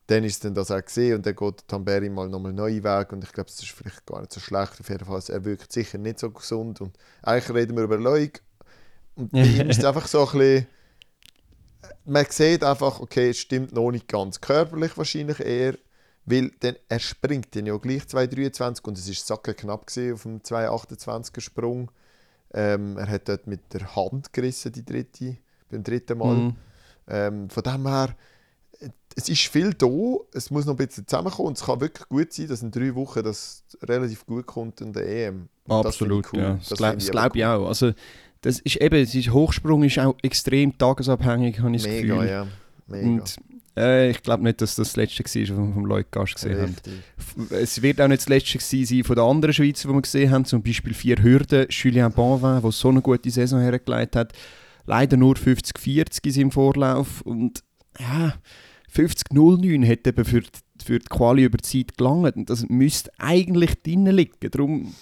dann 0.07 0.25
ist 0.25 0.45
dann 0.45 0.55
das 0.55 0.71
auch 0.71 0.85
gesehen 0.85 1.17
und 1.17 1.27
dann 1.27 1.35
geht 1.35 1.67
Tamberi 1.67 2.11
mal 2.11 2.29
nochmal 2.29 2.53
neuen 2.53 2.85
Weg 2.85 3.13
und 3.13 3.25
ich 3.25 3.33
glaube, 3.33 3.49
das 3.49 3.61
ist 3.61 3.71
vielleicht 3.71 4.05
gar 4.05 4.21
nicht 4.21 4.33
so 4.33 4.41
schlecht. 4.41 4.79
Auf 4.81 4.89
jeden 4.89 5.05
Fall, 5.05 5.23
er 5.29 5.45
wirkt 5.45 5.73
sicher 5.73 5.99
nicht 5.99 6.19
so 6.19 6.31
gesund 6.31 6.81
und 6.81 6.97
eigentlich 7.23 7.55
reden 7.55 7.77
wir 7.77 7.85
über 7.85 7.97
Leuk 7.97 8.41
und 9.15 9.33
bei 9.33 9.45
ihm 9.45 9.71
ist 9.71 9.79
es 9.79 9.85
einfach 9.85 10.07
so 10.07 10.27
ein 10.29 10.39
bisschen 10.39 10.67
man 12.05 12.27
sieht 12.29 12.63
einfach, 12.63 13.01
okay, 13.01 13.31
es 13.31 13.39
stimmt 13.39 13.73
noch 13.73 13.91
nicht 13.91 14.09
ganz. 14.09 14.41
Körperlich 14.41 14.97
wahrscheinlich 14.97 15.41
eher, 15.41 15.75
weil 16.27 16.51
dann, 16.61 16.77
er 16.89 17.01
springt 17.01 17.55
dann 17.55 17.67
ja 17.67 17.77
gleich 17.77 18.03
2,23 18.03 18.83
und 18.83 18.99
es 18.99 19.09
war 19.09 19.15
sacke 19.15 19.55
knapp 19.55 19.83
auf 19.83 20.23
dem 20.23 20.41
2,28er 20.41 21.41
Sprung. 21.41 21.91
Ähm, 22.53 22.97
er 22.99 23.09
hat 23.09 23.29
dort 23.29 23.47
mit 23.47 23.73
der 23.73 23.97
Hand 23.97 24.33
gerissen, 24.33 24.73
die 24.73 24.85
dritte, 24.85 25.37
beim 25.71 25.83
dritten 25.83 26.19
Mal. 26.19 26.35
Mhm. 26.37 26.57
Ähm, 27.09 27.51
von 27.51 27.63
dem 27.63 27.87
her, 27.87 28.15
es 29.17 29.29
ist 29.29 29.47
viel 29.47 29.75
da, 29.75 29.87
es 30.33 30.51
muss 30.51 30.65
noch 30.67 30.75
ein 30.75 30.87
bisschen 30.87 31.07
zusammenkommen 31.07 31.49
und 31.49 31.59
es 31.59 31.65
kann 31.65 31.81
wirklich 31.81 32.09
gut 32.09 32.33
sein, 32.33 32.49
dass 32.49 32.63
in 32.63 32.71
drei 32.71 32.95
Wochen 32.95 33.23
das 33.23 33.65
relativ 33.83 34.27
gut 34.27 34.47
kommt 34.47 34.81
in 34.81 34.93
der 34.93 35.07
EM. 35.07 35.49
Und 35.67 35.87
Absolut, 35.87 36.25
das 36.25 36.33
cool. 36.33 36.41
ja. 36.41 36.55
Das, 36.55 36.69
das 36.69 36.79
glaube 36.79 36.99
glaub 36.99 37.37
ich 37.37 37.45
auch. 37.45 37.69
Also, 37.69 37.93
das 38.45 38.61
ist 38.61 38.77
eben, 38.77 39.03
ist, 39.03 39.33
Hochsprung 39.33 39.83
ist 39.85 39.99
auch 39.99 40.17
extrem 40.23 40.77
tagesabhängig, 40.77 41.61
habe 41.61 41.75
ich 41.75 41.83
das 41.83 41.91
Mega, 41.91 42.15
Gefühl. 42.15 42.29
ja. 42.31 42.47
Mega. 42.87 43.07
Und, 43.09 43.37
äh, 43.77 44.11
ich 44.11 44.23
glaube 44.23 44.45
nicht, 44.45 44.61
dass 44.61 44.75
das 44.77 44.89
das 44.93 44.97
letzte 44.97 45.25
war, 45.25 45.57
was 45.59 45.67
wir 45.67 45.75
vom 45.75 45.85
Leute 45.87 46.09
Gast 46.11 46.35
gesehen 46.37 46.61
Richtig. 46.61 46.93
haben. 47.39 47.49
Es 47.51 47.83
wird 47.83 48.01
auch 48.01 48.09
nicht 48.09 48.21
das 48.21 48.29
letzte 48.29 48.61
sein 48.61 49.03
von 49.05 49.17
den 49.17 49.25
anderen 49.25 49.53
Schweizer, 49.55 49.89
die 49.89 49.95
wir 49.95 50.03
gesehen 50.03 50.31
haben. 50.31 50.45
Zum 50.45 50.63
Beispiel 50.63 50.95
vier 50.95 51.17
Hürden. 51.23 51.67
Julien 51.71 52.13
Bonvin, 52.13 52.61
der 52.63 52.71
so 52.71 52.89
eine 52.91 53.01
gute 53.01 53.31
Saison 53.31 53.61
hergelegt 53.61 54.15
hat. 54.15 54.33
Leider 54.87 55.17
nur 55.17 55.35
50-40 55.35 56.27
in 56.27 56.31
seinem 56.33 56.51
Vorlauf. 56.53 57.23
Und 57.23 57.65
ja, 57.99 58.35
50-09 58.95 59.85
hätte 59.85 60.11
eben 60.11 60.25
für, 60.25 60.41
die- 60.43 60.85
für 60.85 60.99
die 60.99 61.07
Quali 61.09 61.45
über 61.45 61.59
die 61.59 61.63
Zeit 61.87 61.97
gelangt. 61.97 62.37
Und 62.37 62.51
das 62.51 62.69
müsste 62.69 63.11
eigentlich 63.19 63.83
drinnen 63.83 64.15
liegen. 64.15 64.35
Darum, 64.51 64.95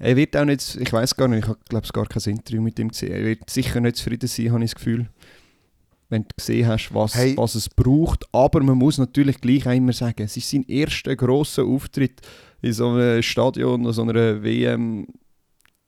er 0.00 0.16
wird 0.16 0.36
auch 0.36 0.44
nicht, 0.44 0.76
ich 0.76 0.92
weiß 0.92 1.14
gar 1.16 1.28
nicht, 1.28 1.44
ich 1.44 1.48
habe 1.48 1.58
glaube 1.68 1.86
gar 1.92 2.06
kein 2.06 2.22
Interview 2.24 2.60
mit 2.62 2.78
ihm 2.78 2.88
gesehen. 2.88 3.12
Er 3.12 3.24
wird 3.24 3.48
sicher 3.48 3.80
nicht 3.80 3.96
zufrieden 3.96 4.26
sein, 4.28 4.50
habe 4.52 4.64
ich 4.64 4.70
das 4.72 4.74
Gefühl. 4.76 5.08
Wenn 6.08 6.22
du 6.22 6.28
gesehen 6.36 6.66
hast, 6.66 6.92
was, 6.92 7.14
Hey. 7.14 7.36
was 7.36 7.54
es 7.54 7.68
braucht. 7.68 8.24
Aber 8.32 8.60
man 8.62 8.76
muss 8.78 8.98
natürlich 8.98 9.40
gleich 9.40 9.66
auch 9.68 9.72
immer 9.72 9.92
sagen, 9.92 10.22
es 10.24 10.36
ist 10.36 10.50
sein 10.50 10.64
erster 10.66 11.14
grosser 11.14 11.62
Auftritt 11.64 12.20
in 12.62 12.72
so 12.72 12.88
einem 12.88 13.22
Stadion, 13.22 13.84
in 13.86 13.92
so 13.92 14.02
einer 14.02 14.42
WM. 14.42 15.06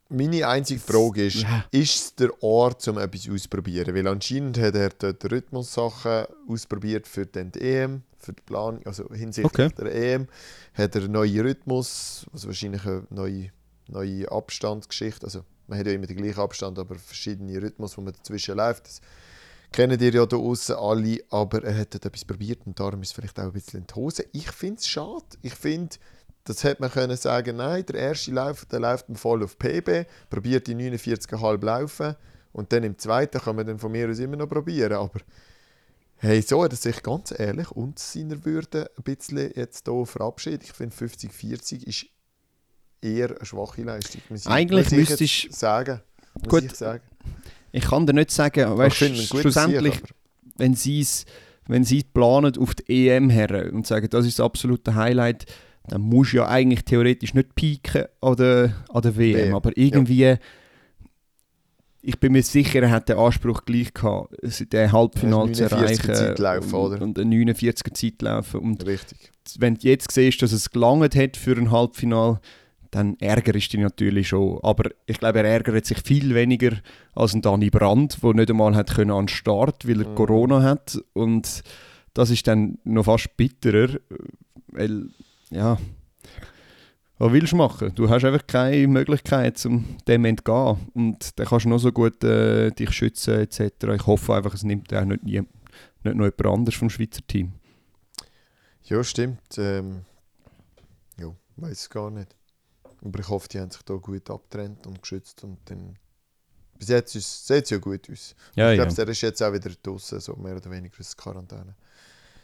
Meine 0.09 0.47
einzige 0.47 0.79
Frage 0.79 1.25
ist, 1.25 1.41
Ja. 1.41 1.65
ist 1.71 1.95
es 1.95 2.15
der 2.15 2.29
Ort, 2.43 2.87
um 2.87 2.99
etwas 2.99 3.27
auszuprobieren? 3.29 3.95
Weil 3.95 4.07
anscheinend 4.07 4.57
hat 4.59 4.75
er 4.75 4.89
dort 4.89 5.29
Rhythmussachen 5.29 6.25
ausprobiert 6.47 7.07
für 7.07 7.25
den 7.25 7.51
EM, 7.55 8.03
für 8.19 8.31
die 8.33 8.41
Planung, 8.45 8.85
also 8.85 9.09
hinsichtlich 9.11 9.67
Okay. 9.67 9.75
der 9.77 9.93
EM. 9.93 10.27
Hat 10.73 10.95
er 10.95 11.07
neue 11.07 11.43
Rhythmus, 11.43 12.25
also 12.31 12.47
wahrscheinlich 12.47 12.85
eine 12.85 13.07
neue, 13.09 13.49
neue 13.87 14.31
Abstandsgeschichte. 14.31 15.25
Also 15.25 15.43
man 15.67 15.79
hat 15.79 15.87
ja 15.87 15.93
immer 15.93 16.07
den 16.07 16.17
gleichen 16.17 16.39
Abstand, 16.39 16.79
aber 16.79 16.95
verschiedene 16.95 17.61
Rhythmus, 17.61 17.97
wo 17.97 18.01
man 18.01 18.13
dazwischen 18.13 18.57
läuft. 18.57 18.85
Das 18.87 19.01
kennen 19.71 19.99
ihr 19.99 20.13
ja 20.13 20.25
da 20.25 20.37
außen 20.37 20.75
alle, 20.75 21.19
aber 21.29 21.63
er 21.63 21.77
hat 21.77 21.95
etwas 21.95 22.25
probiert 22.25 22.61
und 22.65 22.79
darum 22.79 23.01
ist 23.01 23.09
es 23.09 23.13
vielleicht 23.13 23.39
auch 23.39 23.45
ein 23.45 23.53
bisschen 23.53 23.81
in 23.81 23.87
die 23.87 23.95
Hose. 23.95 24.25
Ich 24.31 24.51
finde 24.51 24.79
es 24.79 24.87
schade. 24.87 25.25
Ich 25.41 25.55
finde, 25.55 25.95
das 26.43 26.63
hätte 26.63 26.81
man 26.81 26.91
können 26.91 27.17
sagen, 27.17 27.57
nein, 27.57 27.85
der 27.85 27.95
erste 27.95 28.31
Lauf, 28.31 28.65
der 28.65 28.79
läuft 28.79 29.05
voll 29.15 29.43
auf 29.43 29.57
PB, 29.57 30.05
probiert 30.29 30.67
die 30.67 30.75
49,5 30.75 31.63
laufen 31.63 32.15
und 32.51 32.71
dann 32.71 32.83
im 32.83 32.97
zweiten 32.97 33.39
kann 33.39 33.55
man 33.55 33.65
dann 33.65 33.79
von 33.79 33.91
mir 33.91 34.09
aus 34.09 34.19
immer 34.19 34.35
noch 34.35 34.49
probieren, 34.49 34.93
aber 34.93 35.19
hey, 36.17 36.41
so 36.41 36.63
hat 36.63 36.71
er 36.71 36.77
sich 36.77 37.01
ganz 37.01 37.33
ehrlich 37.37 37.71
und 37.71 37.97
seiner 37.97 38.45
Würde 38.45 38.91
ein 38.97 39.03
bisschen 39.03 39.51
jetzt 39.55 39.87
hier 39.87 40.05
verabschiedet. 40.05 40.63
Ich 40.63 40.71
finde 40.71 40.95
50-40 40.95 41.87
ist 41.87 42.05
eher 43.03 43.29
eine 43.35 43.45
schwache 43.45 43.83
Leistung. 43.83 44.21
muss 44.29 44.41
ich- 44.41 44.47
Eigentlich 44.47 44.91
muss 44.91 45.09
müsstest- 45.09 45.53
sagen. 45.53 46.01
Muss 46.35 46.47
Gut, 46.49 46.63
ich 46.63 46.73
sagen. 46.75 47.01
Ich 47.71 47.83
kann 47.85 48.05
dir 48.07 48.13
nicht 48.13 48.31
sagen, 48.31 48.77
weißt, 48.77 48.95
schlussendlich, 48.97 49.95
sicher, 49.95 50.07
wenn 50.57 50.73
sie 50.75 50.99
es 51.01 51.25
wenn 51.65 51.85
sie 51.85 52.03
planen 52.03 52.57
auf 52.57 52.75
die 52.75 53.07
EM 53.07 53.29
her 53.29 53.71
und 53.71 53.87
sagen, 53.87 54.09
das 54.09 54.25
ist 54.25 54.37
das 54.37 54.45
absolute 54.45 54.95
Highlight, 54.95 55.45
dann 55.87 56.01
musst 56.01 56.33
du 56.33 56.37
ja 56.37 56.47
eigentlich 56.49 56.83
theoretisch 56.83 57.33
nicht 57.33 57.55
pieken 57.55 58.03
an 58.19 58.35
der, 58.35 58.73
an 58.89 59.01
der 59.01 59.15
WM. 59.15 59.37
WM, 59.47 59.55
Aber 59.55 59.71
irgendwie, 59.77 60.35
ich 62.01 62.19
bin 62.19 62.33
mir 62.33 62.43
sicher, 62.43 62.81
er 62.81 62.91
hat 62.91 63.07
den 63.07 63.17
Anspruch 63.17 63.63
gleich 63.63 63.93
gehabt, 63.93 64.35
den 64.73 64.91
Halbfinale 64.91 65.51
Ja, 65.51 65.53
zu 65.53 65.63
49er 65.75 65.75
erreichen 65.77 66.13
Zeitlaufen, 66.15 66.73
und, 66.73 66.79
oder? 66.93 67.01
und 67.01 67.17
einen 67.19 67.31
49er 67.31 67.93
Zeitlaufen. 67.93 68.59
Und 68.59 68.85
Richtig. 68.85 69.31
wenn 69.57 69.75
du 69.75 69.87
jetzt 69.87 70.11
siehst, 70.11 70.41
dass 70.41 70.51
es 70.51 70.69
gelangt 70.69 71.15
hat 71.15 71.37
für 71.37 71.55
ein 71.55 71.71
Halbfinale, 71.71 72.41
dann 72.93 73.17
ärgerst 73.19 73.73
du 73.73 73.77
dich 73.77 73.83
natürlich 73.83 74.27
schon. 74.27 74.59
Aber 74.63 74.89
ich 75.07 75.19
glaube, 75.19 75.39
er 75.39 75.45
ärgert 75.45 75.85
sich 75.85 75.99
viel 76.03 76.33
weniger 76.35 76.77
als 77.15 77.33
ein 77.33 77.41
Dani 77.41 77.69
Brandt, 77.69 78.21
der 78.23 78.33
nicht 78.33 78.49
einmal 78.49 78.75
hat 78.75 78.93
können 78.93 79.11
an 79.11 79.25
den 79.25 79.29
Start, 79.29 79.87
weil 79.87 80.01
er 80.01 80.09
Mhm. 80.09 80.15
Corona 80.15 80.61
hat. 80.61 80.97
Und 81.13 81.63
das 82.13 82.29
ist 82.29 82.47
dann 82.47 82.77
noch 82.83 83.05
fast 83.05 83.35
bitterer, 83.35 83.97
weil, 84.67 85.07
ja, 85.49 85.77
was 87.17 87.31
willst 87.31 87.53
du 87.53 87.55
machen? 87.57 87.93
Du 87.95 88.09
hast 88.09 88.25
einfach 88.25 88.45
keine 88.45 88.87
Möglichkeit, 88.87 89.63
um 89.65 89.85
dem 90.07 90.25
entgehen. 90.25 90.77
Und 90.93 91.39
dann 91.39 91.45
kannst 91.47 91.65
du 91.65 91.69
noch 91.69 91.79
so 91.79 91.91
gut 91.91 92.23
äh, 92.23 92.71
dich 92.71 92.91
schützen 92.91 93.39
etc. 93.39 93.61
Ich 93.95 94.05
hoffe 94.07 94.35
einfach, 94.35 94.53
es 94.53 94.63
nimmt 94.63 94.93
auch 94.93 95.05
nicht, 95.05 95.23
nie, 95.23 95.41
nicht 96.03 96.15
noch 96.15 96.25
jemand 96.25 96.45
anderes 96.45 96.75
vom 96.77 96.89
Schweizer 96.89 97.25
Team. 97.27 97.53
Ja, 98.83 99.03
stimmt. 99.03 99.39
Ähm, 99.57 100.01
ja, 101.17 101.27
weiß 101.55 101.81
es 101.81 101.89
gar 101.89 102.11
nicht. 102.11 102.35
Aber 103.03 103.19
ich 103.19 103.27
hoffe, 103.27 103.47
die 103.49 103.59
haben 103.59 103.71
sich 103.71 103.81
da 103.83 103.95
gut 103.95 104.29
abgetrennt 104.29 104.87
und 104.87 105.01
geschützt 105.01 105.43
und 105.43 105.57
dann. 105.65 105.97
Bis 106.79 106.89
jetzt 106.89 107.13
sieht 107.13 107.63
es 107.63 107.69
ja 107.69 107.77
gut 107.77 108.09
aus. 108.11 108.35
Ja, 108.55 108.71
ich 108.71 108.77
ja. 108.77 108.83
glaube, 108.83 108.95
der 108.95 109.07
ist 109.09 109.21
jetzt 109.21 109.41
auch 109.41 109.53
wieder 109.53 109.69
draußen, 109.81 110.19
so 110.19 110.35
mehr 110.35 110.55
oder 110.55 110.69
weniger 110.71 110.95
aus 110.99 111.15
Quarantäne. 111.15 111.75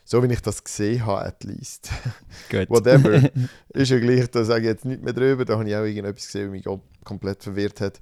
So 0.06 0.24
wie 0.24 0.32
ich 0.32 0.42
das 0.42 0.64
gesehen 0.64 1.06
habe, 1.06 1.26
at 1.26 1.44
least. 1.44 1.90
Gut. 2.50 2.70
Whatever. 2.70 3.30
ist 3.70 3.92
ja 3.92 4.00
gleich, 4.00 4.30
da 4.32 4.44
sage 4.44 4.62
ich 4.62 4.68
jetzt 4.68 4.86
nicht 4.86 5.04
mehr 5.04 5.14
drüber. 5.14 5.46
Da 5.46 5.54
habe 5.58 5.68
ich 5.70 5.76
auch 5.76 5.84
irgendetwas 5.84 6.26
gesehen, 6.26 6.48
was 6.48 6.52
mich 6.52 6.80
komplett 7.04 7.44
verwirrt 7.44 7.82
hat. 7.82 8.00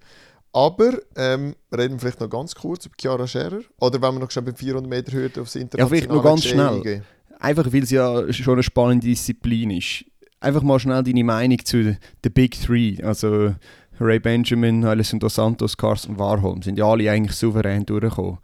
Aber 0.53 0.97
ähm, 1.15 1.55
reden 1.71 1.95
wir 1.95 1.99
vielleicht 1.99 2.19
noch 2.19 2.29
ganz 2.29 2.55
kurz 2.55 2.85
über 2.85 2.95
Chiara 2.99 3.27
Scherer. 3.27 3.59
Oder 3.79 4.01
wenn 4.01 4.15
wir 4.15 4.19
noch 4.21 4.31
schnell 4.31 4.45
bei 4.45 4.53
400 4.53 4.89
Meter 4.89 5.11
Hürde 5.11 5.41
aufs 5.41 5.55
internationale 5.55 5.89
vielleicht 5.89 6.09
noch 6.09 6.23
ganz 6.23 6.41
Geschehen 6.41 6.55
schnell. 6.55 6.75
eingehen. 6.75 7.03
Einfach 7.39 7.71
weil 7.71 7.83
es 7.83 7.91
ja 7.91 8.33
schon 8.33 8.53
eine 8.53 8.63
spannende 8.63 9.05
Disziplin 9.05 9.71
ist. 9.71 10.05
Einfach 10.39 10.61
mal 10.61 10.79
schnell 10.79 11.03
deine 11.03 11.23
Meinung 11.23 11.63
zu 11.65 11.83
den 11.83 12.33
Big 12.33 12.59
Three. 12.61 13.01
Also 13.03 13.55
Ray 13.99 14.19
Benjamin, 14.19 14.85
Alessandro 14.85 15.29
Santos, 15.29 15.75
Carsten 15.75 16.19
Warholm. 16.19 16.61
Sind 16.61 16.77
ja 16.77 16.85
alle 16.85 17.09
eigentlich 17.09 17.35
souverän 17.35 17.85
durchgekommen. 17.85 18.37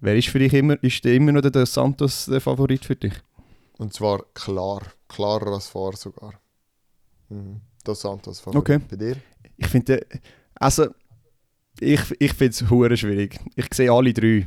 Wer 0.00 0.16
ist 0.16 0.28
für 0.28 0.38
dich 0.38 0.52
immer, 0.52 0.82
ist 0.82 1.04
der 1.04 1.14
immer 1.14 1.32
noch 1.32 1.40
der 1.40 1.50
Dos 1.50 1.72
Santos 1.72 2.26
der 2.26 2.40
Favorit 2.40 2.84
für 2.84 2.96
dich? 2.96 3.14
Und 3.78 3.92
zwar 3.94 4.24
klar. 4.34 4.82
Klarer 5.08 5.54
als 5.54 5.68
vor 5.68 5.96
sogar. 5.96 6.34
Mhm. 7.30 7.62
Dos 7.82 8.00
Santos 8.02 8.40
Favorit. 8.40 8.58
Okay. 8.58 8.78
Bei 8.90 8.96
dir? 8.96 9.16
Ich 9.56 9.68
finde, 9.68 10.06
also 10.54 10.88
ich, 11.80 12.00
ich 12.18 12.32
finde 12.34 12.50
es 12.50 12.68
hure 12.68 12.96
schwierig. 12.96 13.38
Ich 13.56 13.72
sehe 13.72 13.90
alle 13.90 14.12
drei. 14.12 14.46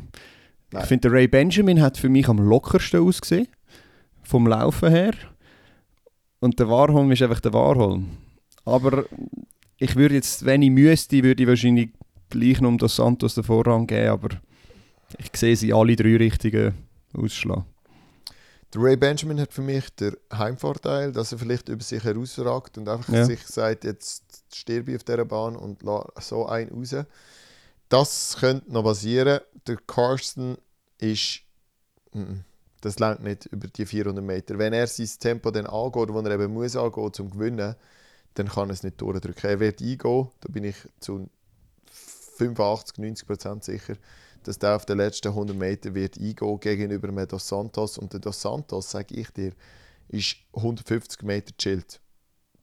Nein. 0.71 0.83
Ich 0.83 0.87
finde, 0.87 1.09
der 1.09 1.13
Ray 1.13 1.27
Benjamin 1.27 1.81
hat 1.81 1.97
für 1.97 2.09
mich 2.09 2.27
am 2.27 2.37
lockersten 2.37 3.01
ausgesehen. 3.01 3.47
Vom 4.21 4.47
Laufen 4.47 4.89
her. 4.89 5.13
Und 6.41 6.59
der 6.59 6.67
Warholm 6.67 7.11
ist 7.11 7.21
einfach 7.21 7.39
der 7.39 7.53
Warholm. 7.53 8.17
Aber 8.65 9.05
ich 9.77 9.95
würde 9.95 10.15
jetzt, 10.15 10.43
wenn 10.43 10.61
ich 10.63 10.71
müsste, 10.71 11.23
würde 11.23 11.41
ich 11.43 11.47
wahrscheinlich 11.47 11.91
gleich 12.29 12.59
noch 12.59 12.69
um 12.69 12.77
das 12.77 12.95
Santos 12.95 13.35
den 13.35 13.43
Vorrang 13.43 13.87
geben. 13.87 14.09
Aber 14.09 14.29
ich 15.19 15.29
sehe 15.35 15.55
sie 15.55 15.71
alle 15.71 15.95
drei 15.95 16.17
richtigen 16.17 16.73
ausschlagen. 17.13 17.65
Der 18.73 18.81
Ray 18.81 18.95
Benjamin 18.95 19.39
hat 19.39 19.53
für 19.53 19.61
mich 19.61 19.89
den 19.95 20.15
Heimvorteil, 20.33 21.11
dass 21.11 21.31
er 21.31 21.37
vielleicht 21.37 21.69
über 21.69 21.83
sich 21.83 22.03
herausragt 22.03 22.77
und 22.77 22.87
einfach 22.89 23.13
Ja. 23.13 23.25
sich 23.25 23.45
sagt, 23.45 23.83
jetzt 23.83 24.43
sterbe 24.53 24.91
ich 24.91 24.97
auf 24.97 25.03
dieser 25.03 25.25
Bahn 25.25 25.55
und 25.55 25.83
so 26.21 26.45
einen 26.47 26.71
raus. 26.71 26.95
Das 27.89 28.37
könnte 28.39 28.71
noch 28.71 28.83
passieren. 28.83 29.41
Der 29.67 29.75
Carsten 29.85 30.57
ist. 30.99 31.41
Mhm. 32.13 32.45
Das 32.81 32.99
langt 32.99 33.23
nicht 33.23 33.45
über 33.47 33.67
die 33.67 33.85
400 33.85 34.23
Meter. 34.23 34.57
Wenn 34.57 34.73
er 34.73 34.87
sein 34.87 35.09
Tempo 35.19 35.51
dann 35.51 35.67
angeht, 35.67 36.09
wo 36.09 36.19
er 36.19 36.31
eben 36.31 36.53
muss 36.53 36.75
angehen, 36.75 37.03
um 37.03 37.13
zu 37.13 37.29
gewinnen, 37.29 37.75
dann 38.33 38.47
kann 38.47 38.69
er 38.69 38.73
es 38.73 38.83
nicht 38.83 38.99
durchdrücken. 38.99 39.49
Er 39.49 39.59
wird 39.59 39.81
eingehen, 39.81 40.29
da 40.39 40.49
bin 40.49 40.63
ich 40.63 40.75
zu 40.99 41.29
85, 42.37 42.97
90 42.97 43.27
Prozent 43.27 43.63
sicher 43.63 43.95
dass 44.43 44.57
der 44.59 44.75
auf 44.75 44.85
den 44.85 44.97
letzten 44.97 45.29
100 45.29 45.55
Meter 45.55 45.93
wird 45.93 46.17
eingehen 46.17 46.59
gegenüber 46.59 47.09
einem 47.09 47.27
Dos 47.27 47.47
Santos. 47.47 47.97
Und 47.97 48.13
der 48.13 48.19
Dos 48.19 48.41
Santos, 48.41 48.91
sage 48.91 49.15
ich 49.15 49.29
dir, 49.31 49.53
ist 50.07 50.37
150 50.53 51.21
Meter 51.23 51.55
chillt. 51.57 51.99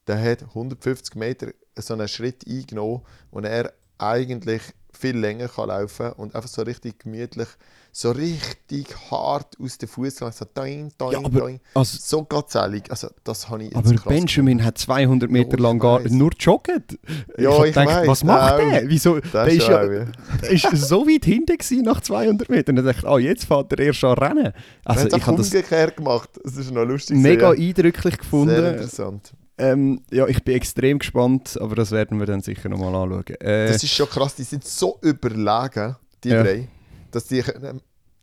Der 0.07 0.21
hat 0.21 0.43
150 0.43 1.15
Meter 1.15 1.53
so 1.77 1.95
einen 1.95 2.09
Schritt 2.09 2.47
eingenommen, 2.49 3.03
wo 3.31 3.41
er 3.41 3.73
eigentlich 3.99 4.63
viel 4.93 5.17
länger 5.17 5.49
kann 5.49 5.69
laufen 5.69 6.13
und 6.13 6.35
einfach 6.35 6.49
so 6.49 6.63
richtig 6.63 7.01
gemütlich, 7.01 7.49
so 7.93 8.11
richtig 8.11 8.87
hart 9.11 9.57
aus 9.61 9.79
dem 9.79 9.89
Fuß 9.89 10.17
so 10.33 10.45
doing, 10.55 10.91
doing, 10.99 11.13
Ja, 11.13 11.19
aber- 11.19 11.41
doing. 11.41 11.61
Also, 11.75 11.99
So 12.01 12.25
gazzellig. 12.25 12.91
Also, 12.91 13.09
das 13.25 13.49
habe 13.49 13.65
ich 13.65 13.75
aber 13.77 13.91
Benjamin 14.07 14.65
hat 14.65 14.79
200 14.79 15.31
Meter 15.31 15.55
ich 15.55 15.61
lang 15.61 15.79
gar 15.79 16.01
nur 16.09 16.31
jogget. 16.39 16.99
Ja, 17.39 17.51
hab 17.57 17.65
ich 17.67 17.75
gedacht, 17.75 17.87
weiss, 18.01 18.09
was 18.09 18.25
macht 18.25 18.53
auch. 18.55 18.59
der? 18.59 18.89
Wieso? 18.89 19.15
gefunden. 19.15 19.33
Der 19.33 19.45
Das 19.45 19.55
ist, 19.55 19.69
ja, 19.69 19.93
ja. 19.93 20.05
der 20.43 20.51
ist 20.51 20.89
so 20.89 21.07
weit 21.07 21.25
hinten 21.25 21.83
nach 21.85 22.01
200 22.01 22.49
Metern. 22.49 22.79
Und 22.79 22.87
ich 22.89 22.95
dachte, 22.97 23.09
ah, 23.09 23.19
jetzt 23.19 23.45
fährt 23.45 23.73
er 23.73 23.79
erst 23.79 24.05
an 24.05 24.19
rennen. 24.19 24.53
Also 24.85 25.07
ich 25.07 25.27
habe 25.27 25.37
das 25.37 25.47
umgekehrt 25.49 25.97
gemacht. 25.97 26.31
Das 26.45 26.57
ist 26.57 26.71
noch 26.71 26.85
lustig. 26.85 27.17
mega 27.17 27.53
gewesen, 27.53 27.69
eindrücklich 27.69 28.05
ja. 28.05 28.11
Sehr 28.11 28.19
gefunden. 28.19 28.67
interessant. 28.75 29.33
Ähm, 29.59 30.03
ja, 30.13 30.27
ich 30.27 30.43
bin 30.45 30.55
extrem 30.55 30.99
gespannt, 31.01 31.59
aber 31.61 31.75
das 31.75 31.91
werden 31.91 32.19
wir 32.19 32.27
dann 32.27 32.41
sicher 32.41 32.69
nochmal 32.69 32.95
anschauen. 32.95 33.25
Äh, 33.41 33.69
Das 33.69 33.83
ist 33.83 33.93
schon 33.93 34.09
krass, 34.09 34.35
die 34.37 34.45
sind 34.45 34.65
so 34.65 34.99
überlegen, 35.03 35.97
die 36.25 36.29
Ja. 36.31 36.43
drei, 36.43 36.69
dass 37.11 37.25
die, 37.27 37.43
können- 37.43 37.81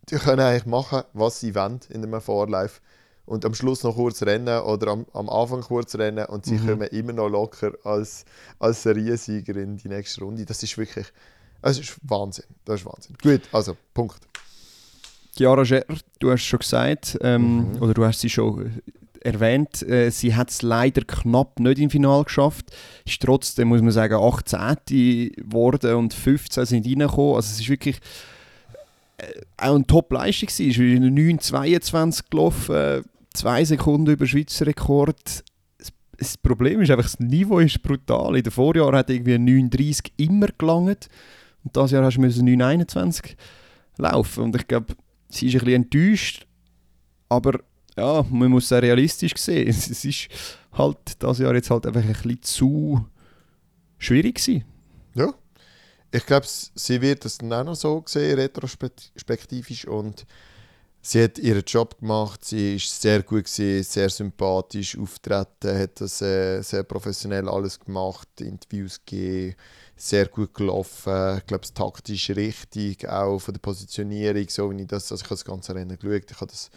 die 0.08 0.16
können 0.16 0.40
eigentlich 0.40 0.66
machen, 0.66 1.02
was 1.12 1.40
sie 1.40 1.54
wollen 1.54 1.80
in 1.90 2.02
einem 2.04 2.20
Vorlauf. 2.20 2.80
Und 3.26 3.44
am 3.44 3.54
Schluss 3.54 3.82
noch 3.82 3.96
kurz 3.96 4.22
rennen 4.22 4.60
oder 4.60 4.92
am, 4.92 5.04
am 5.12 5.28
Anfang 5.28 5.60
kurz 5.60 5.96
rennen 5.96 6.26
und 6.26 6.44
sie 6.46 6.54
Mhm. 6.58 6.66
kommen 6.68 6.88
immer 6.88 7.12
noch 7.12 7.28
locker 7.28 7.72
als, 7.84 8.24
als 8.60 8.82
Seriensieger 8.84 9.56
in 9.56 9.76
die 9.76 9.88
nächste 9.88 10.20
Runde. 10.22 10.44
Das 10.46 10.62
ist 10.62 10.78
wirklich, 10.78 11.06
das 11.60 11.78
ist 11.78 11.96
Wahnsinn. 12.02 12.44
Das 12.64 12.80
ist 12.80 12.86
Wahnsinn. 12.86 13.16
Gut, 13.20 13.42
also 13.52 13.76
Punkt. 13.92 14.20
Chiara 15.36 15.64
Scher, 15.64 15.84
du 16.20 16.30
hast 16.30 16.44
schon 16.44 16.60
gesagt, 16.60 17.18
ähm, 17.20 17.72
Mhm. 17.72 17.82
oder 17.82 17.92
du 17.94 18.04
hast 18.06 18.20
sie 18.20 18.30
schon 18.30 18.80
erwähnt, 19.26 19.82
äh, 19.82 20.10
sie 20.10 20.34
hat 20.34 20.50
es 20.50 20.62
leider 20.62 21.02
knapp 21.02 21.58
nicht 21.58 21.78
im 21.78 21.90
Finale 21.90 22.24
geschafft. 22.24 22.66
Ist 23.04 23.20
trotzdem, 23.20 23.68
muss 23.68 23.82
man 23.82 23.90
sagen, 23.90 24.14
18. 24.14 25.32
geworden 25.36 25.94
und 25.96 26.14
15 26.14 26.64
sind 26.64 26.86
reingekommen. 26.86 27.34
Also 27.34 27.52
es 27.52 27.60
ist 27.60 27.68
wirklich 27.68 27.98
äh, 29.18 29.24
auch 29.56 29.74
eine 29.74 29.86
Top-Leistung. 29.86 30.48
Es 30.48 30.60
ist 30.60 30.76
9,22 30.78 32.22
gelaufen, 32.30 32.74
äh, 32.74 33.02
zwei 33.34 33.64
Sekunden 33.64 34.12
über 34.12 34.26
Schweizer 34.26 34.66
Rekord. 34.66 35.44
Das 36.18 36.38
Problem 36.38 36.80
ist 36.80 36.90
einfach, 36.90 37.04
das 37.04 37.20
Niveau 37.20 37.58
ist 37.58 37.82
brutal. 37.82 38.36
In 38.36 38.42
den 38.42 38.52
Vorjahren 38.52 38.94
hat 38.96 39.10
irgendwie 39.10 39.34
9,30 39.34 40.12
immer 40.16 40.48
gelangt. 40.56 41.08
Und 41.64 41.74
dieses 41.74 41.90
Jahr 41.90 42.04
hast 42.04 42.16
du 42.16 42.20
9,21 42.22 43.34
laufen. 43.98 44.44
Und 44.44 44.56
ich 44.56 44.68
glaube, 44.68 44.94
sie 45.28 45.48
ist 45.48 45.54
ein 45.54 45.58
bisschen 45.58 45.82
enttäuscht. 45.82 46.46
Aber 47.28 47.58
ja, 47.96 48.24
man 48.28 48.50
muss 48.50 48.70
es 48.70 48.82
realistisch 48.82 49.36
sehen. 49.36 49.68
Es 49.88 50.04
ist 50.04 50.28
halt 50.72 50.98
das 51.18 51.38
Jahr 51.38 51.54
jetzt 51.54 51.70
halt 51.70 51.86
einfach 51.86 52.02
ein 52.02 52.12
bisschen 52.12 52.42
zu 52.42 53.06
schwierig 53.98 54.36
gewesen. 54.36 54.64
Ja. 55.14 55.32
Ich 56.12 56.24
glaube, 56.24 56.46
sie 56.46 57.00
wird 57.00 57.24
das 57.24 57.38
dann 57.38 57.52
auch 57.52 57.64
noch 57.64 57.74
so 57.74 58.02
sehen, 58.06 58.38
retrospektivisch. 58.38 59.86
Und 59.86 60.24
sie 61.02 61.24
hat 61.24 61.38
ihren 61.38 61.64
Job 61.64 61.98
gemacht, 61.98 62.44
sie 62.44 62.76
ist 62.76 63.00
sehr 63.00 63.22
gut 63.22 63.44
gewesen, 63.44 63.82
sehr 63.82 64.08
sympathisch 64.08 64.96
auftreten, 64.98 65.78
hat 65.78 66.00
das 66.00 66.20
äh, 66.22 66.62
sehr 66.62 66.82
professionell 66.82 67.48
alles 67.48 67.78
gemacht, 67.80 68.28
Interviews 68.40 69.00
gegeben, 69.04 69.56
sehr 69.96 70.26
gut 70.26 70.54
gelaufen. 70.54 71.38
Ich 71.38 71.46
glaube, 71.46 71.66
taktisch 71.72 72.30
richtig, 72.30 73.08
auch 73.08 73.38
von 73.38 73.54
der 73.54 73.60
Positionierung, 73.60 74.48
so 74.48 74.70
wie 74.70 74.82
ich 74.82 74.86
das, 74.86 75.10
also 75.10 75.22
ich 75.22 75.30
habe 75.30 75.36
das 75.36 75.44
ganze 75.44 75.74
Rennen 75.74 75.98
geschaut, 75.98 76.30
ich 76.30 76.40
habe 76.40 76.50
das, 76.50 76.70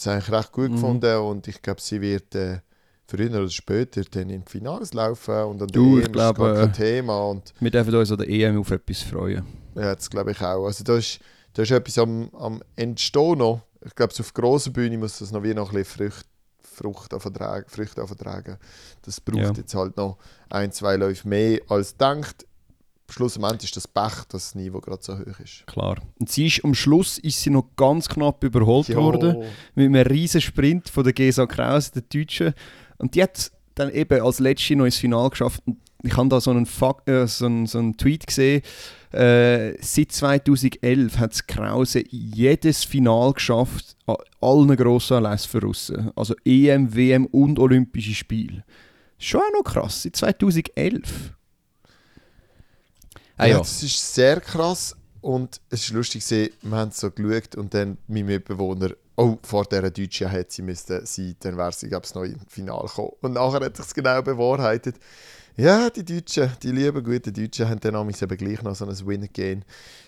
das 0.00 0.12
eigentlich 0.12 0.30
recht 0.30 0.52
gut 0.52 0.70
mhm. 0.70 0.74
gefunden 0.74 1.16
und 1.18 1.48
ich 1.48 1.60
glaube, 1.62 1.80
sie 1.80 2.00
wird 2.00 2.34
äh, 2.34 2.60
früher 3.06 3.30
oder 3.30 3.48
später 3.48 4.02
dann 4.10 4.30
im 4.30 4.44
Finals 4.46 4.94
laufen 4.94 5.44
und 5.44 5.62
an 5.62 5.68
du, 5.68 5.98
ich 5.98 6.10
glaube, 6.10 6.48
ist 6.48 6.60
kein 6.60 6.72
Thema. 6.72 7.28
Und 7.28 7.52
wir 7.60 7.70
dürfen 7.70 7.94
uns 7.94 8.10
an 8.10 8.18
der 8.18 8.28
EM 8.28 8.58
auf 8.58 8.70
etwas 8.70 9.02
freuen. 9.02 9.44
Ja, 9.74 9.94
das 9.94 10.08
glaube 10.08 10.32
ich 10.32 10.40
auch. 10.40 10.66
Also 10.66 10.84
da 10.84 10.96
ist, 10.96 11.20
da 11.52 11.62
ist 11.62 11.70
etwas 11.70 11.98
am, 11.98 12.30
am 12.34 12.62
Entstehen 12.76 13.38
noch. 13.38 13.62
Ich 13.84 13.94
glaube, 13.94 14.12
auf 14.18 14.34
grosser 14.34 14.70
Bühne 14.70 14.98
muss 14.98 15.18
das 15.18 15.32
noch 15.32 15.42
wie 15.42 15.54
noch 15.54 15.70
ein 15.72 15.76
bisschen 15.76 16.12
Frucht 16.62 17.12
Früchte 17.12 18.06
vertragen. 18.06 18.56
Das 19.02 19.20
braucht 19.20 19.38
ja. 19.38 19.52
jetzt 19.52 19.74
halt 19.74 19.96
noch 19.96 20.18
ein, 20.48 20.72
zwei 20.72 20.96
Läufe 20.96 21.28
mehr 21.28 21.60
als 21.68 21.96
denkt. 21.96 22.46
Schlussendlich 23.10 23.64
ist 23.64 23.76
das 23.76 23.88
Pech, 23.88 24.24
dass 24.28 24.52
das 24.52 24.54
Niveau 24.54 24.80
gerade 24.80 25.02
so 25.02 25.18
hoch 25.18 25.40
ist. 25.40 25.66
Klar. 25.66 25.96
Und 26.18 26.30
sie 26.30 26.46
ist 26.46 26.64
am 26.64 26.74
Schluss 26.74 27.18
ist 27.18 27.40
sie 27.40 27.50
noch 27.50 27.66
ganz 27.76 28.08
knapp 28.08 28.42
überholt 28.44 28.88
jo. 28.88 28.96
worden 28.96 29.44
mit 29.74 29.86
einem 29.86 30.06
riesen 30.06 30.40
Sprint 30.40 30.88
von 30.88 31.04
der 31.04 31.12
Gesa 31.12 31.46
Kraus, 31.46 31.90
der 31.90 32.02
Deutschen. 32.02 32.54
Und 32.98 33.14
die 33.14 33.22
hat 33.22 33.50
dann 33.74 33.90
eben 33.90 34.20
als 34.20 34.38
letzte 34.38 34.76
noch 34.76 34.84
ins 34.84 34.96
Finale 34.96 35.30
geschafft. 35.30 35.62
Und 35.66 35.78
ich 36.02 36.16
habe 36.16 36.28
da 36.28 36.40
so 36.40 36.50
einen, 36.50 36.66
Fakt, 36.66 37.08
äh, 37.08 37.26
so 37.26 37.46
einen, 37.46 37.66
so 37.66 37.78
einen 37.78 37.96
Tweet 37.96 38.26
gesehen. 38.26 38.62
Äh, 39.12 39.74
seit 39.82 40.12
2011 40.12 41.18
hat 41.18 41.48
Krause 41.48 42.04
jedes 42.08 42.84
Final 42.84 43.32
geschafft 43.32 43.96
an 44.06 44.16
allen 44.40 44.76
grossen 44.76 45.18
Anlässen 45.18 45.50
für 45.50 45.60
Russen. 45.60 46.10
Also 46.14 46.34
EM, 46.44 46.94
WM 46.94 47.26
und 47.26 47.58
Olympische 47.58 48.14
Spiele. 48.14 48.64
Schon 49.18 49.40
auch 49.40 49.58
noch 49.58 49.72
krass, 49.72 50.02
seit 50.02 50.16
2011. 50.16 51.34
Ah, 53.40 53.46
ja, 53.46 53.58
das 53.58 53.82
ist 53.82 54.14
sehr 54.14 54.40
krass 54.40 54.96
und 55.20 55.60
es 55.70 55.84
ist 55.84 55.90
lustig, 55.90 56.24
wir 56.62 56.76
haben 56.76 56.90
so 56.90 57.10
geschaut 57.10 57.56
und 57.56 57.74
dann 57.74 57.98
mein 58.06 58.26
Mitbewohner 58.26 58.90
oh, 59.20 59.38
vor 59.42 59.64
dieser 59.64 59.90
Deutschen 59.90 60.28
hätte 60.28 60.52
sie 60.52 60.62
müssen 60.62 61.04
sein, 61.04 61.36
dann 61.40 61.56
wäre 61.56 61.72
sie, 61.72 61.88
glaube 61.88 62.06
ich, 62.06 62.14
noch 62.14 62.24
im 62.24 62.40
Finale 62.48 62.86
gekommen. 62.86 63.12
Und 63.20 63.32
nachher 63.34 63.60
hat 63.60 63.76
sich 63.76 63.86
es 63.86 63.94
genau 63.94 64.22
bewahrheitet. 64.22 64.96
Ja, 65.56 65.90
die 65.90 66.04
Deutschen, 66.04 66.50
die 66.62 66.72
lieben 66.72 67.04
guten 67.04 67.32
Deutschen, 67.32 67.68
haben 67.68 67.80
dann 67.80 68.08
eben 68.08 68.36
gleich 68.36 68.62
noch 68.62 68.74
so 68.74 68.86
ein 68.86 69.06
Win-Game. 69.06 69.62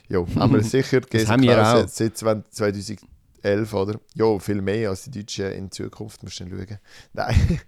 Ja, 0.09 0.24
haben 0.37 0.55
wir 0.55 0.62
sicher. 0.62 1.01
das 1.01 1.28
haben 1.28 1.43
wir 1.43 1.61
auch. 1.61 1.87
Seit 1.89 2.16
2011, 2.16 3.74
oder? 3.74 4.01
Ja, 4.14 4.39
viel 4.39 4.62
mehr 4.62 4.91
als 4.91 5.03
die 5.03 5.11
Deutschen 5.11 5.53
in 5.53 5.70
Zukunft, 5.70 6.22
musst 6.22 6.41
du 6.41 6.49
schauen. 6.49 6.78
Nein. 7.12 7.61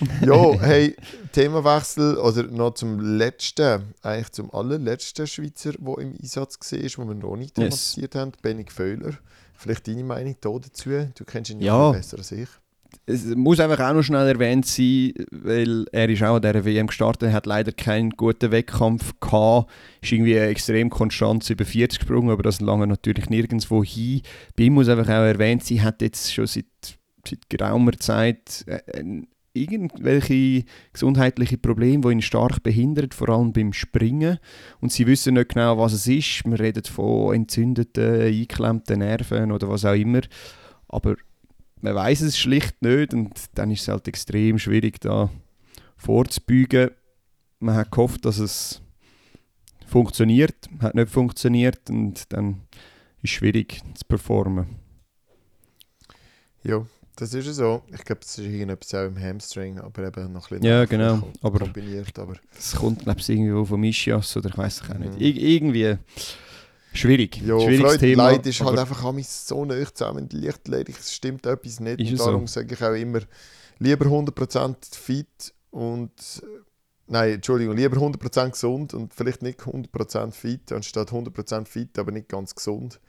ja, 0.24 0.60
hey, 0.60 0.96
Themawechsel 1.32 2.16
oder 2.16 2.44
noch 2.44 2.74
zum 2.74 3.00
letzten, 3.00 3.94
eigentlich 4.02 4.32
zum 4.32 4.52
allerletzten 4.52 5.26
Schweizer, 5.26 5.72
der 5.72 5.98
im 5.98 6.14
Einsatz 6.20 6.58
war, 6.72 7.04
wo 7.04 7.08
wir 7.08 7.14
noch 7.14 7.36
nicht 7.36 7.54
thematisiert 7.54 8.14
yes. 8.14 8.20
haben, 8.20 8.32
Benny 8.42 8.64
Föhler. 8.68 9.14
Vielleicht 9.54 9.86
deine 9.88 10.04
Meinung 10.04 10.36
dazu? 10.40 10.90
Du 11.14 11.24
kennst 11.24 11.50
ihn 11.50 11.60
ja 11.60 11.90
besser 11.90 12.18
als 12.18 12.32
ich. 12.32 12.48
Es 13.06 13.24
muss 13.24 13.60
einfach 13.60 13.80
auch 13.80 13.92
noch 13.92 14.02
schnell 14.02 14.26
erwähnt 14.26 14.66
sein, 14.66 15.12
weil 15.30 15.84
er 15.92 16.08
ist 16.08 16.22
auch 16.22 16.36
an 16.36 16.42
dieser 16.42 16.64
WM 16.64 16.86
gestartet, 16.86 17.32
hat 17.32 17.46
leider 17.46 17.70
keinen 17.72 18.10
guten 18.10 18.50
Wettkampf 18.50 19.14
gehabt, 19.20 19.70
ist 20.00 20.12
irgendwie 20.12 20.34
extrem 20.34 20.90
konstant 20.90 21.48
über 21.50 21.64
40 21.64 22.00
gesprungen, 22.00 22.30
aber 22.30 22.42
das 22.42 22.60
lange 22.60 22.86
natürlich 22.86 23.28
nirgendwo 23.28 23.84
hin. 23.84 24.22
Bei 24.56 24.64
ihm 24.64 24.74
muss 24.74 24.88
einfach 24.88 25.08
auch 25.08 25.24
erwähnt 25.24 25.64
sein, 25.64 25.82
hat 25.82 26.02
jetzt 26.02 26.32
schon 26.32 26.46
seit, 26.46 26.64
seit 27.28 27.48
geraumer 27.48 27.92
Zeit 27.98 28.64
äh, 28.66 29.22
irgendwelche 29.52 30.64
gesundheitliche 30.92 31.58
Probleme, 31.58 32.02
die 32.02 32.12
ihn 32.12 32.22
stark 32.22 32.62
behindern, 32.62 33.10
vor 33.10 33.30
allem 33.30 33.52
beim 33.52 33.72
Springen. 33.72 34.38
Und 34.80 34.92
sie 34.92 35.06
wissen 35.06 35.34
nicht 35.34 35.50
genau, 35.50 35.78
was 35.78 35.92
es 35.92 36.06
ist. 36.06 36.44
Wir 36.44 36.58
reden 36.58 36.84
von 36.84 37.34
entzündeten, 37.34 38.22
eingeklemmten 38.22 39.00
Nerven 39.00 39.52
oder 39.52 39.68
was 39.68 39.84
auch 39.84 39.94
immer. 39.94 40.20
Aber 40.88 41.16
man 41.80 41.94
weiß 41.94 42.22
es 42.22 42.38
schlicht 42.38 42.80
nicht 42.82 43.14
und 43.14 43.32
dann 43.54 43.70
ist 43.70 43.82
es 43.82 43.88
halt 43.88 44.06
extrem 44.08 44.58
schwierig, 44.58 45.00
da 45.00 45.30
vorzubeugen. 45.96 46.90
Man 47.58 47.74
hat 47.74 47.90
gehofft, 47.90 48.24
dass 48.24 48.38
es 48.38 48.82
funktioniert, 49.86 50.68
hat 50.80 50.94
nicht 50.94 51.10
funktioniert 51.10 51.90
und 51.90 52.32
dann 52.32 52.62
ist 53.22 53.24
es 53.24 53.30
schwierig 53.30 53.80
zu 53.94 54.04
performen. 54.06 54.66
Ja, 56.62 56.84
das 57.20 57.34
ist 57.34 57.54
so. 57.54 57.82
Ich 57.92 58.04
glaube, 58.04 58.22
das 58.22 58.38
ist 58.38 58.46
irgendetwas 58.46 58.94
auch 58.94 59.06
im 59.06 59.20
Hamstring, 59.20 59.78
aber 59.78 60.06
eben 60.06 60.32
noch 60.32 60.50
ein 60.50 60.58
bisschen 60.58 60.64
ja, 60.64 60.84
genau. 60.86 61.22
aber 61.42 61.58
kombiniert. 61.58 62.18
Aber 62.18 62.34
es 62.58 62.74
kommt, 62.74 63.00
glaube 63.00 63.20
ich, 63.20 63.28
irgendwo 63.28 63.64
vom 63.64 63.84
Ischias 63.84 64.36
oder 64.36 64.48
ich 64.48 64.56
weiß 64.56 64.82
es 64.82 64.90
auch 64.90 64.98
nicht. 64.98 65.14
Mhm. 65.14 65.20
Ir 65.20 65.36
irgendwie 65.36 65.98
schwierig. 66.94 67.36
Ja, 67.42 67.60
Schwieriges 67.60 67.80
Freude, 67.80 67.98
Thema. 67.98 68.30
Leid 68.30 68.46
ist 68.46 68.60
halt 68.60 68.78
einfach 68.78 69.14
so 69.22 69.64
nah 69.64 69.94
zusammen 69.94 70.28
Lichtledig. 70.30 70.98
Es 70.98 71.12
stimmt 71.12 71.44
etwas 71.44 71.80
nicht. 71.80 72.00
Und 72.00 72.18
darum 72.18 72.46
so? 72.46 72.60
sage 72.60 72.74
ich 72.74 72.82
auch 72.82 72.94
immer, 72.94 73.20
lieber 73.78 74.06
100% 74.06 74.96
fit 74.96 75.52
und 75.70 76.12
Nein, 77.12 77.34
Entschuldigung, 77.34 77.76
lieber 77.76 77.96
100% 77.96 78.50
gesund 78.52 78.94
und 78.94 79.12
vielleicht 79.12 79.42
nicht 79.42 79.58
100% 79.62 80.30
fit, 80.30 80.70
anstatt 80.70 81.10
100% 81.10 81.66
fit, 81.66 81.98
aber 81.98 82.12
nicht 82.12 82.28
ganz 82.28 82.54
gesund. 82.54 83.00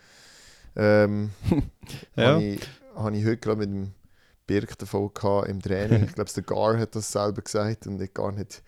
Ähm, 0.75 1.29
ja. 2.15 2.33
Habe 2.33 2.43
ich, 2.43 2.61
hab 2.95 3.13
ich 3.13 3.23
heute 3.23 3.37
gerade 3.37 3.59
mit 3.59 3.69
dem 3.69 3.93
Birk 4.47 4.77
davon 4.77 5.11
im 5.47 5.61
Training. 5.61 6.03
Ich 6.05 6.13
glaube, 6.13 6.31
der 6.31 6.43
Gar 6.43 6.77
hat 6.77 6.95
das 6.95 7.11
selber 7.11 7.41
gesagt 7.41 7.87
und 7.87 8.01
ich 8.01 8.13
gar 8.13 8.31
nicht. 8.31 8.63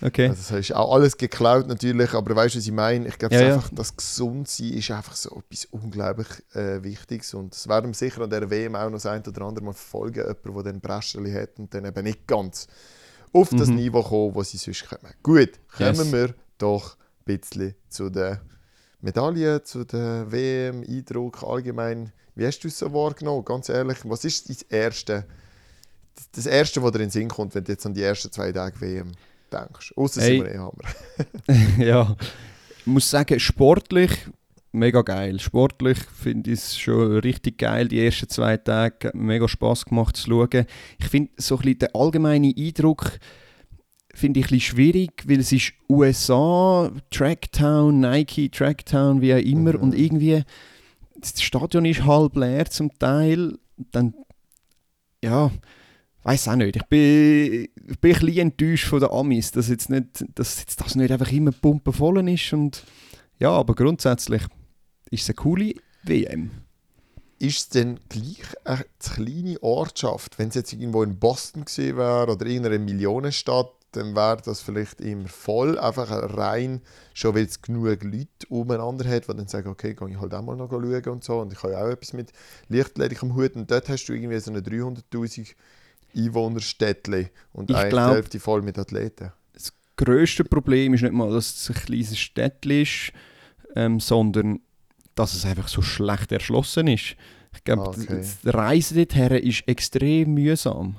Okay. 0.00 0.28
Also 0.28 0.54
das 0.54 0.68
ist 0.68 0.74
auch 0.74 0.92
alles 0.92 1.16
geklaut 1.16 1.66
natürlich, 1.66 2.12
aber 2.12 2.36
weißt 2.36 2.54
du, 2.54 2.58
was 2.58 2.66
ich 2.66 2.72
meine? 2.72 3.08
Ich 3.08 3.18
glaube, 3.18 3.34
ja, 3.34 3.54
einfach 3.54 3.70
ja. 3.70 3.76
das 3.76 3.96
Gesundsein 3.96 4.72
ist 4.74 4.90
einfach 4.90 5.14
so 5.14 5.30
etwas 5.38 5.66
unglaublich 5.66 6.26
äh, 6.54 6.82
Wichtiges 6.82 7.32
und 7.32 7.54
es 7.54 7.68
werden 7.68 7.94
sicher 7.94 8.22
an 8.22 8.30
der 8.30 8.50
WM 8.50 8.74
auch 8.74 8.84
noch 8.84 8.94
das 8.94 9.06
ein 9.06 9.22
oder 9.26 9.42
andere 9.42 9.64
Mal 9.64 9.72
verfolgen, 9.72 10.20
jemand, 10.20 10.44
der 10.44 10.72
dann 10.72 10.80
Brescherli 10.80 11.32
hat 11.32 11.58
und 11.58 11.72
dann 11.72 11.84
eben 11.84 12.04
nicht 12.04 12.26
ganz 12.26 12.66
auf 13.32 13.52
mhm. 13.52 13.56
das 13.56 13.68
Niveau 13.68 14.02
kommen, 14.02 14.34
wo 14.34 14.42
sie 14.42 14.58
sonst 14.58 14.88
kommen. 14.88 15.12
Gut, 15.22 15.52
kommen 15.74 15.94
yes. 15.94 16.12
wir 16.12 16.34
doch 16.58 16.96
ein 17.26 17.38
bisschen 17.38 17.74
zu 17.88 18.10
den 18.10 18.38
Medaillen, 19.00 19.64
zu 19.64 19.84
den 19.84 20.30
WM-Eindruck 20.30 21.42
allgemein. 21.42 22.12
Wie 22.34 22.46
hast 22.46 22.60
du 22.60 22.68
es 22.68 22.78
so 22.78 22.92
wahrgenommen? 22.92 23.44
Ganz 23.44 23.68
ehrlich, 23.68 23.98
was 24.04 24.24
ist 24.24 24.48
das 24.48 24.62
Erste, 24.62 25.24
das 26.32 26.46
Erste, 26.46 26.82
was 26.82 26.92
dir 26.92 26.98
in 26.98 27.04
den 27.04 27.10
Sinn 27.10 27.28
kommt, 27.28 27.54
wenn 27.54 27.64
du 27.64 27.72
jetzt 27.72 27.86
an 27.86 27.94
die 27.94 28.02
ersten 28.02 28.32
zwei 28.32 28.52
Tage 28.52 28.80
WM 28.80 29.12
denkst? 29.52 29.94
Außer 29.96 30.20
hey. 30.20 30.38
Simon 30.38 30.46
Ehammer. 30.48 31.78
ja, 31.78 32.16
ich 32.78 32.86
muss 32.86 33.08
sagen, 33.08 33.38
sportlich 33.38 34.10
mega 34.72 35.02
geil. 35.02 35.38
Sportlich 35.38 35.98
finde 35.98 36.50
ich 36.50 36.58
es 36.58 36.78
schon 36.78 37.18
richtig 37.18 37.58
geil. 37.58 37.88
Die 37.88 38.04
ersten 38.04 38.28
zwei 38.28 38.56
Tage 38.56 39.12
mega 39.14 39.46
Spaß 39.46 39.84
gemacht 39.84 40.16
zu 40.16 40.28
schauen. 40.28 40.66
Ich 40.98 41.06
finde 41.06 41.30
so 41.36 41.56
ein 41.56 41.62
bisschen 41.62 41.78
den 41.78 41.94
allgemeinen 41.94 42.52
Eindruck 42.56 43.18
finde 44.12 44.40
ich 44.40 44.46
ein 44.46 44.50
bisschen 44.50 44.76
schwierig, 44.76 45.24
weil 45.26 45.40
es 45.40 45.50
ist 45.50 45.72
USA, 45.88 46.90
Tracktown, 47.10 48.00
Nike, 48.00 48.48
Tracktown, 48.48 49.20
wie 49.20 49.34
auch 49.34 49.38
immer 49.38 49.74
mhm. 49.74 49.80
und 49.80 49.94
irgendwie 49.98 50.44
das 51.16 51.40
Stadion 51.42 51.84
ist 51.84 52.04
halb 52.04 52.36
leer 52.36 52.66
zum 52.66 52.96
Teil. 52.98 53.58
Dann, 53.90 54.14
ja, 55.22 55.50
weiß 56.22 56.48
auch 56.48 56.56
nicht. 56.56 56.76
Ich 56.76 56.84
bin, 56.84 57.68
ich 57.88 58.00
bin 58.00 58.14
ein 58.14 58.20
bisschen 58.20 58.38
enttäuscht 58.38 58.86
von 58.86 59.00
den 59.00 59.10
Amis, 59.10 59.50
dass 59.50 59.68
jetzt, 59.68 59.90
nicht, 59.90 60.24
dass 60.34 60.60
jetzt 60.60 60.80
das 60.80 60.94
nicht 60.94 61.12
einfach 61.12 61.30
immer 61.30 61.52
pumpenvoll 61.52 62.28
ist. 62.28 62.52
Und, 62.52 62.84
ja, 63.38 63.50
aber 63.50 63.74
grundsätzlich 63.74 64.42
ist 65.10 65.22
es 65.22 65.28
eine 65.28 65.34
coole 65.36 65.74
WM. 66.02 66.50
Ist 67.38 67.58
es 67.58 67.68
denn 67.68 68.00
gleich 68.08 68.42
eine 68.64 68.86
kleine 68.98 69.62
Ortschaft, 69.62 70.38
wenn 70.38 70.48
es 70.48 70.54
jetzt 70.54 70.72
irgendwo 70.72 71.02
in 71.02 71.18
Boston 71.18 71.64
gewesen 71.64 71.96
wäre 71.96 72.32
oder 72.32 72.46
in 72.46 72.64
einer 72.64 72.78
Millionenstadt, 72.78 73.72
dann 73.96 74.14
wäre 74.16 74.38
das 74.44 74.60
vielleicht 74.60 75.00
immer 75.00 75.28
voll. 75.28 75.78
Einfach 75.78 76.10
rein, 76.36 76.80
schon 77.12 77.34
weil 77.34 77.44
es 77.44 77.60
genug 77.62 78.02
Leute 78.04 78.28
umeinander 78.48 79.08
hat, 79.08 79.28
die 79.28 79.34
dann 79.36 79.48
sagen, 79.48 79.68
okay, 79.68 79.94
gehe 79.94 80.08
ich 80.10 80.20
halt 80.20 80.34
auch 80.34 80.42
mal 80.42 80.56
noch 80.56 80.70
schauen 80.70 81.04
und 81.08 81.24
so. 81.24 81.40
Und 81.40 81.52
ich 81.52 81.62
habe 81.62 81.78
auch 81.78 81.88
etwas 81.88 82.12
mit 82.12 82.32
Lichtledig 82.68 83.22
am 83.22 83.34
Hut. 83.34 83.54
Und 83.56 83.70
dort 83.70 83.88
hast 83.88 84.06
du 84.06 84.12
irgendwie 84.12 84.38
so 84.40 84.50
eine 84.50 84.60
300'000 84.60 85.54
Einwohnerstädtchen 86.16 87.30
und 87.52 87.70
Ich 87.70 87.76
eine 87.76 87.88
glaub- 87.90 88.12
Hälfte 88.14 88.40
voll 88.40 88.62
mit 88.62 88.78
Athleten. 88.78 89.32
das 89.52 89.72
grösste 89.96 90.44
Problem 90.44 90.94
ist 90.94 91.02
nicht 91.02 91.12
mal, 91.14 91.30
dass 91.32 91.54
es 91.56 91.68
ein 91.70 91.74
kleines 91.74 92.18
Städtchen 92.18 92.82
ist, 92.82 93.12
ähm, 93.76 94.00
sondern 94.00 94.60
dass 95.14 95.34
es 95.34 95.44
einfach 95.44 95.68
so 95.68 95.82
schlecht 95.82 96.32
erschlossen 96.32 96.88
ist. 96.88 97.16
Ich 97.54 97.62
glaube, 97.62 97.82
Ah, 97.82 97.88
okay. 97.88 98.06
das 98.08 98.38
Reisen 98.52 98.96
dorthin 98.96 99.30
ist 99.48 99.68
extrem 99.68 100.34
mühsam. 100.34 100.96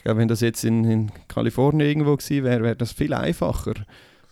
Ich 0.00 0.04
glaube, 0.04 0.20
wenn 0.20 0.28
das 0.28 0.40
jetzt 0.40 0.64
in, 0.64 0.84
in 0.84 1.12
Kalifornien 1.28 1.86
irgendwo 1.86 2.16
gewesen 2.16 2.42
wäre, 2.42 2.62
wäre 2.62 2.74
das 2.76 2.92
viel 2.92 3.12
einfacher. 3.12 3.74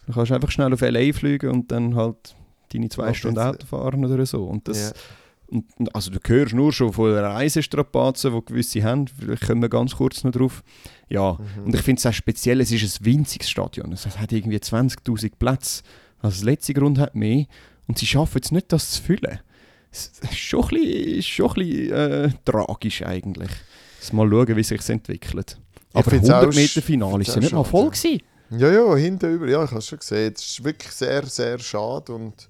Du 0.07 0.15
kannst 0.15 0.33
einfach 0.33 0.51
schnell 0.51 0.73
auf 0.73 0.81
L.A. 0.81 1.13
fliegen 1.13 1.51
und 1.51 1.71
dann 1.71 1.95
halt 1.95 2.35
deine 2.73 2.89
zwei 2.89 3.09
Ja, 3.09 3.15
Stunden 3.15 3.39
Auto 3.39 3.67
fahren 3.67 4.03
oder 4.05 4.25
so. 4.25 4.45
Und 4.45 4.67
das, 4.67 4.95
Ja. 5.51 5.57
und, 5.59 5.95
also 5.95 6.11
du 6.11 6.19
hörst 6.27 6.55
nur 6.55 6.73
schon 6.73 6.95
von 6.95 7.11
den 7.11 7.23
Reisestrapazen, 7.23 8.33
die 8.35 8.45
gewisse 8.47 8.83
haben, 8.83 9.09
vielleicht 9.09 9.47
kommen 9.47 9.61
wir 9.61 9.69
ganz 9.69 9.95
kurz 9.97 10.25
noch 10.25 10.33
drauf. 10.33 10.63
Ja, 11.11 11.35
Mhm. 11.35 11.65
und 11.67 11.75
ich 11.75 11.83
finde 11.83 11.99
es 11.99 12.07
auch 12.07 12.13
speziell, 12.15 12.63
es 12.63 12.73
ist 12.73 13.01
ein 13.01 13.05
winziges 13.05 13.51
Stadion. 13.51 13.93
Es 13.93 14.07
hat 14.19 14.33
irgendwie 14.33 14.59
20'000 14.59 15.33
Plätze. 15.39 15.83
Also 16.23 16.37
das 16.37 16.45
letzte 16.45 16.73
Grund 16.73 16.99
hat 16.99 17.15
mehr. 17.15 17.45
Und 17.87 17.99
sie 17.99 18.07
schaffen 18.07 18.41
es 18.43 18.51
nicht, 18.53 18.73
das 18.73 18.91
zu 18.93 19.03
füllen. 19.03 19.41
Es 19.91 20.13
ist 20.23 20.37
schon 20.37 20.65
ein 20.65 20.69
bisschen, 20.71 21.23
schon 21.23 21.49
ein 21.51 21.55
bisschen 21.55 21.93
äh, 21.93 22.31
tragisch 22.45 23.03
eigentlich. 23.03 23.51
Mal 24.13 24.29
schauen, 24.31 24.57
wie 24.57 24.63
sich 24.63 24.89
entwickelt. 24.89 25.59
Aber 25.93 26.11
find's 26.11 26.31
auch 26.31 26.37
100 26.43 26.55
sch- 26.55 26.61
Meter 26.61 26.83
Finale 26.83 27.23
ist 27.23 27.31
find's 27.33 27.51
ja 27.51 27.57
auch 27.59 27.63
nicht 27.63 27.73
mal 27.73 27.79
voll 27.79 27.85
ja. 27.85 27.91
gewesen. 27.91 28.23
Ja, 28.51 28.71
ja, 28.71 28.97
hinten 28.97 29.35
über. 29.35 29.49
Ja, 29.49 29.65
ich 29.65 29.71
habe 29.71 29.79
es 29.81 29.87
schon 29.87 29.99
gesehen. 29.99 30.33
Es 30.35 30.43
ist 30.43 30.65
wirklich 30.65 30.93
sehr, 30.93 31.27
sehr 31.27 31.59
schade 31.59 32.13
und 32.15 32.49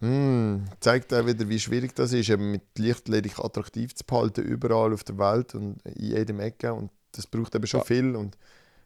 mm, 0.00 0.56
zeigt 0.80 1.12
auch 1.14 1.26
wieder, 1.26 1.48
wie 1.48 1.58
schwierig 1.58 1.94
das 1.94 2.12
ist, 2.12 2.28
eben 2.30 2.50
mit 2.52 2.62
Lichtledig 2.78 3.38
attraktiv 3.38 3.94
zu 3.94 4.04
behalten, 4.04 4.42
überall 4.42 4.92
auf 4.92 5.04
der 5.04 5.18
Welt 5.18 5.54
und 5.54 5.78
in 5.84 6.04
jedem 6.10 6.40
Ecke. 6.40 6.72
Und 6.72 6.90
das 7.12 7.26
braucht 7.26 7.54
eben 7.54 7.66
schon 7.66 7.80
Ja. 7.80 7.84
viel. 7.84 8.14
Und 8.16 8.36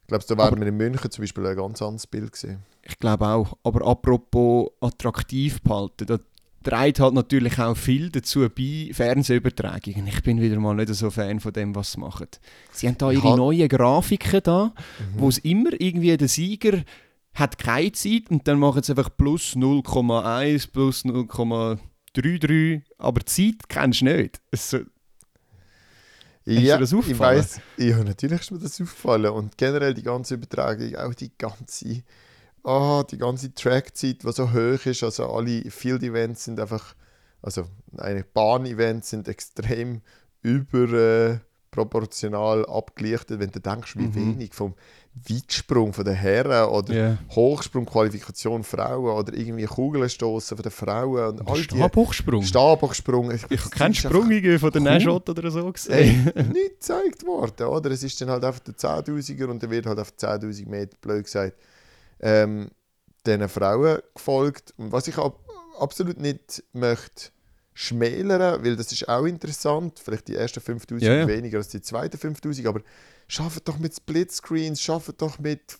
ich 0.03 0.09
glaube, 0.09 0.25
da 0.27 0.37
wären 0.39 0.61
wir 0.61 0.67
in 0.67 0.77
München 0.77 1.11
zum 1.11 1.23
Beispiel 1.23 1.47
ein 1.47 1.57
ganz 1.57 1.81
anderes 1.83 2.07
Bild 2.07 2.33
gesehen. 2.33 2.63
Ich 2.83 2.99
glaube 2.99 3.27
auch. 3.27 3.57
Aber 3.63 3.87
apropos 3.87 4.69
attraktiv 4.81 5.61
behalten, 5.63 6.07
da 6.07 6.19
trägt 6.65 6.99
halt 7.01 7.15
natürlich 7.15 7.59
auch 7.61 7.77
viel 7.77 8.11
dazu 8.11 8.49
bei, 8.49 8.91
Fernsehübertragungen. 8.93 10.07
Ich 10.09 10.23
bin 10.23 10.41
wieder 10.41 10.59
mal 10.59 10.75
nicht 10.75 10.93
so 10.95 11.11
Fan 11.11 11.39
von 11.39 11.53
dem, 11.53 11.75
was 11.75 11.93
sie 11.93 12.01
machen. 12.01 12.27
Sie 12.73 12.89
haben 12.89 12.99
da 12.99 13.11
ihre 13.13 13.29
Ja. 13.29 13.37
neuen 13.37 13.69
Grafiken 13.69 14.41
da, 14.43 14.65
Mhm. 15.15 15.21
wo 15.21 15.29
es 15.29 15.39
immer 15.39 15.71
irgendwie 15.79 16.17
der 16.17 16.29
Sieger 16.29 16.83
hat 17.35 17.59
keine 17.59 17.93
Zeit 17.93 18.31
und 18.31 18.47
dann 18.49 18.59
machen 18.59 18.83
sie 18.83 18.93
einfach 18.93 19.11
plus 19.17 19.55
0,1, 19.57 20.67
plus 20.71 21.05
0,33, 21.05 22.83
aber 22.99 23.21
die 23.21 23.25
Zeit 23.27 23.69
kennst 23.69 24.01
du 24.03 24.05
nicht. 24.07 24.41
Es, 24.51 24.71
so- 24.71 24.79
ja, 26.47 26.79
ich 26.81 27.19
weiss, 27.19 27.59
ja, 27.79 28.05
natürlich 28.05 28.41
ist 28.43 28.51
mir 28.53 28.59
das 28.59 28.81
aufgefallen. 28.81 29.31
Und 29.33 29.57
generell 29.57 29.95
die 29.95 30.03
ganze 30.03 30.35
Übertragung, 30.35 30.95
auch 30.97 31.15
die 31.15 31.33
ganze, 31.39 32.03
ah, 32.65 33.05
die 33.11 33.19
ganze 33.19 33.55
Trackzeit, 33.55 34.23
die 34.25 34.33
so 34.33 34.53
hoch 34.53 34.85
ist. 34.87 35.03
Also 35.05 35.29
alle 35.31 35.71
Field-Events 35.71 36.45
sind 36.45 36.59
einfach, 36.61 36.95
also 37.43 37.65
eigentlich 37.99 38.27
Bahn-Events 38.33 39.11
sind 39.11 39.29
extrem 39.29 40.01
überproportional 40.43 42.65
abgelichtet, 42.67 43.39
wenn 43.41 43.51
du 43.51 43.61
denkst, 43.61 43.97
wie 43.97 44.07
Mhm. 44.09 44.15
wenig 44.15 44.55
vom 44.55 44.75
Weitsprung 45.29 45.93
von 45.93 46.05
den 46.05 46.15
Herren 46.15 46.69
oder 46.71 46.93
Ja. 46.95 47.19
Hochsprung-Qualifikation 47.31 48.65
Frauen 48.65 49.17
oder 49.17 49.33
irgendwie 49.35 49.65
Kugelstoßen 49.65 50.57
von 50.57 50.63
den 50.63 50.73
Frauen 50.73 51.39
und 51.39 51.49
all 51.49 51.57
Stabhochsprung. 51.57 52.43
Stabhochsprung. 52.43 53.31
Ich 53.31 53.43
habe 53.45 53.57
keinen 53.71 53.95
Sprung 53.95 54.25
von 54.59 54.71
der 54.73 54.81
cool. 54.81 54.81
Nashot 54.81 55.29
oder 55.29 55.51
so 55.53 55.67
Ey, 55.67 55.73
gesehen. 55.73 56.25
nicht 56.53 56.81
gezeigt 56.81 57.25
worden, 57.27 57.67
oder? 57.67 57.91
Es 57.93 58.03
ist 58.03 58.21
dann 58.21 58.31
halt 58.31 58.45
einfach 58.45 58.61
der 58.61 58.75
10'000er 58.75 59.47
und 59.47 59.63
dann 59.63 59.71
wird 59.71 59.87
halt 59.87 59.99
auf 60.01 60.13
10'000 60.19 60.69
Meter, 60.69 60.97
blöd 61.01 61.25
gesagt, 61.25 61.55
ähm, 62.21 62.71
diesen 63.27 63.49
Frauen 63.49 64.01
gefolgt. 64.15 64.75
Und 64.77 64.93
was 64.93 65.09
ich 65.09 65.19
ab 65.19 65.39
absolut 65.79 66.21
nicht 66.21 66.63
möchte 66.73 67.31
schmälern, 67.75 68.65
weil 68.65 68.77
das 68.77 68.93
ist 68.93 69.09
auch 69.09 69.25
interessant, 69.25 69.99
vielleicht 69.99 70.29
die 70.29 70.37
ersten 70.37 70.61
5'000 70.61 71.05
Ja, 71.05 71.15
ja. 71.15 71.29
weniger 71.29 71.59
als 71.59 71.69
die 71.69 71.83
zweiten 71.83 72.17
5'000, 72.17 72.69
aber 72.69 72.81
schafft 73.27 73.67
doch 73.67 73.79
mit 73.79 73.95
Splitscreens, 73.95 74.81
schafft 74.81 75.21
doch 75.21 75.39
mit 75.39 75.77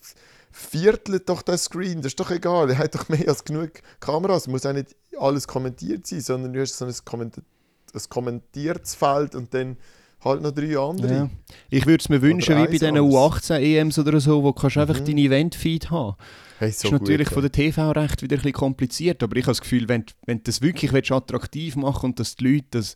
Viertelt 0.51 1.27
doch 1.27 1.41
das 1.41 1.65
Screen, 1.65 1.97
das 1.97 2.11
ist 2.11 2.19
doch 2.19 2.31
egal, 2.31 2.69
ihr 2.69 2.77
habt 2.77 2.95
doch 2.95 3.09
mehr 3.09 3.27
als 3.27 3.43
genug 3.43 3.71
Kameras, 3.99 4.47
muss 4.47 4.65
auch 4.65 4.71
nicht 4.71 4.95
alles 5.17 5.47
kommentiert 5.47 6.07
sein, 6.07 6.21
sondern 6.21 6.53
du 6.53 6.61
hast 6.61 6.77
so 6.77 6.85
ein, 6.85 6.93
Komment 7.03 7.37
ein 7.37 8.01
kommentiertes 8.09 8.95
Feld 8.95 9.35
und 9.35 9.53
dann 9.53 9.77
halt 10.25 10.41
noch 10.41 10.51
drei 10.51 10.77
andere. 10.77 11.13
Ja. 11.13 11.29
Ich 11.69 11.85
würde 11.85 12.01
es 12.01 12.09
mir 12.09 12.21
wünschen, 12.21 12.55
wie 12.57 12.65
bei 12.65 12.71
diesen 12.71 12.97
alles. 12.97 13.13
U18-EMs 13.13 13.99
oder 13.99 14.19
so, 14.19 14.43
wo 14.43 14.47
du 14.51 14.53
kannst 14.59 14.77
einfach 14.77 14.99
Mhm. 14.99 15.05
deinen 15.05 15.17
Event-Feed 15.19 15.89
haben. 15.91 16.15
Hey, 16.59 16.69
Das 16.69 16.79
so 16.79 16.87
ist 16.87 16.91
natürlich 16.93 17.27
gut, 17.27 17.33
von 17.35 17.41
der 17.43 17.51
TV-Recht 17.51 18.21
wieder 18.21 18.35
ein 18.35 18.39
bisschen 18.39 18.53
kompliziert, 18.53 19.21
aber 19.23 19.35
ich 19.37 19.43
habe 19.43 19.51
das 19.51 19.61
Gefühl, 19.61 19.87
wenn, 19.89 20.05
wenn 20.25 20.37
du 20.39 20.43
das 20.43 20.61
wirklich 20.61 20.91
willst, 20.93 21.11
attraktiv 21.11 21.75
machen 21.75 22.07
und 22.11 22.19
dass 22.19 22.35
die 22.35 22.45
Leute 22.55 22.65
das 22.71 22.95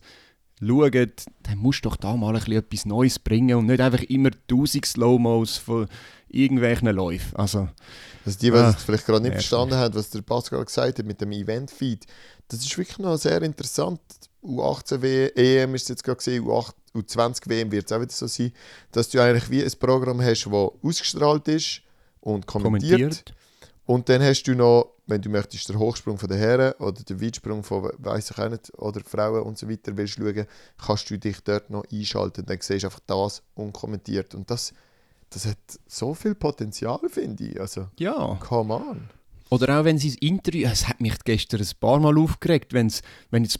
schauen, 0.62 1.12
dann 1.42 1.58
musst 1.58 1.84
du 1.84 1.88
doch 1.88 1.96
da 1.96 2.16
mal 2.16 2.28
ein 2.28 2.34
bisschen 2.42 2.54
etwas 2.58 2.84
Neues 2.86 3.18
bringen 3.18 3.56
und 3.56 3.66
nicht 3.66 3.80
einfach 3.80 4.02
immer 4.04 4.30
tausend 4.48 4.84
Slow-Mos 4.86 5.56
von 5.58 5.88
irgendwelchen 6.28 6.88
Läufen. 6.88 7.36
Also, 7.36 7.68
Also 8.24 8.38
die, 8.38 8.50
die 8.50 8.56
Ah, 8.56 8.70
es 8.76 8.82
vielleicht 8.84 9.06
gerade 9.06 9.22
nicht 9.22 9.32
verstanden 9.32 9.74
haben, 9.74 9.94
was 9.94 10.10
der 10.10 10.22
Pascal 10.22 10.64
gesagt 10.64 10.98
hat 10.98 11.06
mit 11.06 11.20
dem 11.20 11.32
Event-Feed, 11.32 12.06
das 12.48 12.60
ist 12.60 12.76
wirklich 12.78 12.98
noch 12.98 13.16
sehr 13.16 13.40
interessant. 13.42 14.00
U18 14.42 15.02
W- 15.02 15.26
EM 15.34 15.74
ist 15.74 15.82
es 15.82 15.88
jetzt 15.88 16.04
gerade 16.04 16.16
gesehen, 16.16 16.44
U8, 16.44 16.72
U20 16.94 17.48
WM 17.48 17.70
wird 17.70 17.86
es 17.86 17.92
auch 17.92 18.00
wieder 18.00 18.12
so 18.12 18.26
sein, 18.26 18.52
dass 18.92 19.08
du 19.10 19.20
eigentlich 19.22 19.50
wie 19.50 19.62
ein 19.62 19.72
Programm 19.78 20.20
hast, 20.22 20.46
das 20.46 20.52
ausgestrahlt 20.82 21.46
ist 21.48 21.82
und 22.20 22.46
kommentiert. 22.46 22.98
kommentiert. 23.00 23.34
Und 23.86 24.08
dann 24.08 24.22
hast 24.22 24.44
du 24.44 24.54
noch, 24.54 24.92
wenn 25.06 25.20
du 25.20 25.28
möchtest, 25.30 25.68
den 25.68 25.78
Hochsprung 25.78 26.16
von 26.16 26.28
den 26.28 26.38
Herren 26.38 26.72
oder 26.74 27.02
den 27.02 27.20
Weitsprung 27.20 27.64
von, 27.64 27.90
weiß 27.98 28.30
ich 28.30 28.38
auch 28.38 28.48
nicht, 28.48 28.72
oder 28.78 29.00
Frauen 29.04 29.42
und 29.42 29.58
so 29.58 29.68
weiter 29.68 29.96
willst 29.96 30.14
schauen, 30.14 30.46
kannst 30.84 31.10
du 31.10 31.18
dich 31.18 31.40
dort 31.42 31.70
noch 31.70 31.84
einschalten. 31.92 32.46
Dann 32.46 32.58
siehst 32.60 32.84
du 32.84 32.86
einfach 32.86 33.00
das 33.06 33.42
unkommentiert. 33.56 34.34
Und 34.36 34.48
das, 34.50 34.72
das 35.30 35.46
hat 35.46 35.58
so 35.88 36.14
viel 36.14 36.34
Potenzial, 36.36 37.00
finde 37.08 37.44
ich. 37.48 37.60
Also, 37.60 37.88
Ja. 37.98 38.36
come 38.40 38.74
on. 38.74 39.08
Oder 39.48 39.80
auch 39.80 39.84
wenn 39.84 39.98
sie 39.98 40.10
das 40.10 40.18
Interview, 40.18 40.68
es 40.70 40.86
hat 40.88 41.00
mich 41.00 41.18
gestern 41.24 41.60
ein 41.60 41.68
paar 41.80 41.98
Mal 41.98 42.16
aufgeregt, 42.16 42.72
wenn's, 42.72 43.02
wenn 43.32 43.42
jetzt 43.42 43.58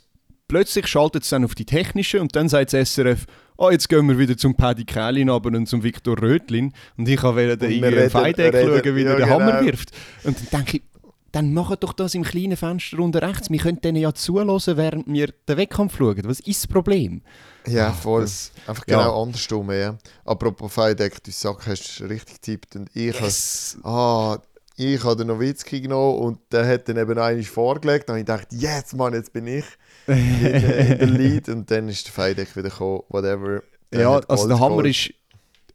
plötzlich 0.51 0.85
schaltet 0.87 1.23
es 1.23 1.29
dann 1.29 1.45
auf 1.45 1.55
die 1.55 1.65
technische 1.65 2.19
und 2.19 2.35
dann 2.35 2.49
sagt 2.49 2.73
das 2.73 2.93
SRF, 2.93 3.25
oh, 3.57 3.69
jetzt 3.71 3.87
gehen 3.87 4.07
wir 4.09 4.17
wieder 4.17 4.35
zum 4.37 4.53
Paddy 4.55 4.83
Kählin 4.83 5.29
aber 5.29 5.49
und 5.49 5.65
zum 5.67 5.81
Viktor 5.81 6.21
Rötlin 6.21 6.73
und 6.97 7.07
ich 7.07 7.23
wir 7.23 7.37
irgendwie 7.37 7.85
reden- 7.85 8.09
Feideck 8.09 8.53
schauen, 8.53 8.95
wie 8.95 9.01
ja, 9.03 9.15
den 9.15 9.29
Hammer 9.29 9.51
genau. 9.59 9.65
wirft. 9.65 9.91
Und 10.25 10.37
dann 10.51 10.61
denke 10.65 10.77
ich, 10.77 10.83
dann 11.31 11.53
macht 11.53 11.81
doch 11.83 11.93
das 11.93 12.13
im 12.13 12.23
kleinen 12.23 12.57
Fenster 12.57 12.99
unten 12.99 13.17
rechts. 13.19 13.49
Wir 13.49 13.59
können 13.59 13.79
denen 13.79 14.01
ja 14.01 14.13
zuhören, 14.13 14.49
während 14.49 15.07
wir 15.07 15.27
den 15.47 15.55
Wettkampf 15.57 15.97
schauen. 15.97 16.19
Was 16.25 16.41
ist 16.41 16.63
das 16.63 16.67
Problem? 16.67 17.21
Ja, 17.65 17.87
Ah, 17.87 17.93
voll. 17.93 18.23
das- 18.23 18.51
Einfach 18.67 18.85
ja. 18.87 18.97
genau 18.97 19.23
andersrum. 19.23 19.71
Ja. 19.71 19.97
Apropos 20.25 20.73
Feideck, 20.73 21.23
du 21.23 21.31
Sack 21.31 21.65
hast 21.67 22.01
richtig 22.01 22.41
getippt. 22.41 22.75
Und 22.75 22.89
ich 22.93 23.17
Yes. 23.17 23.77
habe 23.85 23.87
ah, 23.87 24.41
ich 24.75 25.01
habe 25.05 25.15
den 25.15 25.27
Nowitzki 25.27 25.79
genommen 25.79 26.19
und 26.19 26.39
der 26.51 26.67
hat 26.67 26.89
dann 26.89 26.97
eben 26.97 27.17
eigentlich 27.17 27.49
vorgelegt. 27.49 28.09
Und 28.09 28.17
ich 28.17 28.25
dachte, 28.25 28.53
jetzt 28.55 28.93
Mann, 28.95 29.13
jetzt 29.13 29.31
bin 29.31 29.47
ich 29.47 29.63
in, 30.07 30.41
der 30.41 31.05
Lead. 31.07 31.49
Und 31.49 31.69
dann 31.71 31.89
ist 31.89 32.05
der 32.05 32.13
Feideck 32.13 32.55
wieder 32.55 32.69
gekommen, 32.69 33.01
whatever. 33.09 33.63
Der 33.91 34.01
Ja, 34.01 34.19
also 34.27 34.47
der 34.47 34.59
Hammer 34.59 34.85
ist. 34.85 35.13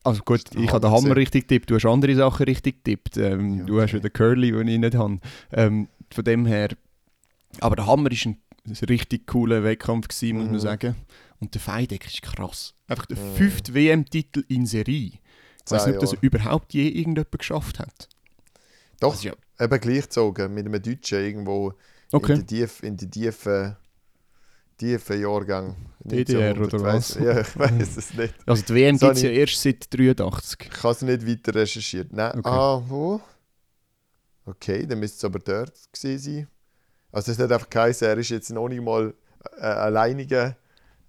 Also 0.05 0.23
gut, 0.23 0.43
ich 0.55 0.71
habe 0.71 0.81
den 0.81 0.91
Hammer 0.91 1.03
Hammer 1.03 1.17
richtig 1.17 1.49
getippt, 1.49 1.69
du 1.71 1.75
hast 1.75 1.85
andere 1.87 2.15
Sachen 2.15 2.45
richtig 2.45 2.85
getippt. 2.85 3.17
Ähm, 3.17 3.59
Ja, 3.59 3.65
Du 3.65 3.81
hast 3.81 3.91
okay. 3.93 4.01
den 4.01 4.13
Curly, 4.13 4.53
den 4.53 4.69
ich 4.69 4.79
nicht 4.79 4.95
habe. 4.95 5.19
Ähm, 5.53 5.89
von 6.15 6.25
dem 6.25 6.47
her. 6.47 6.69
Aber 7.61 7.75
der 7.77 7.87
Hammer 7.87 8.11
ist 8.13 8.27
ein, 8.27 8.39
richtig 8.89 9.27
cooler 9.27 9.65
Wettkampf, 9.65 10.09
gewesen, 10.09 10.37
muss 10.37 10.45
man 10.47 10.55
Mhm. 10.55 10.61
sagen. 10.61 10.97
Und 11.41 11.55
der 11.55 11.61
Feideck 11.61 12.07
ist 12.07 12.23
krass. 12.23 12.75
Einfach 12.87 13.07
der 13.07 13.17
Mhm. 13.19 13.35
fünfte 13.37 13.75
WM-Titel 13.75 14.45
in 14.49 14.65
Serie. 14.67 15.13
Ich 15.65 15.71
weiß 15.73 15.87
nicht, 15.87 15.97
ob 15.97 16.01
das 16.03 16.13
überhaupt 16.21 16.73
je 16.75 16.87
irgendjemand 16.89 17.37
geschafft 17.39 17.81
hat. 17.81 18.09
Doch, 19.01 19.15
ist 19.15 19.25
ja, 19.25 19.33
eben 19.61 19.81
gleichgezogen 19.81 20.55
mit 20.55 20.67
einem 20.67 20.81
Deutschen 20.81 21.19
irgendwo 21.19 21.75
okay. 22.13 22.35
in 22.35 22.47
die 22.47 22.61
tief, 22.61 22.83
in 22.85 22.97
die 22.97 23.11
tiefen, 23.11 23.77
tiefen 24.79 25.21
Jahrgang. 25.21 25.77
DDR 26.01 26.51
1900, 26.51 26.75
oder 26.75 26.83
was? 26.85 27.15
Ja, 27.15 27.41
ich 27.41 27.59
weiß 27.59 27.97
es 27.97 28.15
nicht. 28.15 28.35
Also 28.47 28.63
die 28.63 28.75
WM 28.75 28.97
gibt 28.99 29.17
es 29.17 29.23
ja 29.23 29.31
erst 29.31 29.61
seit 29.61 29.93
83. 29.93 30.71
Ich 30.73 30.83
habe 30.83 30.93
es 30.95 31.03
nicht 31.03 31.27
weiter 31.27 31.55
recherchiert. 31.55 32.13
Nein, 32.13 32.39
Okay. 32.39 32.49
ah, 32.49 32.83
wo? 32.87 33.21
Okay, 34.45 34.87
dann 34.87 35.01
müsste 35.01 35.17
es 35.17 35.25
aber 35.25 35.41
dort 35.41 35.73
gewesen 35.93 36.19
sein. 36.35 36.49
Also 37.11 37.33
es 37.33 37.39
hat 37.39 37.51
einfach 37.51 37.71
geheißen, 37.71 38.07
er 38.07 38.19
ist 38.19 38.29
jetzt 38.29 38.51
noch 38.51 38.69
nicht 38.69 38.83
mal 38.83 39.15
äh, 39.59 39.63
alleiniger 39.63 40.57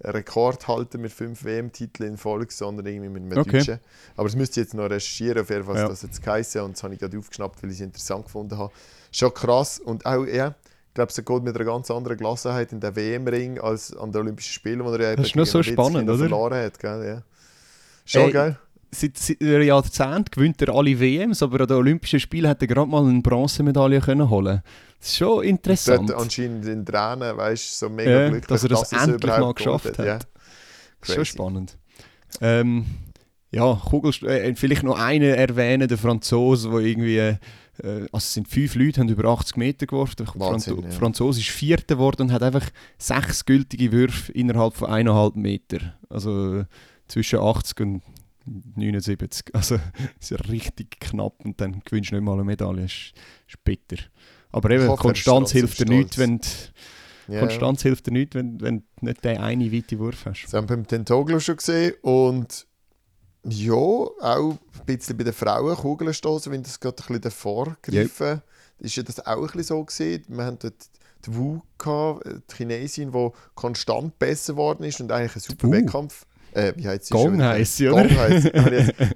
Rekord 0.04 0.68
halten 0.68 1.02
mit 1.02 1.12
fünf 1.12 1.44
WM-Titeln 1.44 2.12
in 2.12 2.18
Folge, 2.18 2.52
sondern 2.54 2.86
irgendwie 2.86 3.10
mit 3.10 3.24
einem 3.24 3.38
Okay. 3.40 3.58
Deutschen. 3.60 3.80
Aber 4.16 4.28
das 4.28 4.36
müsste 4.36 4.60
ich 4.62 4.66
jetzt 4.68 4.74
noch 4.74 4.86
recherchieren, 4.86 5.40
auf 5.42 5.50
jeden 5.50 5.64
Fall, 5.66 5.74
was 5.76 5.82
Ja. 5.82 5.88
das 5.90 6.02
jetzt 6.04 6.24
geheißen 6.24 6.62
und 6.62 6.76
das 6.76 6.84
habe 6.84 6.94
ich 6.94 7.00
gerade 7.00 7.18
aufgeschnappt, 7.18 7.62
weil 7.62 7.72
ich 7.72 7.78
es 7.78 7.82
interessant 7.82 8.26
gefunden 8.26 8.58
habe. 8.58 8.72
Schon 9.12 9.34
krass 9.34 9.80
und 9.80 10.06
auch, 10.06 10.26
ja, 10.26 10.56
glaube, 10.98 11.12
es 11.12 11.16
geht 11.24 11.44
mit 11.44 11.56
einer 11.56 11.66
ganz 11.66 11.90
anderen 11.90 12.18
Gelassenheit 12.18 12.72
in 12.72 12.80
den 12.80 12.96
WM-Ring 12.96 13.60
als 13.60 13.96
an 13.96 14.12
den 14.12 14.22
Olympischen 14.22 14.52
Spielen, 14.52 14.84
wo 14.84 14.92
er 14.92 15.02
ja 15.02 15.16
Das 15.16 15.28
ist 15.28 15.34
gegen 15.34 15.46
so 15.46 15.64
spannend, 15.64 16.10
oder? 16.10 16.18
verloren 16.18 16.66
hat. 16.66 16.80
Gell? 16.80 17.06
Ja. 17.08 17.22
Schon 18.06 18.22
Ey, 18.24 18.32
geil. 18.32 18.60
Seit, 18.90 19.18
seit 19.18 19.42
einem 19.42 19.62
Jahrzehnt 19.64 20.32
gewinnt 20.32 20.62
er 20.62 20.74
alle 20.74 21.00
WMs, 21.00 21.44
aber 21.44 21.62
an 21.62 21.68
den 21.68 21.78
Olympischen 21.78 22.20
Spielen 22.20 22.48
hätte 22.48 22.66
er 22.66 22.68
gerade 22.68 22.90
mal 22.90 23.06
eine 23.06 23.22
Bronzemedaille 23.22 24.00
können 24.02 24.30
holen 24.30 24.62
Das 25.00 25.10
ist 25.10 25.18
schon 25.18 25.44
interessant. 25.44 26.10
Dort 26.10 26.22
anscheinend 26.22 26.66
in 26.66 26.86
Tränen, 26.86 27.38
weißt 27.38 27.82
du, 27.82 27.86
so 27.86 27.90
mega 27.94 28.10
Ja, 28.12 28.30
glücklich, 28.30 28.48
dass 28.48 28.64
er 28.64 28.70
das 28.70 28.92
es 28.92 29.04
endlich 29.04 29.38
mal 29.38 29.54
geschafft 29.54 30.00
hat. 30.00 30.06
Ja. 30.06 30.20
Schon 31.04 31.26
spannend. 31.26 31.78
Ähm, 32.42 32.86
ja, 33.52 33.80
Kugelst 33.90 34.24
äh, 34.24 34.56
vielleicht 34.56 34.84
noch 34.84 35.00
einen 35.00 35.34
erwähnen, 35.36 35.88
der 35.88 35.98
Franzose, 35.98 36.70
der 36.70 36.80
irgendwie, 36.80 37.38
also 37.84 38.08
es 38.18 38.34
sind 38.34 38.48
fünf 38.48 38.76
Leute, 38.76 39.00
haben 39.02 39.10
über 39.10 39.26
80 39.30 39.58
Meter 39.58 39.86
geworfen. 39.86 40.16
Der 40.20 40.28
Wahnsinn, 40.36 40.76
Franzo 40.76 40.88
ja. 40.88 40.92
Franzose 40.92 41.40
ist 41.42 41.50
Vierter 41.50 41.96
geworden 41.96 42.24
und 42.24 42.32
hat 42.32 42.44
einfach 42.44 42.70
sechs 42.98 43.46
gültige 43.46 43.92
Würfe 43.92 44.32
innerhalb 44.32 44.74
von 44.76 44.90
eineinhalb 44.90 45.36
Meter. 45.36 45.96
Also 46.10 46.60
äh, 46.60 46.66
zwischen 47.08 47.40
80 47.40 47.80
und 47.82 48.02
79. 48.76 49.54
Also 49.54 49.80
es 50.20 50.32
ist 50.32 50.50
richtig 50.50 51.00
knapp 51.00 51.44
und 51.44 51.60
dann 51.62 51.82
gewinnst 51.86 52.12
du 52.12 52.16
nicht 52.16 52.24
mal 52.24 52.34
eine 52.34 52.44
Medaille. 52.44 52.82
Das 52.84 52.92
ist, 52.92 53.14
ist 53.48 53.64
bitter. 53.64 53.98
Aber 54.52 54.70
eben, 54.72 54.88
hoffe, 54.88 55.02
Konstanz 55.02 55.52
hilft 55.52 55.80
dir 55.80 55.86
nichts, 55.86 56.18
wenn, 56.18 56.38
du- 56.40 57.34
Ja. 57.34 57.40
Konstanz 57.42 57.82
hilft 57.82 58.08
dir 58.08 58.12
nichts, 58.12 58.36
wenn, 58.36 58.62
wenn 58.62 58.80
du 58.80 59.06
nicht 59.06 59.24
den 59.26 59.38
einen 59.38 59.72
weiten 59.72 60.00
Wurf 60.00 60.26
hast. 60.26 60.44
Das 60.46 60.54
haben 60.54 60.70
wir 60.70 60.76
beim 60.78 60.88
Tentoglu 60.88 61.40
schon 61.40 61.58
gesehen. 61.58 61.94
Und 62.02 62.67
ja, 63.50 63.74
auch 63.74 64.12
ein 64.20 64.86
bisschen 64.86 65.18
bei 65.18 65.24
den 65.24 65.34
Frauen 65.34 65.76
Kugeln 65.76 66.14
stoßen, 66.14 66.52
wenn 66.52 66.64
das 66.64 66.80
gerade 66.80 66.96
ein 66.98 67.06
bisschen 67.08 67.22
davor 67.22 67.78
greifen. 67.82 68.42
Ist 68.80 68.96
ja 68.96 69.04
das 69.04 69.26
auch 69.26 69.38
ein 69.38 69.42
bisschen 69.44 69.64
so 69.64 69.84
gesehen. 69.84 70.24
Wir 70.28 70.44
haben 70.46 70.60
dort 70.60 70.76
die 71.26 71.36
Wu 71.36 71.60
gehabt, 71.78 72.24
die 72.26 72.56
Chinesin, 72.56 73.12
die 73.12 73.30
konstant 73.56 74.18
besser 74.20 74.54
geworden 74.54 74.84
ist 74.84 75.00
und 75.02 75.12
eigentlich 75.12 75.34
einen 75.36 75.42
super? 75.42 75.72
Wettkampf. 75.72 76.26
Äh, 76.54 76.74
wie 76.78 76.88
heißt 76.88 77.06
sie 77.06 77.14
Gong 77.14 77.44
heisst 77.44 77.76
sie, 77.78 77.90
oder? 77.90 78.08
Gong 78.08 78.18
heisst 78.18 78.46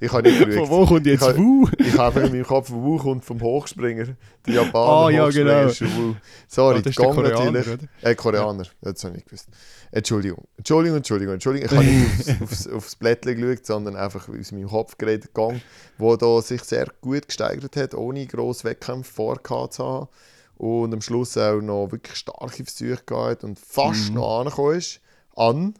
ich 0.02 0.12
habe 0.12 0.24
nicht 0.30 0.38
Von 0.42 0.50
geschaut. 0.50 0.70
wo 0.70 0.86
kommt 0.86 1.06
jetzt 1.08 1.38
Wu? 1.38 1.68
Ich 1.80 1.94
habe 1.98 2.04
einfach 2.08 2.22
in 2.26 2.32
meinem 2.34 2.46
Kopf, 2.46 2.70
Wu 2.70 2.98
kommt 2.98 3.24
vom 3.26 3.42
Hochspringer. 3.42 4.08
Der 4.46 4.54
Japaner 4.54 4.86
Ah, 5.06 5.10
ja, 5.10 5.26
Hochspringer 5.26 5.50
genau. 5.60 5.70
ist 5.70 5.82
Wu. 5.82 6.16
Sorry, 6.48 6.78
Ah, 6.78 6.82
das 6.82 6.90
ist 6.92 7.00
der 7.00 7.06
Gong 7.06 7.16
Koreaner, 7.16 7.52
natürlich. 7.52 7.68
oder? 7.68 8.10
Äh, 8.10 8.16
Koreaner, 8.16 8.64
das 8.82 9.04
habe 9.04 9.14
ich 9.14 9.16
nicht 9.16 9.26
gewusst. 9.28 9.48
Entschuldigung, 9.94 10.48
Entschuldigung, 10.58 10.98
Entschuldigung, 10.98 11.34
Entschuldigung. 11.34 11.66
Ich 11.70 11.76
habe 11.76 11.86
nicht 11.86 12.42
aufs, 12.42 12.42
aufs, 12.68 12.68
aufs 12.68 12.96
Blättchen 12.96 13.36
geschaut, 13.42 13.66
sondern 13.66 13.96
einfach 13.98 14.30
aus 14.30 14.52
meinem 14.54 14.70
Kopf 14.70 14.98
geredet 14.98 15.34
gegangen, 15.34 15.62
wo 15.98 16.16
da 16.16 16.42
sich 16.42 16.64
sehr 16.64 16.88
gut 17.02 17.28
gesteigert 17.28 17.76
hat, 17.76 17.94
ohne 17.94 18.26
grosse 18.26 18.64
Wettkämpfe 18.64 19.12
vorgehabt 19.12 19.74
zu 19.74 19.86
haben. 19.86 20.08
Und 20.56 20.94
am 20.94 21.02
Schluss 21.02 21.36
auch 21.38 21.60
noch 21.60 21.92
wirklich 21.92 22.16
starke 22.18 22.64
Versuche 22.64 23.02
gehabt 23.06 23.44
und 23.44 23.60
fast 23.60 24.10
Mhm. 24.10 24.16
noch 24.16 24.40
angekommen 24.42 24.78
ist 24.78 25.02
an 25.36 25.74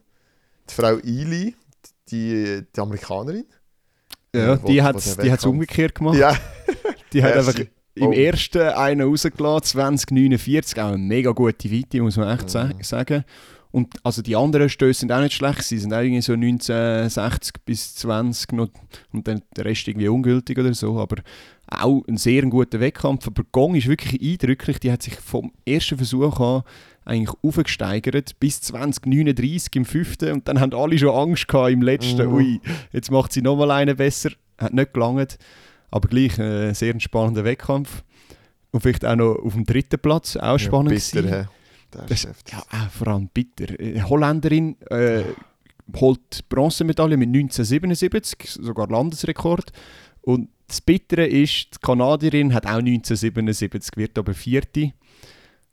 die 0.70 0.74
Frau 0.74 0.96
Ili, 0.98 1.56
die, 2.10 2.64
die 2.76 2.80
Amerikanerin. 2.80 3.46
Ja, 4.36 4.62
Wo- 4.62 4.68
die 4.68 4.82
hat 4.82 4.96
es 4.98 5.46
umgekehrt 5.46 5.96
gemacht. 5.96 6.18
Ja, 6.18 6.36
die 7.14 7.24
hat 7.24 7.34
einfach 7.36 7.54
im 7.96 8.08
Oh. 8.08 8.12
ersten 8.14 8.62
einen 8.62 9.02
rausgelassen, 9.02 9.64
2049, 9.64 10.80
auch 10.82 10.88
eine 10.90 10.98
mega 10.98 11.32
gute 11.32 11.72
Weite, 11.72 12.02
muss 12.02 12.18
man 12.18 12.34
echt 12.38 12.54
Mhm. 12.54 12.84
sagen. 12.84 13.24
Und 13.72 13.88
also 14.04 14.22
die 14.22 14.36
anderen 14.36 14.68
Stöße 14.68 15.00
sind 15.02 15.12
auch 15.14 15.22
nicht 15.22 15.34
schlecht, 15.34 15.64
sie 15.64 15.78
sind 15.78 15.94
auch 15.94 16.02
irgendwie 16.02 16.22
so 16.22 16.36
1960 16.36 17.54
bis 17.66 17.96
20 17.96 18.52
noch, 18.54 18.68
und 19.14 19.28
dann 19.28 19.42
der 19.56 19.64
Rest 19.66 19.88
irgendwie 19.88 20.10
ungültig 20.10 20.58
oder 20.60 20.74
so, 20.74 21.00
aber 21.00 21.18
auch 21.68 22.04
ein 22.10 22.18
sehr 22.18 22.42
guter 22.44 22.82
Wettkampf. 22.82 23.28
Aber 23.28 23.44
Gong 23.52 23.76
ist 23.76 23.88
wirklich 23.88 24.22
eindrücklich, 24.22 24.80
die 24.80 24.92
hat 24.92 25.02
sich 25.04 25.16
vom 25.16 25.54
ersten 25.66 25.96
Versuch 25.98 26.38
an 26.42 26.64
eigentlich 27.06 27.34
aufgesteigert 27.44 28.38
bis 28.42 28.60
2039 28.62 29.76
im 29.76 29.86
fünften 29.86 30.34
und 30.34 30.48
dann 30.48 30.60
haben 30.60 30.74
alle 30.74 30.98
schon 30.98 31.10
Angst 31.16 31.48
gehabt 31.48 31.72
im 31.72 31.82
letzten, 31.82 32.28
Mhm. 32.28 32.34
ui, 32.34 32.60
jetzt 32.92 33.10
macht 33.10 33.32
sie 33.32 33.42
nochmal 33.42 33.72
einen 33.72 33.96
besser, 33.96 34.32
hat 34.58 34.74
nicht 34.74 34.94
gelangt, 34.94 35.38
aber 35.92 36.08
gleich 36.08 36.40
äh, 36.40 36.70
ein 36.70 36.74
sehr 36.74 37.00
spannender 37.00 37.44
Wettkampf. 37.44 38.04
Und 38.72 38.80
vielleicht 38.82 39.06
auch 39.06 39.16
noch 39.16 39.36
auf 39.36 39.54
dem 39.54 39.66
dritten 39.66 40.00
Platz, 40.00 40.38
auch 40.38 40.58
spannend 40.58 40.90
bitter, 40.94 41.22
gewesen. 41.24 41.42
hä? 41.44 41.48
Das. 42.08 42.24
Ja, 42.24 42.90
vor 42.98 43.08
allem 43.10 43.28
bitter. 43.34 43.66
Eine 43.78 44.08
Holländerin 44.10 44.78
äh, 44.90 45.24
holt 45.98 46.22
die 46.40 46.44
Bronzemedaille 46.48 47.18
mit 47.18 47.28
1977, 47.28 48.50
sogar 48.62 48.88
Landesrekord. 48.88 49.74
Und 50.22 50.48
das 50.68 50.80
Bittere 50.80 51.28
ist, 51.28 51.68
die 51.76 51.80
Kanadierin 51.82 52.54
hat 52.54 52.66
auch 52.66 52.78
1977, 52.78 53.98
wird 53.98 54.18
aber 54.18 54.34
Vierte. 54.34 54.94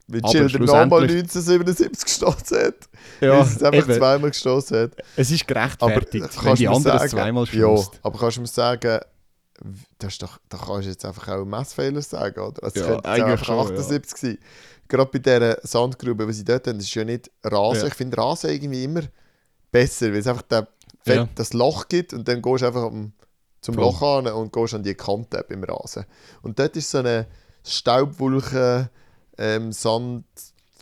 Weil 0.09 0.21
Aber 0.25 0.33
Schilder 0.33 0.59
nochmal 0.59 0.89
schlussendlich- 1.09 1.23
1977 1.23 2.05
gestoßen 2.05 2.59
hat. 2.59 2.75
Ja, 3.21 3.31
weil 3.39 3.45
sie 3.45 3.57
es 3.57 3.63
einfach 3.63 3.89
eben. 3.89 3.99
zweimal 3.99 4.31
gestoßen 4.31 4.77
hat. 4.79 4.91
es 5.17 5.31
ist 5.31 5.43
Aber 5.45 5.55
gerechtfertigt, 5.55 6.25
kannst 6.33 6.45
wenn 6.45 6.55
die 6.57 6.67
anderen 6.69 6.99
sagen, 6.99 7.11
zweimal 7.11 7.45
Ja, 7.53 7.77
schießt. 7.77 8.01
aber 8.03 8.19
kannst 8.19 8.37
du 8.39 8.41
mir 8.41 8.47
sagen, 8.49 9.01
das 9.99 10.15
ist 10.15 10.23
doch, 10.23 10.39
da 10.49 10.57
kannst 10.59 10.87
du 10.87 10.91
jetzt 10.91 11.05
einfach 11.05 11.29
auch 11.29 11.45
Messfehler 11.45 12.03
sagen, 12.03 12.41
oder? 12.41 12.63
Also 12.63 12.81
es 12.81 12.87
Ja, 12.87 12.93
könnte 12.95 13.09
eigentlich 13.09 13.45
schon, 13.45 13.59
78 13.59 14.17
sein. 14.17 14.39
Gerade 14.89 15.11
bei 15.11 15.19
dieser 15.19 15.59
Sandgrube, 15.67 16.27
die 16.27 16.33
sie 16.33 16.45
dort 16.45 16.67
haben, 16.67 16.79
das 16.79 16.87
ist 16.87 16.95
ja 16.95 17.05
nicht 17.05 17.31
Rasen. 17.45 17.83
Ja. 17.83 17.87
Ich 17.89 17.95
finde 17.95 18.17
Rasen 18.17 18.51
irgendwie 18.51 18.85
immer 18.85 19.03
besser, 19.71 20.07
weil 20.07 20.17
es 20.19 20.27
einfach 20.27 20.45
Fett, 21.03 21.17
Ja. 21.17 21.29
das 21.35 21.53
Loch 21.53 21.89
gibt 21.89 22.13
und 22.15 22.27
dann 22.27 22.41
gehst 22.43 22.63
du 22.63 22.67
einfach 22.67 22.85
am, 22.85 23.13
zum 23.61 23.75
Voll. 23.75 23.85
Loch 23.85 24.03
an 24.03 24.27
und 24.29 24.53
gehst 24.53 24.75
an 24.75 24.83
die 24.83 24.95
Kante 24.95 25.45
beim 25.49 25.63
Rasen. 25.65 26.05
Und 26.43 26.59
dort 26.59 26.77
ist 26.77 26.91
so 26.91 26.99
eine 26.99 27.27
Staubwolke, 27.65 28.91
ähm, 29.37 29.73
Sand, 29.73 30.25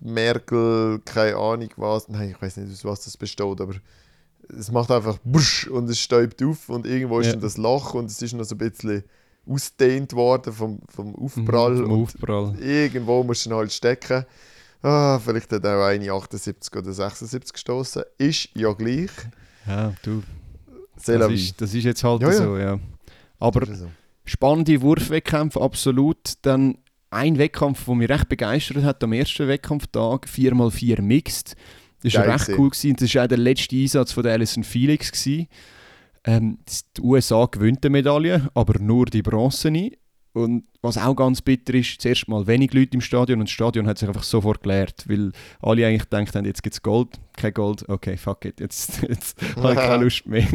Merkel, 0.03 1.01
keine 1.05 1.37
Ahnung 1.37 1.71
was. 1.77 2.09
Nein, 2.09 2.31
ich 2.31 2.41
weiß 2.43 2.59
nicht, 2.59 2.73
aus 2.73 2.85
was 2.85 3.05
das 3.05 3.17
besteht, 3.17 3.61
aber 3.61 3.75
es 4.59 4.71
macht 4.71 4.91
einfach 4.91 5.19
busch 5.25 5.67
und 5.69 5.89
es 5.91 5.99
stäubt 5.99 6.43
auf 6.43 6.69
und 6.69 6.87
irgendwo 6.87 7.21
ist 7.21 7.27
Ja. 7.27 7.33
dann 7.33 7.41
das 7.43 7.57
Loch 7.57 7.95
und 7.95 8.07
es 8.11 8.21
ist 8.23 8.33
noch 8.35 8.45
so 8.45 8.55
ein 8.55 8.59
bisschen 8.59 9.05
ausdehnt 9.49 10.13
worden 10.13 10.53
vom, 10.53 10.81
vom 10.89 11.15
Aufprall. 11.17 11.73
Mhm, 11.73 11.83
vom 11.83 11.91
und 11.93 12.03
Aufprall. 12.03 12.55
irgendwo 12.61 13.23
musst 13.23 13.47
du 13.47 13.51
ihn 13.51 13.55
halt 13.57 13.73
stecken. 13.73 14.25
Ah, 14.83 15.19
vielleicht 15.19 15.51
hat 15.53 15.65
auch 15.67 15.85
eine 15.85 16.11
78 16.13 16.75
oder 16.77 16.93
76 16.93 17.53
gestoßen. 17.53 18.03
Ist 18.19 18.49
ja 18.55 18.73
gleich. 18.73 19.11
Ja, 19.67 19.93
du, 20.03 20.23
das 20.95 21.09
ist, 21.31 21.61
das 21.61 21.75
ist 21.75 21.85
jetzt 21.85 22.05
halt 22.05 22.23
Ja, 22.23 22.29
ja. 22.31 22.35
so, 22.37 22.57
ja. 22.57 22.79
Aber 23.39 23.63
Ist 23.63 23.81
so. 23.81 23.89
spannende 24.25 24.81
Wurfwettkämpfe, 24.81 25.61
absolut. 25.61 26.35
Dann 26.43 26.79
ein 27.11 27.39
Wettkampf, 27.39 27.85
der 27.85 27.95
mich 27.95 28.09
recht 28.09 28.29
begeistert 28.29 28.83
hat 28.85 29.03
am 29.03 29.13
ersten 29.13 29.49
Wettkampftag, 29.49 30.27
4x4 30.27 31.03
Mixed. 31.03 31.57
Das 32.13 32.15
war 32.15 32.33
recht 32.33 32.47
gewesen. 32.47 32.61
cool. 32.61 32.71
Gewesen. 32.71 32.97
Das 32.97 33.15
war 33.15 33.25
auch 33.25 33.29
der 33.29 33.39
letzte 33.39 33.77
Einsatz 33.77 34.13
von 34.13 34.23
der 34.23 34.33
Alison 34.33 34.65
Felix. 34.65 35.11
Gewesen. 35.11 35.49
Ähm, 36.25 36.59
die 36.97 37.01
USA 37.03 37.47
gewinnt 37.47 37.85
die 37.85 37.89
Medaille, 37.89 38.49
aber 38.55 38.79
nur 38.79 39.07
die 39.07 39.23
Bronzene. 39.23 39.93
Und 40.33 40.65
was 40.83 40.99
auch 40.99 41.15
ganz 41.15 41.41
bitter 41.41 41.75
ist, 41.75 42.01
zuerst 42.01 42.29
mal 42.29 42.47
wenig 42.47 42.75
Leute 42.75 42.93
im 42.93 43.01
Stadion 43.01 43.41
und 43.41 43.47
das 43.49 43.53
Stadion 43.53 43.87
hat 43.87 43.97
sich 43.97 44.07
einfach 44.07 44.23
sofort 44.23 44.63
geleert, 44.63 45.05
weil 45.09 45.33
alle 45.63 45.87
eigentlich 45.87 46.11
gedacht 46.11 46.37
haben, 46.37 46.45
jetzt 46.45 46.63
gibt 46.63 46.75
es 46.75 46.83
Gold, 46.83 47.19
kein 47.39 47.55
Gold, 47.55 47.89
okay, 47.89 48.19
fuck 48.19 48.45
it, 48.45 48.61
jetzt, 48.61 49.01
jetzt 49.09 49.41
habe 49.57 49.73
ich 49.73 49.79
keine 49.79 49.97
Lust 50.05 50.27
mehr. 50.27 50.47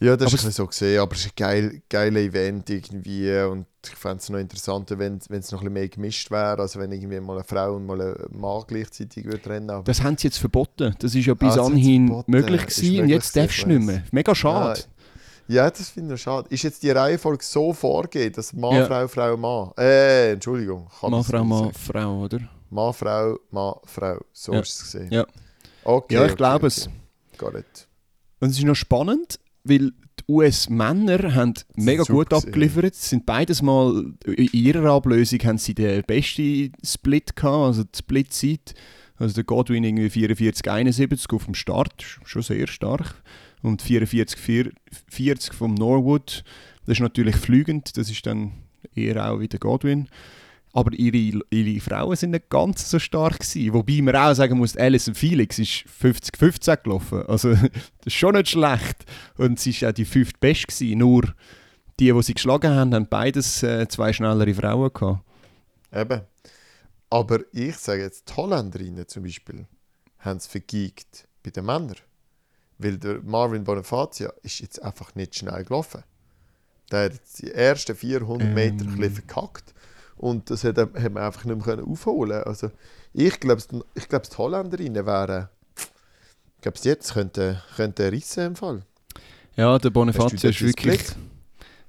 Ja, 0.00 0.16
das 0.16 0.34
Aber 0.34 0.48
ist 0.48 0.56
so 0.56 0.66
gesehen, 0.66 1.00
aber 1.00 1.14
es 1.14 1.26
ist 1.26 1.26
ein 1.26 1.32
geil, 1.36 1.82
geiles 1.88 2.24
Event 2.24 2.68
irgendwie 2.70 3.32
und 3.42 3.66
ich 3.92 3.96
fände 3.96 4.18
es 4.18 4.28
noch 4.28 4.38
interessanter, 4.38 4.98
wenn 4.98 5.16
es 5.16 5.28
noch 5.28 5.36
ein 5.36 5.48
bisschen 5.64 5.72
mehr 5.72 5.88
gemischt 5.88 6.30
wäre, 6.30 6.58
also 6.60 6.78
wenn 6.80 6.92
irgendwie 6.92 7.20
mal 7.20 7.34
eine 7.34 7.44
Frau 7.44 7.74
und 7.76 7.86
mal 7.86 8.00
ein 8.00 8.14
Mann 8.38 8.62
gleichzeitig 8.66 9.24
würde 9.24 9.48
rennen. 9.48 9.70
Aber 9.70 9.82
Das 9.84 10.02
haben 10.02 10.16
sie 10.16 10.28
jetzt 10.28 10.38
verboten. 10.38 10.94
Das 10.98 11.14
ist 11.14 11.26
ja 11.26 11.34
bis 11.34 11.56
Ah, 11.58 11.66
anhin 11.66 12.22
möglich 12.26 12.66
gewesen 12.66 13.00
und 13.02 13.08
jetzt 13.08 13.36
darfst 13.36 13.62
du 13.62 13.68
nicht 13.68 13.78
ich 13.80 13.84
mehr. 13.86 14.02
Mega 14.12 14.34
schade. 14.34 14.80
ja, 15.48 15.70
das 15.70 15.90
finde 15.90 16.14
ich 16.14 16.22
schade. 16.22 16.46
Ist 16.50 16.62
jetzt 16.62 16.82
die 16.82 16.90
Reihenfolge 16.90 17.44
so 17.44 17.72
vorgegeben, 17.72 18.34
dass 18.34 18.52
Mann, 18.52 18.74
Ja. 18.76 18.86
Frau, 18.86 19.08
Frau, 19.08 19.36
Mann? 19.36 19.70
Äh, 19.78 20.32
Entschuldigung. 20.32 20.88
Mann, 21.02 21.24
Frau, 21.24 21.44
Mann. 21.44 21.72
Frau, 21.72 22.22
oder? 22.24 22.40
Mann, 22.70 22.92
Frau, 22.92 23.38
Mann, 23.50 23.74
Frau. 23.84 24.18
So 24.32 24.52
Ja. 24.52 24.60
ist 24.60 24.70
es 24.70 24.82
gesehen. 24.92 25.12
Ja. 25.12 25.26
Okay, 25.84 26.14
Ja, 26.14 26.20
ich 26.24 26.32
okay, 26.32 26.36
glaube 26.36 26.66
okay. 26.66 26.66
es. 26.66 26.88
Gar 27.38 27.52
nicht. 27.54 27.88
Und 28.40 28.50
es 28.50 28.58
ist 28.58 28.64
noch 28.64 28.74
spannend, 28.74 29.38
weil 29.64 29.92
US-Männer 30.28 31.34
haben 31.34 31.54
mega 31.74 32.02
gut 32.02 32.32
abgeliefert. 32.32 32.94
Sie 32.94 33.08
sind 33.08 33.26
beides 33.26 33.62
mal 33.62 34.12
in 34.26 34.48
ihrer 34.52 34.90
Ablösung 34.92 35.38
haben 35.44 35.58
sie 35.58 35.74
den 35.74 36.02
besten 36.02 36.72
Split 36.84 37.34
gehabt, 37.34 37.66
also 37.66 37.84
die 37.84 37.98
Split-Zeit. 37.98 38.74
Also 39.16 39.34
der 39.34 39.44
Godwin 39.44 39.82
irgendwie 39.82 40.10
44, 40.10 40.70
71 40.70 41.32
auf 41.32 41.46
dem 41.46 41.54
Start, 41.54 42.04
schon 42.24 42.42
sehr 42.42 42.66
stark. 42.68 43.14
Und 43.62 43.82
44, 43.82 44.38
4 44.38 44.70
40 45.08 45.54
vom 45.54 45.74
Norwood, 45.74 46.44
das 46.86 46.98
ist 46.98 47.00
natürlich 47.00 47.36
flügend, 47.36 47.96
das 47.96 48.08
ist 48.08 48.24
dann 48.26 48.52
eher 48.94 49.28
auch 49.28 49.40
wie 49.40 49.48
der 49.48 49.58
Godwin. 49.58 50.08
Aber 50.72 50.92
ihre, 50.92 51.40
ihre 51.50 51.80
Frauen 51.80 52.16
sind 52.16 52.30
nicht 52.32 52.50
ganz 52.50 52.90
so 52.90 52.98
stark 52.98 53.40
gewesen. 53.40 53.72
Wobei 53.72 54.00
man 54.02 54.14
auch 54.16 54.34
sagen 54.34 54.58
muss, 54.58 54.76
Alison 54.76 55.14
Felix 55.14 55.58
ist 55.58 55.84
50-15 56.02 56.82
gelaufen. 56.82 57.22
Also 57.26 57.54
das 57.54 57.70
ist 58.06 58.14
schon 58.14 58.34
nicht 58.34 58.50
schlecht. 58.50 59.04
Und 59.36 59.58
sie 59.58 59.80
war 59.80 59.90
auch 59.90 59.94
die 59.94 60.04
fünfte 60.04 60.38
Beste 60.38 60.66
gewesen. 60.66 60.98
Nur 60.98 61.34
die, 61.98 62.12
die 62.12 62.22
sie 62.22 62.34
geschlagen 62.34 62.70
haben, 62.74 62.94
haben 62.94 63.08
beides 63.08 63.62
äh, 63.62 63.88
zwei 63.88 64.12
schnellere 64.12 64.54
Frauen 64.54 64.92
gehabt. 64.92 65.24
Eben. 65.92 66.20
Aber 67.10 67.40
ich 67.52 67.76
sage 67.76 68.02
jetzt, 68.02 68.28
die 68.28 68.34
Holländerinnen 68.34 69.08
zum 69.08 69.22
Beispiel 69.22 69.66
haben 70.18 70.36
es 70.36 70.46
vergeigt 70.46 71.26
bei 71.42 71.50
den 71.50 71.64
Männern. 71.64 71.96
Weil 72.76 72.98
der 72.98 73.20
Marvin 73.22 73.64
Bonifazia 73.64 74.32
ist 74.42 74.60
jetzt 74.60 74.82
einfach 74.82 75.14
nicht 75.14 75.34
schnell 75.34 75.64
gelaufen. 75.64 76.04
Der 76.92 77.06
hat 77.06 77.20
die 77.38 77.50
ersten 77.50 77.96
400 77.96 78.48
Meter 78.54 78.84
Ähm. 78.84 78.90
ein 78.92 78.96
bisschen 78.98 79.14
verkackt. 79.14 79.74
Und 80.18 80.50
das 80.50 80.64
hat, 80.64 80.76
hat 80.78 80.94
man 81.12 81.22
einfach 81.22 81.44
nicht 81.44 81.66
mehr 81.66 81.82
aufholen 81.84 82.42
Also 82.44 82.70
ich 83.14 83.38
glaube, 83.40 83.62
ich 83.94 84.08
glaub, 84.08 84.28
die 84.28 84.36
Holländerinnen 84.36 85.06
wären... 85.06 85.48
Ich 86.56 86.62
glaube, 86.62 86.78
jetzt 86.82 87.14
könnte, 87.14 87.62
könnte 87.76 88.10
rissen 88.10 88.46
im 88.46 88.56
Fall. 88.56 88.82
Ja, 89.56 89.78
der 89.78 89.90
du 90.42 90.48
ist 90.48 90.60
wirklich 90.62 90.98
Blick? 90.98 91.14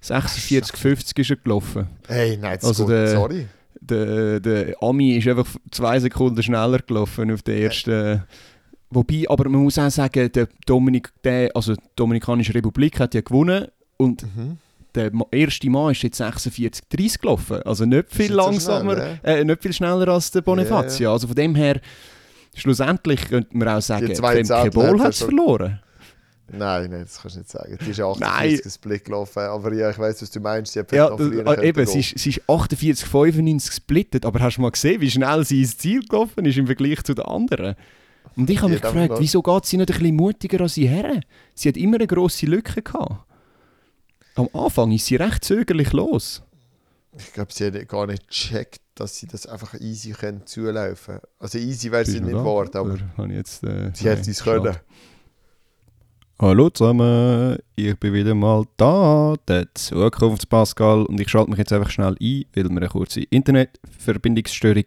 46-50 0.03 1.19
ist 1.19 1.29
er 1.31 1.35
gelaufen. 1.37 1.87
Hey, 2.07 2.37
nein, 2.37 2.57
das 2.61 2.65
Also 2.69 2.87
der- 2.87 3.07
sorry. 3.09 3.47
Der, 3.81 4.39
der 4.39 4.75
Ami 4.83 5.17
ist 5.17 5.27
einfach 5.27 5.47
zwei 5.71 5.99
Sekunden 5.99 6.43
schneller 6.43 6.79
gelaufen 6.79 7.31
auf 7.31 7.41
der 7.41 7.57
ersten. 7.59 8.23
Wobei, 8.91 9.25
aber 9.27 9.47
man 9.49 9.63
muss 9.63 9.79
auch 9.79 9.89
sagen, 9.89 10.31
der 10.31 10.47
Dominik, 10.65 11.11
der, 11.23 11.49
also 11.55 11.73
die 11.75 11.81
Dominikanische 11.95 12.53
Republik 12.53 12.99
hat 12.99 13.13
ja 13.15 13.21
gewonnen 13.21 13.67
und 13.97 14.23
Mhm. 14.23 14.57
Der 14.95 15.11
erste 15.31 15.69
Mann 15.69 15.91
ist 15.91 16.03
jetzt 16.03 16.21
46-30 16.21 17.19
gelaufen. 17.19 17.61
Also 17.63 17.85
nicht 17.85 18.11
viel 18.11 18.33
langsamer, 18.33 18.93
schnell, 18.93 19.19
äh, 19.23 19.43
nicht 19.43 19.61
viel 19.61 19.73
schneller 19.73 20.07
als 20.07 20.31
der 20.31 20.41
Bonifazio. 20.41 21.11
Also 21.11 21.27
von 21.27 21.35
dem 21.35 21.55
her, 21.55 21.79
schlussendlich 22.55 23.27
könnte 23.27 23.55
man 23.55 23.67
auch 23.67 23.81
sagen, 23.81 24.13
Femke 24.15 24.69
Bohl 24.71 24.99
hat 25.01 25.13
es 25.13 25.19
verloren. 25.23 25.79
Nein, 26.51 26.89
nein, 26.89 27.01
das 27.01 27.21
kannst 27.21 27.35
du 27.35 27.39
nicht 27.41 27.51
sagen. 27.51 27.77
Die 27.85 27.91
ist 27.91 27.99
Nein. 27.99 28.13
48 28.21 28.73
Split 28.73 29.05
gelaufen. 29.05 29.39
Aber 29.39 29.73
ja, 29.73 29.91
ich 29.91 29.99
weiß, 29.99 30.21
was 30.21 30.31
du 30.31 30.39
meinst. 30.39 30.73
Sie 30.73 30.79
hat 30.79 30.91
Ja, 30.91 31.09
noch 31.09 31.19
äh, 31.19 31.67
eben, 31.67 31.85
sie 31.85 31.99
ist, 31.99 32.17
sie 32.17 32.29
ist 32.31 32.41
48-95 32.47 33.67
gesplittet, 33.67 34.25
aber 34.25 34.39
hast 34.39 34.57
du 34.57 34.61
mal 34.61 34.71
gesehen, 34.71 34.99
wie 35.01 35.11
schnell 35.11 35.45
sie 35.45 35.61
ins 35.61 35.77
Ziel 35.77 36.01
gelaufen 36.01 36.45
ist 36.45 36.57
im 36.57 36.65
Vergleich 36.65 37.03
zu 37.03 37.13
den 37.13 37.25
anderen? 37.25 37.75
Und 38.35 38.49
ich 38.49 38.61
habe 38.61 38.71
mich 38.71 38.81
gefragt, 38.81 39.13
wieso 39.19 39.41
geht 39.41 39.65
sie 39.65 39.77
nicht 39.77 39.91
ein 39.91 39.99
bisschen 39.99 40.15
mutiger 40.15 40.61
als 40.61 40.73
sie 40.75 40.87
her? 40.87 41.21
Sie 41.53 41.69
hat 41.69 41.77
immer 41.77 41.97
eine 41.97 42.07
grosse 42.07 42.45
Lücke 42.45 42.81
gehabt. 42.81 43.25
Am 44.39 44.47
Anfang 44.53 44.91
ist 44.93 45.05
sie 45.05 45.17
recht 45.17 45.43
zögerlich 45.43 45.91
los. 45.91 46.41
Ich 47.17 47.33
glaube, 47.33 47.51
sie 47.51 47.65
hat 47.65 47.87
gar 47.89 48.07
nicht 48.07 48.27
gecheckt, 48.29 48.79
dass 48.95 49.17
sie 49.17 49.27
das 49.27 49.45
einfach 49.45 49.73
easy 49.81 50.11
können 50.11 50.45
zulaufen 50.45 51.19
Also 51.39 51.57
easy 51.57 51.91
wäre 51.91 52.05
sie 52.05 52.21
nicht 52.21 52.31
geworden, 52.31 52.77
aber 52.77 53.27
jetzt, 53.27 53.63
äh, 53.65 53.91
sie 53.93 54.05
hätte 54.05 54.31
es 54.31 54.43
können. 54.43 54.77
Hallo 56.41 56.69
zusammen, 56.69 57.57
ich 57.75 57.99
bin 57.99 58.13
wieder 58.13 58.33
mal 58.33 58.63
da, 58.77 59.35
der 59.45 59.67
Zukunftspascal 59.73 61.05
und 61.05 61.19
ich 61.19 61.27
schalte 61.27 61.49
mich 61.49 61.59
jetzt 61.59 61.73
einfach 61.73 61.89
schnell 61.89 62.15
ein, 62.17 62.45
weil 62.55 62.63
wir 62.63 62.77
eine 62.77 62.87
kurze 62.87 63.23
Internetverbindungsstörung 63.23 64.85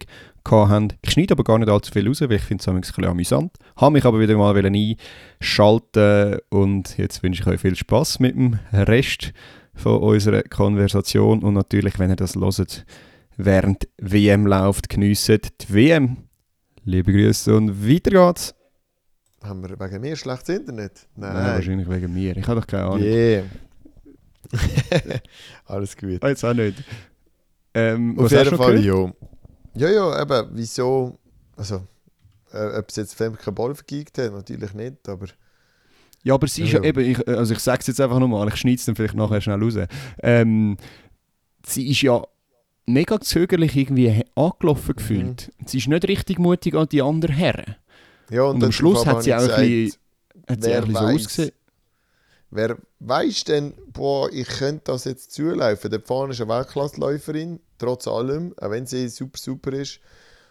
hatten. 0.51 0.95
Ich 1.03 1.11
schneide 1.11 1.33
aber 1.33 1.45
gar 1.45 1.59
nicht 1.59 1.69
allzu 1.69 1.93
viel 1.93 2.09
raus, 2.09 2.23
weil 2.23 2.33
ich 2.33 2.43
finde 2.43 2.63
es 2.63 2.69
ein 2.69 2.81
bisschen 2.81 3.05
amüsant. 3.05 3.53
Habe 3.77 3.93
mich 3.93 4.07
aber 4.07 4.19
wieder 4.19 4.35
mal 4.39 4.57
einschalten 4.57 6.39
und 6.49 6.97
jetzt 6.97 7.23
wünsche 7.23 7.43
ich 7.43 7.47
euch 7.47 7.61
viel 7.61 7.77
Spaß 7.77 8.21
mit 8.21 8.35
dem 8.35 8.59
Rest 8.73 9.35
von 9.75 9.99
unserer 9.99 10.45
Konversation 10.45 11.43
und 11.43 11.53
natürlich, 11.53 11.99
wenn 11.99 12.09
ihr 12.09 12.17
das 12.17 12.35
hört, 12.35 12.87
während 13.37 13.89
WM 13.99 14.47
läuft, 14.47 14.89
geniessen 14.89 15.41
die 15.61 15.75
WM. 15.75 16.17
Liebe 16.87 17.13
Grüße 17.13 17.55
und 17.55 17.87
weiter 17.87 18.11
geht's. 18.11 18.55
Haben 19.43 19.69
wir 19.69 19.79
wegen 19.79 20.01
mir 20.01 20.17
schlechtes 20.17 20.57
Internet? 20.57 21.07
Nein, 21.17 21.35
Nein. 21.35 21.55
wahrscheinlich 21.55 21.89
wegen 21.89 22.15
mir. 22.15 22.37
Ich 22.37 22.47
habe 22.47 22.61
doch 22.61 22.67
keine 22.67 22.85
Ahnung. 22.85 23.03
Yeah. 23.03 23.45
Alles 25.67 25.97
gut. 25.97 26.23
Ah, 26.23 26.29
jetzt 26.29 26.45
auch 26.45 26.55
nicht. 26.55 26.83
Ähm, 27.75 28.19
Auf 28.19 28.31
jeden 28.31 28.57
Fall, 28.57 28.85
ja. 28.85 29.13
Ja, 29.75 29.91
ja, 29.91 30.23
eben, 30.23 30.49
wieso... 30.53 31.19
Also, 31.57 31.87
äh, 32.53 32.79
ob 32.79 32.89
es 32.89 32.97
jetzt 32.97 33.15
Femke 33.15 33.51
Ball 33.53 33.75
vergeigt 33.75 34.19
hat, 34.19 34.33
natürlich 34.33 34.75
nicht, 34.75 35.09
aber... 35.09 35.27
Ja, 36.23 36.35
aber 36.35 36.47
sie 36.47 36.65
ist 36.65 36.73
ja, 36.73 36.83
eben, 36.83 37.01
ich, 37.01 37.27
also 37.27 37.53
ich 37.53 37.59
sage 37.59 37.81
es 37.81 37.89
jetzt 37.89 38.01
einfach 38.01 38.21
nochmal, 38.21 38.47
ich 38.49 38.57
schneide 38.57 38.77
es 38.77 38.85
dann 38.85 38.95
vielleicht 38.95 39.15
nachher 39.15 39.41
schnell 39.41 39.61
raus. 39.61 39.75
Ähm, 40.23 40.77
sie 41.67 41.91
ist 41.91 42.03
ja 42.03 42.23
mega 42.87 43.21
zögerlich 43.21 43.77
irgendwie 43.77 44.23
angelaufen 44.37 44.95
gefühlt. 44.95 45.51
Sie 45.67 45.79
ist 45.79 45.89
nicht 45.89 46.07
richtig 46.07 46.39
mutig 46.39 46.75
an 46.75 46.89
die 46.89 47.03
anderen 47.03 47.35
Herren. 47.35 47.77
Ja, 48.33 48.45
Und, 48.45 48.55
am 48.55 48.61
dann 48.61 48.73
Schluss 48.73 49.05
hat 49.05 49.23
sie 49.23 49.35
auch 49.35 49.41
habe 49.41 49.55
ein 49.55 49.61
bisschen, 49.61 50.01
hat 50.49 50.63
sie 50.63 50.71
wer 50.71 50.79
auch 50.79 50.83
ein 50.83 50.93
bisschen 50.93 51.09
so 51.09 51.15
ausgesehen. 51.15 51.53
Wer 52.51 52.79
weiß 53.01 53.45
denn, 53.45 53.75
boah, 53.93 54.31
ich 54.33 54.47
könnte 54.47 54.83
das 54.85 55.05
jetzt 55.05 55.33
zulaufen? 55.33 55.91
Der 55.91 56.01
vorne 56.01 56.33
ist 56.33 56.41
eine 56.41 56.51
Weltklassläuferin, 56.51 57.61
trotz 57.79 58.09
allem, 58.09 58.55
auch 58.59 58.71
wenn 58.71 58.87
sie 58.87 59.09
super, 59.09 59.39
super 59.39 59.73
ist. 59.73 60.01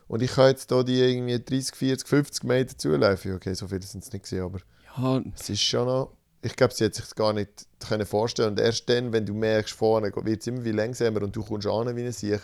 Und 0.08 0.22
ich 0.22 0.32
kann 0.32 0.50
jetzt 0.50 0.72
hier 0.72 0.84
die 0.84 1.00
irgendwie 1.00 1.40
30, 1.40 1.76
40, 1.76 2.08
50 2.08 2.44
Meter 2.44 2.78
zulaufen. 2.78 3.36
Okay, 3.36 3.54
so 3.54 3.68
viele 3.68 3.84
sind 3.84 4.04
es 4.04 4.12
nicht 4.12 4.24
gesehen, 4.24 4.44
aber 4.44 4.60
Ja, 4.98 5.22
es 5.40 5.50
ist 5.50 5.62
schon 5.62 5.86
noch... 5.86 6.12
Ich 6.44 6.56
glaube, 6.56 6.74
sie 6.74 6.86
hat 6.86 6.96
sich 6.96 7.14
gar 7.16 7.34
nicht 7.34 7.50
können 7.88 8.06
vorstellen 8.06 8.50
Und 8.50 8.60
erst 8.60 8.90
dann, 8.90 9.14
wenn 9.14 9.26
du 9.26 9.36
merkst, 9.36 9.76
vorne 9.76 10.12
wird 10.24 10.42
es 10.42 10.48
immer 10.48 10.64
wie 10.64 10.72
langsamer 10.72 11.22
und 11.22 11.36
du 11.36 11.44
kommst 11.44 11.68
an 11.68 11.96
wie 11.96 12.04
ein 12.04 12.12
Sieg, 12.12 12.42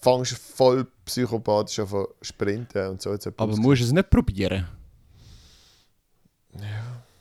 fängst 0.00 0.38
voll 0.38 0.86
psychopathisch 1.04 1.80
an 1.80 1.88
zu 1.88 2.08
sprinten 2.22 2.88
und 2.88 3.02
so. 3.02 3.12
Jetzt 3.12 3.26
aber 3.26 3.56
musst 3.56 3.80
du 3.82 3.86
es 3.86 3.92
nicht 3.92 4.10
probieren? 4.10 4.66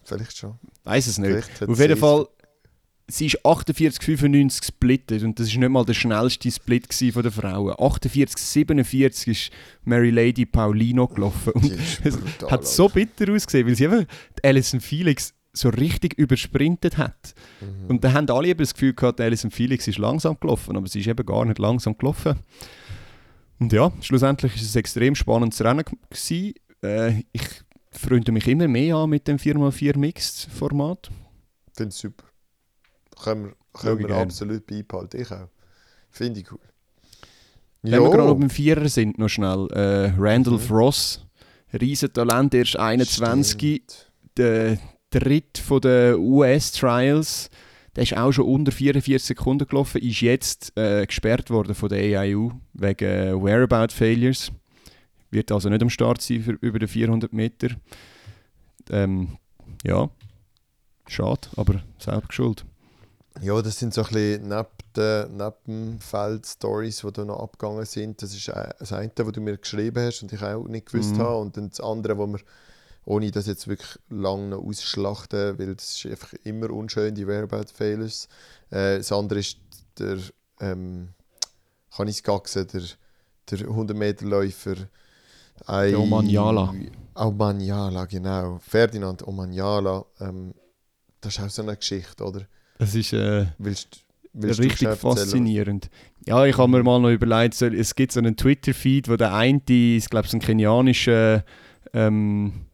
Vielleicht 0.04 0.38
schon. 0.38 0.56
Weiß 0.84 1.08
es 1.08 1.18
nicht. 1.18 1.50
Auf 1.68 1.80
jeden 1.80 1.98
Fall, 1.98 2.28
sie 3.08 3.28
ist 3.28 3.46
48-95 3.46 4.60
gesplittet 4.60 5.24
und 5.24 5.40
das 5.40 5.48
ist 5.48 5.58
nicht 5.58 5.70
mal 5.70 5.86
der 5.86 5.94
schnellste 5.94 6.52
Split 6.52 6.94
von 7.14 7.24
den 7.24 7.32
Frauen. 7.32 7.74
48-47 7.74 9.28
ist 9.28 9.52
Mary 9.84 10.10
Lady 10.10 10.46
Paulino 10.46 11.08
gelaufen. 11.08 11.54
Und 11.54 11.72
ist 11.72 12.06
es 12.06 12.18
brutal, 12.18 12.52
hat 12.52 12.68
so 12.68 12.90
bitter 12.90 13.32
ausgesehen, 13.32 13.68
weil 13.68 13.76
sie 13.76 13.84
eben 13.86 14.08
die 14.38 14.44
Alison 14.44 14.80
Felix 14.80 15.34
so 15.54 15.70
richtig 15.70 16.14
übersprintet 16.16 16.98
hat. 16.98 17.34
Mhm. 17.62 17.88
Und 17.90 18.04
da 18.04 18.14
haben 18.14 18.30
alle 18.30 18.50
eben 18.50 18.60
das 18.60 18.74
Gefühl 18.74 18.94
gehabt, 18.94 19.20
Alison 19.20 19.52
Felix 19.52 19.88
ist 19.88 19.98
langsam 19.98 20.38
gelaufen, 20.40 20.78
aber 20.78 20.88
sie 20.88 21.00
ist 21.00 21.08
eben 21.08 21.26
gar 21.26 21.46
nicht 21.46 21.60
langsam 21.60 21.98
gelaufen. 21.98 22.40
Und 23.60 23.74
ja, 23.74 23.92
schlussendlich 24.02 24.56
ist 24.56 24.62
es 24.64 24.76
ein 24.76 24.80
extrem 24.80 25.16
spannendes 25.16 25.62
Rennen 25.64 25.84
gewesen. 26.10 26.54
Äh, 26.84 27.24
ich 27.32 27.44
freunde 27.92 28.32
mich 28.32 28.48
immer 28.48 28.68
mehr 28.68 28.96
an 28.96 29.10
mit 29.10 29.28
dem 29.28 29.38
4x4 29.38 29.98
Mixed 29.98 30.48
Format. 30.52 31.10
Finde 31.76 31.94
ich 31.94 32.00
super. 32.00 32.26
Können 33.22 33.46
wir, 33.48 33.54
können 33.74 34.00
wir 34.00 34.16
absolut 34.16 34.66
beibehalten. 34.66 35.20
Ich 35.22 35.32
auch. 35.32 35.50
Finde 36.10 36.40
ich 36.40 36.52
cool. 36.52 36.60
Wenn 37.82 37.92
wir 37.94 38.10
gerade 38.10 38.24
Jo, 38.24 38.32
auf 38.32 38.40
dem 38.40 38.50
Vierer 38.50 38.88
sind, 38.90 39.18
noch 39.18 39.30
schnell. 39.30 39.68
Äh, 39.72 40.14
Randolph 40.18 40.70
Mhm. 40.70 40.76
Ross, 40.76 41.26
Riesentalent, 41.74 42.54
erst 42.54 42.78
21, 42.78 43.52
stimmt. 43.84 44.12
der 44.38 44.78
dritte 45.10 45.62
von 45.62 45.82
den 45.82 46.16
US-Trials. 46.16 47.50
Der 47.96 48.04
ist 48.04 48.16
auch 48.16 48.32
schon 48.32 48.46
unter 48.46 48.72
44 48.72 49.22
Sekunden 49.28 49.68
gelaufen, 49.68 50.02
ist 50.02 50.22
jetzt 50.22 50.78
äh, 50.78 51.06
gesperrt 51.06 51.50
worden 51.50 51.76
von 51.76 51.90
der 51.90 52.22
AIU 52.22 52.52
wegen 52.74 53.10
äh, 53.10 53.34
Whereabout 53.34 53.94
Failures. 53.94 54.52
Wird 55.32 55.52
also 55.52 55.70
nicht 55.70 55.82
am 55.82 55.90
Start 55.90 56.22
sein 56.22 56.42
für 56.42 56.54
über 56.62 56.80
die 56.80 56.88
400 56.88 57.34
Meter. 57.34 57.70
Ähm, 58.90 59.38
ja, 59.84 60.10
schade, 61.08 61.48
aber 61.56 61.82
selber 62.00 62.28
schuld. 62.32 62.66
Ja, 63.42 63.62
das 63.62 63.80
sind 63.80 63.94
so 63.94 64.02
ein 64.02 64.08
bisschen 64.08 64.50
neben 64.50 64.68
den 64.96 65.38
Nebenfeld-Stories, 65.38 67.02
die 67.06 67.14
da 67.14 67.26
noch 67.26 67.40
abgegangen 67.40 67.86
sind. 67.86 68.22
Das 68.22 68.34
ist 68.34 68.48
äh, 68.50 68.70
das 68.80 68.92
eine, 68.92 69.12
was 69.16 69.32
du 69.32 69.42
mir 69.42 69.58
geschrieben 69.58 70.04
hast 70.04 70.22
und 70.24 70.34
ich 70.34 70.42
auch 70.42 70.68
nicht 70.68 70.88
gewusst 70.92 71.16
Mhm. 71.16 71.20
habe. 71.20 71.38
Und 71.38 71.58
dann 71.58 71.70
das 71.70 71.80
andere, 71.80 72.18
wo 72.18 72.28
wir, 72.28 72.40
ohne 73.06 73.32
das 73.32 73.48
jetzt 73.48 73.68
wirklich 73.68 73.98
lange 74.10 74.50
noch 74.50 74.64
ausschlachten, 74.64 75.58
weil 75.58 75.76
das 75.76 75.96
ist 75.96 76.06
einfach 76.06 76.34
immer 76.44 76.70
unschön, 76.70 77.16
die 77.16 77.28
Whereabout 77.28 77.72
Failures. 77.74 78.28
Äh, 78.70 78.98
das 78.98 79.12
andere 79.12 79.40
ist 79.40 79.58
der, 79.98 80.18
ähm, 80.60 81.10
kann 81.96 82.08
ich 82.08 82.18
es 82.18 82.24
gaxen, 82.24 82.68
der, 82.68 82.84
der 83.50 83.68
100-Meter-Läufer. 83.68 84.76
Der 85.68 86.00
Omanyala. 86.00 86.74
Omanyala, 87.16 88.06
genau. 88.06 88.60
Ferdinand 88.60 89.28
Omanyala. 89.28 90.06
Ähm, 90.22 90.54
das 91.20 91.38
ist 91.38 91.44
auch 91.44 91.50
so 91.50 91.62
eine 91.64 91.76
Geschichte, 91.76 92.24
oder? 92.24 92.42
Das 92.78 92.96
ist 92.96 93.12
äh, 93.12 93.48
Willst, 93.58 94.06
willst 94.34 94.60
richtig 94.60 94.90
faszinierend. 94.96 95.90
Ja, 96.26 96.46
ich 96.46 96.58
habe 96.58 96.70
mir 96.70 96.84
mal 96.84 97.00
noch 97.00 97.10
überlegt, 97.10 97.62
es 97.62 97.96
gibt 97.96 98.14
so 98.14 98.20
einen 98.20 98.38
Twitter-Feed, 98.38 99.10
wo 99.10 99.18
der 99.18 99.34
eine, 99.34 99.62
ich 99.68 100.10
glaube, 100.10 100.28
so 100.28 100.38
ein 100.38 100.42
kenianischer 100.42 101.44
ähm, 101.94 102.69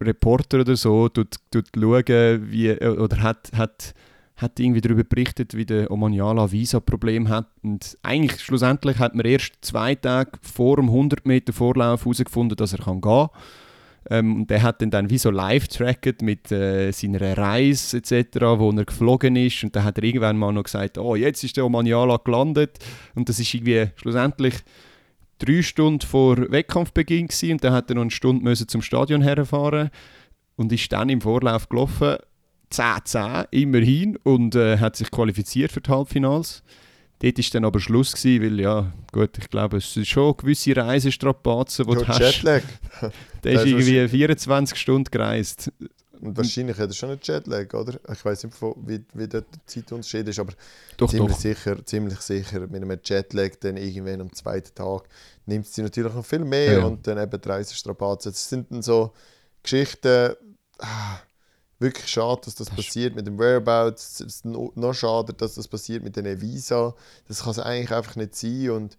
Reporter 0.00 0.60
oder 0.60 0.76
so, 0.76 1.08
tut, 1.08 1.36
tut 1.50 1.66
schauen, 1.74 2.50
wie, 2.50 2.72
oder 2.72 3.22
hat, 3.22 3.50
hat, 3.54 3.94
hat 4.36 4.58
irgendwie 4.58 4.80
darüber 4.80 5.04
berichtet, 5.04 5.54
wie 5.54 5.66
der 5.66 5.90
Omanyala 5.90 6.50
Visa-Problem 6.50 7.28
hat. 7.28 7.46
Und 7.62 7.98
eigentlich, 8.02 8.40
schlussendlich, 8.40 8.98
hat 8.98 9.14
man 9.14 9.26
erst 9.26 9.54
zwei 9.60 9.94
Tage 9.94 10.32
vor 10.42 10.76
dem 10.76 10.86
100 10.86 11.26
Meter 11.26 11.52
Vorlauf 11.52 12.04
herausgefunden, 12.04 12.56
dass 12.56 12.72
er 12.72 12.84
gehen 12.84 13.00
kann. 13.00 13.28
Ähm, 14.08 14.36
und 14.36 14.50
der 14.50 14.62
hat 14.62 14.80
dann, 14.80 14.90
dann 14.90 15.10
wie 15.10 15.18
so 15.18 15.30
live 15.30 15.68
tracket 15.68 16.22
mit 16.22 16.50
äh, 16.50 16.90
seiner 16.90 17.36
Reise 17.36 17.98
etc., 17.98 18.40
wo 18.56 18.70
er 18.70 18.84
geflogen 18.84 19.36
ist. 19.36 19.62
Und 19.62 19.76
dann 19.76 19.84
hat 19.84 19.98
er 19.98 20.04
irgendwann 20.04 20.38
mal 20.38 20.52
noch 20.52 20.64
gesagt, 20.64 20.96
oh, 20.96 21.14
jetzt 21.16 21.44
ist 21.44 21.56
der 21.56 21.66
Omanyala 21.66 22.16
gelandet. 22.24 22.78
Und 23.14 23.28
das 23.28 23.38
ist 23.38 23.52
irgendwie 23.52 23.88
schlussendlich 23.96 24.54
drei 25.44 25.62
Stunden 25.62 26.06
vor 26.06 26.36
Wettkampfbeginn 26.50 27.28
gewesen. 27.28 27.52
Und 27.52 27.64
dann 27.64 27.72
hat 27.72 27.90
er 27.90 27.96
noch 27.96 28.02
eine 28.02 28.10
Stunde 28.10 28.44
müssen 28.44 28.68
zum 28.68 28.82
Stadion 28.82 29.22
herfahren 29.22 29.90
und 30.56 30.72
ist 30.72 30.92
dann 30.92 31.08
im 31.08 31.20
Vorlauf 31.20 31.68
gelaufen. 31.68 32.16
10-10 32.72 33.48
immerhin 33.50 34.16
und 34.22 34.54
äh, 34.54 34.78
hat 34.78 34.94
sich 34.94 35.10
qualifiziert 35.10 35.72
für 35.72 35.80
die 35.80 35.90
Halbfinals. 35.90 36.62
Dort 37.18 37.36
war 37.36 37.44
dann 37.52 37.64
aber 37.64 37.80
Schluss, 37.80 38.12
gewesen, 38.14 38.42
weil 38.42 38.60
ja, 38.60 38.92
gut, 39.12 39.36
ich 39.38 39.50
glaube, 39.50 39.76
es 39.76 39.92
sind 39.92 40.06
schon 40.06 40.36
gewisse 40.36 40.74
Reisestrapazen, 40.74 41.86
die 41.86 41.94
du 41.94 42.08
hast. 42.08 42.20
Jetlag. 42.20 42.62
Der 43.44 43.52
ist 43.52 43.66
irgendwie 43.66 44.08
24 44.08 44.78
Stunden 44.78 45.10
gereist. 45.10 45.72
Und 46.22 46.36
wahrscheinlich 46.36 46.76
hat 46.78 46.90
er 46.90 46.94
schon 46.94 47.10
einen 47.10 47.20
Jetlag, 47.22 47.72
oder? 47.74 47.98
Ich 48.12 48.24
weiß 48.24 48.44
nicht, 48.44 48.56
wie, 48.60 49.04
wie 49.14 49.28
der 49.28 49.44
Zeitunterschied 49.66 50.28
ist, 50.28 50.38
aber 50.38 50.52
Doch, 50.96 51.08
ziemlich, 51.10 51.32
doch. 51.32 51.40
Sicher, 51.40 51.84
ziemlich 51.86 52.20
sicher 52.20 52.60
mit 52.60 52.76
einem 52.76 52.98
Jetlag 53.02 53.52
dann 53.60 53.76
irgendwann 53.76 54.20
am 54.20 54.32
zweiten 54.32 54.74
Tag 54.74 55.08
nimmt 55.46 55.66
sie 55.66 55.82
natürlich 55.82 56.12
noch 56.12 56.24
viel 56.26 56.44
mehr 56.44 56.78
Ja, 56.78 56.86
und 56.86 57.06
dann 57.06 57.18
eben 57.18 57.40
die 57.40 57.48
Reisestrapazen. 57.48 58.32
Das 58.32 58.48
sind 58.48 58.70
dann 58.70 58.82
so 58.82 59.12
Geschichten, 59.62 60.34
ah, 60.78 61.18
wirklich 61.78 62.06
schade, 62.08 62.42
dass 62.44 62.54
das, 62.54 62.68
passiert 62.70 63.14
mit 63.16 63.26
dem 63.26 63.38
Whereabouts. 63.38 64.20
Es 64.20 64.26
ist 64.26 64.44
no- 64.44 64.72
noch 64.74 64.94
schade, 64.94 65.32
dass 65.32 65.54
das 65.54 65.68
passiert 65.68 66.04
mit 66.04 66.16
den 66.16 66.40
Visa. 66.40 66.94
Das 67.28 67.42
kann 67.42 67.52
es 67.52 67.58
eigentlich 67.58 67.92
einfach 67.92 68.16
nicht 68.16 68.34
sein 68.34 68.70
und 68.70 68.98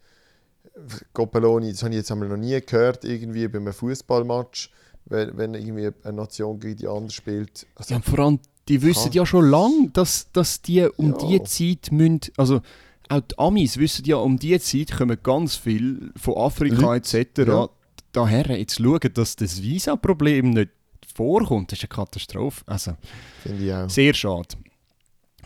Copeloni, 1.14 1.72
das 1.72 1.84
habe 1.84 1.94
ich 1.94 1.98
jetzt 1.98 2.12
einmal 2.12 2.30
noch 2.30 2.38
nie 2.38 2.60
gehört, 2.62 3.04
irgendwie 3.04 3.48
bei 3.48 3.60
einem 3.60 3.74
Fußballmatch, 3.74 4.72
wenn, 5.06 5.38
wenn 5.38 5.54
irgendwie 5.54 5.90
eine 6.04 6.14
Nation 6.16 6.60
gegen 6.60 6.78
die 6.78 6.88
andere 6.88 7.12
spielt. 7.12 7.66
Also, 7.76 7.94
Ja, 7.96 8.02
vor 8.02 8.20
allem, 8.20 8.40
die 8.68 8.82
wissen 8.82 9.06
Kann- 9.06 9.12
ja 9.14 9.26
schon 9.26 9.50
lange, 9.50 9.90
dass, 9.94 10.32
dass 10.32 10.62
die 10.62 10.88
um 10.98 11.12
Ja. 11.12 11.18
die 11.40 11.44
Zeit 11.44 11.92
müssen, 11.92 12.22
also 12.38 12.62
auch 13.10 13.22
die 13.22 13.38
Amis 13.40 13.78
wissen 13.78 14.06
ja, 14.06 14.16
um 14.18 14.38
die 14.38 14.58
Zeit 14.60 14.92
kommen 14.92 15.18
ganz 15.22 15.56
viel 15.56 16.12
von 16.16 16.38
Afrika 16.38 16.76
Leute, 16.82 17.20
etc. 17.20 17.40
ja. 17.48 17.70
Daher 18.14 18.58
jetzt 18.58 18.78
schauen, 18.78 19.00
dass 19.14 19.36
das 19.38 19.62
Visa-Problem 19.62 20.52
nicht 20.52 20.72
vorkommt, 21.16 21.72
das 21.72 21.80
ist 21.80 21.84
eine 21.86 21.90
Katastrophe. 21.90 22.62
Also, 22.66 22.96
Finde 23.44 23.66
ich 23.66 23.74
auch. 23.74 23.90
sehr 23.90 24.14
schade. 24.14 24.50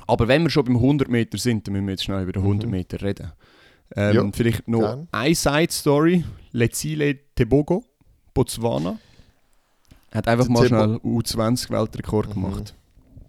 Aber 0.08 0.28
wenn 0.28 0.44
wir 0.44 0.50
schon 0.52 0.66
beim 0.66 0.76
100 0.78 1.08
Meter 1.10 1.38
sind, 1.40 1.66
dann 1.68 1.74
müssen 1.74 1.86
wir 1.88 1.94
jetzt 1.94 2.04
schnell 2.04 2.22
über 2.24 2.32
den 2.34 2.44
100 2.44 2.66
Mhm. 2.68 2.72
Meter 2.72 3.02
reden. 3.02 3.32
Ähm, 3.96 4.16
Ja, 4.16 4.30
vielleicht 4.34 4.68
noch 4.68 4.80
gern. 4.82 5.08
eine 5.12 5.34
Side-Story. 5.36 6.24
Lezile 6.52 7.18
Tebogo, 7.36 7.84
Botswana, 8.34 9.00
hat 10.16 10.28
einfach 10.28 10.48
mal 10.48 10.66
schnell 10.68 10.96
U20-Weltrekord 11.04 12.30
Mhm. 12.30 12.34
gemacht. 12.34 12.76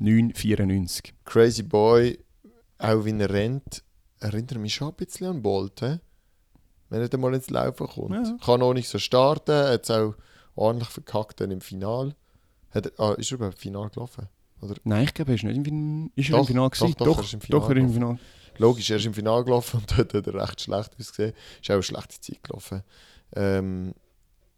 9,94. 0.00 1.12
Crazy 1.24 1.62
Boy, 1.62 2.18
auch 2.78 3.04
wenn 3.04 3.20
er 3.20 3.30
rennt, 3.30 3.82
erinnert 4.20 4.58
mich 4.58 4.74
schon 4.74 4.88
ein 4.88 4.94
bisschen 4.94 5.26
an 5.28 5.42
Bolt. 5.42 5.80
He? 5.80 5.96
Wenn 6.88 7.00
er 7.00 7.08
dann 7.08 7.20
mal 7.20 7.34
ins 7.34 7.50
Laufen 7.50 7.86
kommt. 7.86 8.14
Ja. 8.14 8.36
Kann 8.44 8.62
auch 8.62 8.74
nicht 8.74 8.88
so 8.88 8.98
starten, 8.98 9.52
hat 9.52 9.84
es 9.84 9.90
auch 9.90 10.14
ordentlich 10.54 10.88
verkackt 10.90 11.40
dann 11.40 11.50
im 11.50 11.60
Finale. 11.60 12.14
Hat, 12.70 12.86
er- 12.86 12.92
ah, 13.00 13.12
ist 13.14 13.30
er 13.32 13.36
überhaupt 13.36 13.56
im 13.56 13.60
Finale 13.60 13.90
gelaufen? 13.90 14.28
Nein, 14.84 15.04
ich 15.04 15.14
glaube, 15.14 15.32
er 15.32 15.34
ist 15.34 15.44
nicht 15.44 15.56
im, 15.56 15.64
Fin 15.64 16.10
ist 16.14 16.30
er 16.30 16.32
Doch, 16.32 16.40
im 16.40 16.46
Finale 16.46 16.70
gewesen. 16.70 16.94
doch, 16.98 17.04
doch, 17.06 17.18
er 17.18 17.24
ist 17.24 17.34
im 17.34 17.40
Finale 17.40 17.60
doch, 17.62 17.70
er 17.70 17.76
ist 17.76 17.82
im 17.82 17.92
Finale. 17.92 18.18
Logisch, 18.58 18.90
er 18.90 18.96
ist 18.96 19.06
im 19.06 19.14
Finale 19.14 19.44
gelaufen 19.44 19.76
und 19.80 19.98
dort 19.98 20.14
hat 20.14 20.26
er 20.26 20.34
recht 20.34 20.60
schlecht 20.60 20.92
ausgesehen. 20.98 21.32
Ist 21.60 21.70
auch 21.70 21.74
eine 21.74 21.82
schlechte 21.82 22.20
Zeit 22.20 22.42
gelaufen. 22.42 22.82
Ähm, 23.34 23.94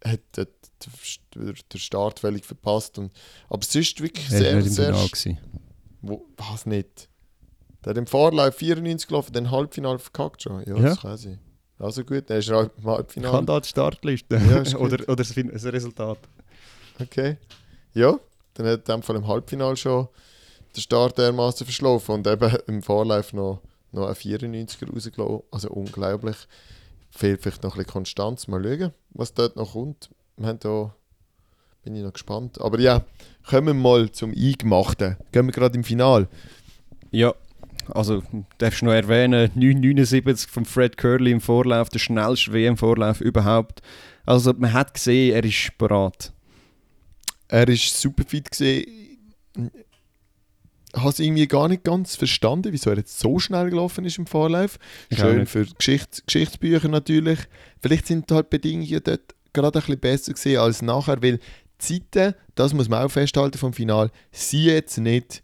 hat 0.03 0.19
den 0.37 0.47
den 1.35 1.79
Start 1.79 2.19
völlig 2.19 2.45
verpasst. 2.45 2.97
Und, 2.97 3.11
aber 3.49 3.61
es 3.61 3.75
ist 3.75 4.01
wirklich 4.01 4.31
Er 4.31 4.37
sehr, 4.39 4.61
sehr 4.63 4.91
gewesen. 4.91 5.37
Wo, 6.01 6.25
was 6.37 6.65
nicht? 6.65 7.09
Der 7.83 7.91
hat 7.91 7.97
im 7.97 8.07
Vorlauf 8.07 8.55
94 8.55 9.07
gelaufen, 9.07 9.33
dann 9.33 9.51
Halbfinale 9.51 9.99
verkackt 9.99 10.43
schon. 10.43 10.63
Ja, 10.65 10.75
Ja. 10.75 10.81
das 10.81 11.01
kann 11.01 11.17
sein. 11.17 11.39
Also 11.77 12.03
gut, 12.03 12.29
dann 12.29 12.39
ist 12.39 12.49
er 12.49 12.57
halt 12.57 12.71
im 12.77 12.85
Halbfinale. 12.85 13.33
kann 13.33 13.45
da 13.45 13.59
die 13.59 13.67
Startliste. 13.69 14.35
Ja, 14.37 14.77
oder, 14.79 15.03
oder 15.07 15.15
das, 15.17 15.35
Resultat. 15.35 16.19
Okay. 16.99 17.37
Ja, 17.93 18.17
dann 18.55 18.65
hat 18.67 18.87
er 18.89 18.95
in 18.95 19.01
dem 19.01 19.03
Fall 19.03 19.15
im 19.15 19.27
Halbfinale 19.27 19.77
schon 19.77 20.07
den 20.75 20.81
Start 20.81 21.17
dermaßen 21.17 21.65
verschlafen 21.65 22.15
und 22.15 22.27
eben 22.27 22.53
im 22.67 22.83
Vorlauf 22.83 23.31
noch, 23.33 23.61
noch 23.91 24.07
ein 24.07 24.13
94er 24.15 24.91
rausgelassen. 24.93 25.39
Also 25.51 25.69
unglaublich. 25.69 26.35
Fehlt 27.09 27.41
vielleicht 27.41 27.63
noch 27.63 27.75
ein 27.75 27.77
bisschen 27.77 27.91
Konstanz. 27.93 28.47
Mal 28.47 28.63
schauen, 28.63 28.93
was 29.11 29.33
dort 29.33 29.55
noch 29.55 29.73
kommt. 29.73 30.09
Wir 30.37 30.47
haben 30.47 30.59
da, 30.59 30.95
bin 31.83 31.95
ich 31.95 32.03
noch 32.03 32.13
gespannt. 32.13 32.61
Aber 32.61 32.79
ja, 32.79 33.03
kommen 33.47 33.67
wir 33.67 33.73
mal 33.73 34.11
zum 34.11 34.31
Eingemachten. 34.31 35.17
Gehen 35.31 35.45
wir 35.45 35.53
gerade 35.53 35.75
im 35.75 35.83
Finale. 35.83 36.27
Ja, 37.11 37.33
also 37.89 38.21
darfst 38.57 38.81
du 38.81 38.85
noch 38.85 38.93
erwähnen, 38.93 39.51
9,79 39.55 40.47
von 40.47 40.65
Fred 40.65 40.97
Curley 40.97 41.31
im 41.31 41.41
Vorlauf, 41.41 41.89
der 41.89 41.99
schnellste 41.99 42.53
WM-Vorlauf 42.53 43.21
überhaupt. 43.21 43.81
Also 44.25 44.53
man 44.53 44.73
hat 44.73 44.93
gesehen, 44.93 45.33
er 45.35 45.43
ist 45.43 45.77
bereit. 45.77 46.31
Er 47.47 47.67
war 47.67 47.75
super 47.75 48.23
fit. 48.27 48.51
Gewesen. 48.51 48.85
Habe 50.95 51.09
es 51.09 51.19
irgendwie 51.19 51.47
gar 51.47 51.67
nicht 51.67 51.83
ganz 51.83 52.15
verstanden, 52.15 52.71
wieso 52.71 52.89
er 52.89 52.97
jetzt 52.97 53.19
so 53.19 53.37
schnell 53.37 53.69
gelaufen 53.69 54.05
ist 54.05 54.17
im 54.17 54.25
Vorlauf. 54.25 54.79
Schön 55.11 55.45
für 55.45 55.65
Geschichts 55.65 56.25
Geschichtsbücher 56.25 56.87
natürlich. 56.87 57.39
Vielleicht 57.81 58.07
sind 58.07 58.31
halt 58.31 58.49
Bedingungen 58.49 59.01
dort 59.03 59.35
gerade 59.53 59.79
ein 59.79 59.81
bisschen 59.81 59.99
besser 59.99 60.33
gewesen 60.33 60.57
als 60.57 60.81
nachher, 60.81 61.21
weil 61.21 61.39
die 61.81 62.01
Zeiten, 62.09 62.35
das 62.55 62.73
muss 62.73 62.89
man 62.89 63.03
auch 63.05 63.11
festhalten 63.11 63.57
vom 63.57 63.73
Final, 63.73 64.11
sind 64.31 64.63
jetzt 64.63 64.97
nicht 64.97 65.43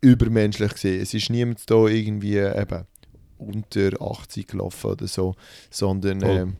übermenschlich 0.00 0.74
gesehen. 0.74 1.00
Es 1.00 1.14
ist 1.14 1.30
niemand 1.30 1.68
da 1.70 1.86
irgendwie 1.86 2.36
eben 2.36 2.84
unter 3.38 4.00
80 4.00 4.46
gelaufen 4.46 4.90
oder 4.90 5.06
so, 5.06 5.34
sondern 5.70 6.20
Voll. 6.20 6.30
ähm, 6.30 6.56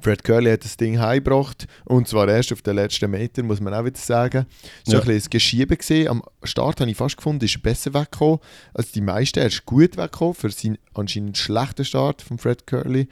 Fred 0.00 0.24
Curley 0.24 0.50
hat 0.50 0.64
das 0.64 0.76
Ding 0.76 0.98
heimgebracht 0.98 1.66
und 1.84 2.08
zwar 2.08 2.26
erst 2.28 2.52
auf 2.52 2.62
den 2.62 2.74
letzten 2.76 3.10
Meter, 3.10 3.42
muss 3.44 3.60
man 3.60 3.72
auch 3.74 3.84
wieder 3.84 3.98
sagen. 4.00 4.46
So 4.84 4.94
Ja. 4.94 5.00
ein 5.00 5.06
bisschen 5.06 5.28
ein 5.28 5.30
Geschiebe 5.30 5.76
gesehen. 5.76 6.08
Am 6.08 6.22
Start 6.42 6.80
habe 6.80 6.90
ich 6.90 6.96
fast 6.96 7.16
gefunden, 7.16 7.44
ist 7.44 7.54
er 7.56 7.60
besser 7.62 7.94
weggekommen 7.94 8.38
als 8.74 8.90
die 8.90 9.00
meisten. 9.00 9.38
Er 9.38 9.46
ist 9.46 9.64
gut 9.64 9.96
weggekommen 9.96 10.34
für 10.34 10.50
seinen 10.50 10.78
anscheinend 10.94 11.38
schlechten 11.38 11.84
Start 11.84 12.22
von 12.22 12.38
Fred 12.38 12.66
Curley. 12.66 13.08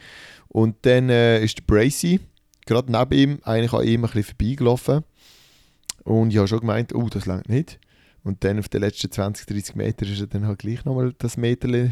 Und 0.49 0.75
dann 0.81 1.09
äh, 1.09 1.41
ist 1.43 1.59
der 1.59 1.63
Bracy 1.63 2.19
gerade 2.65 2.91
neben 2.91 3.13
ihm, 3.17 3.39
eigentlich 3.43 3.73
an 3.73 3.85
ihm 3.87 4.03
ein 4.05 4.11
bisschen 4.11 4.35
vorbeigelaufen. 4.37 5.03
Und 6.03 6.31
ich 6.31 6.37
habe 6.37 6.47
schon 6.47 6.59
gemeint, 6.61 6.93
oh, 6.95 7.07
das 7.09 7.25
langt 7.25 7.47
nicht. 7.49 7.79
Und 8.23 8.43
dann 8.43 8.59
auf 8.59 8.69
den 8.69 8.81
letzten 8.81 9.11
20, 9.11 9.45
30 9.47 9.75
Metern 9.75 10.09
ist 10.09 10.19
er 10.19 10.27
dann 10.27 10.45
halt 10.45 10.59
gleich 10.59 10.85
nochmal 10.85 11.13
das 11.17 11.37
Meterli, 11.37 11.91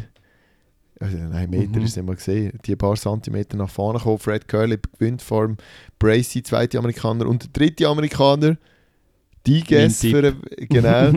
also 1.00 1.16
nein, 1.16 1.50
Meter 1.50 1.78
Mhm. 1.80 1.84
ist 1.86 1.96
nicht 1.96 2.06
mal 2.06 2.14
gesehen, 2.16 2.58
die 2.66 2.76
paar 2.76 2.94
Zentimeter 2.94 3.56
nach 3.56 3.70
vorne 3.70 3.98
gekommen. 3.98 4.18
Fred 4.18 4.46
Curley 4.46 4.78
gewinnt 4.98 5.22
vor 5.22 5.46
dem 5.46 5.56
Bracy, 5.98 6.42
zweite 6.42 6.78
Amerikaner 6.78 7.26
und 7.26 7.42
der 7.42 7.50
dritte 7.52 7.88
Amerikaner, 7.88 8.56
die 9.46 9.64
Guess 9.64 10.00
Tipp. 10.00 10.10
für 10.12 10.18
einen- 10.26 10.68
genau. 10.68 11.12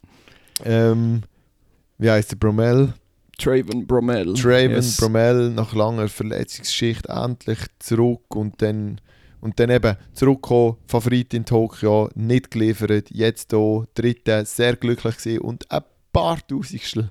ähm, 0.64 1.22
wie 1.98 2.10
heißt 2.10 2.32
der 2.32 2.36
Bromell? 2.36 2.94
Traven 3.38 3.86
Bromell. 3.86 4.34
Traven 4.34 4.70
Yes. 4.72 4.96
Bromell 4.96 5.50
nach 5.50 5.72
langer 5.74 6.08
Verletzungsgeschichte 6.08 7.08
endlich 7.12 7.58
zurück 7.78 8.34
und 8.34 8.60
dann, 8.62 9.00
und 9.40 9.60
dann 9.60 9.70
eben 9.70 9.96
zurückgekommen, 10.12 10.76
Favorit 10.86 11.34
in 11.34 11.44
Tokio, 11.44 12.08
nicht 12.16 12.50
geliefert, 12.50 13.10
jetzt 13.10 13.50
hier, 13.52 13.84
dritte, 13.94 14.44
sehr 14.44 14.74
glücklich 14.74 15.16
gewesen 15.18 15.40
und 15.42 15.70
ein 15.70 15.82
paar 16.12 16.38
Tausendstel 16.48 17.10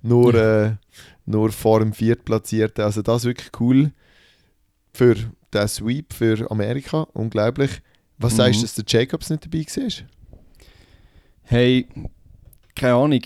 nur, 0.00 0.34
äh, 0.34 0.72
nur 1.26 1.50
vor 1.52 1.80
dem 1.80 1.92
Viertplatzierten. 1.92 2.84
Also 2.84 3.02
das 3.02 3.18
ist 3.22 3.24
wirklich 3.26 3.50
cool 3.60 3.90
für 4.94 5.14
den 5.52 5.68
Sweep 5.68 6.12
für 6.12 6.50
Amerika, 6.50 7.06
unglaublich. 7.12 7.82
Was 8.18 8.32
Mhm. 8.34 8.36
sagst 8.38 8.58
du, 8.60 8.62
dass 8.62 8.74
der 8.74 8.84
Jacobs 8.86 9.30
nicht 9.30 9.44
dabei 9.44 9.58
war? 9.66 10.06
Hey, 11.42 11.86
keine 12.74 12.94
Ahnung. 12.94 13.20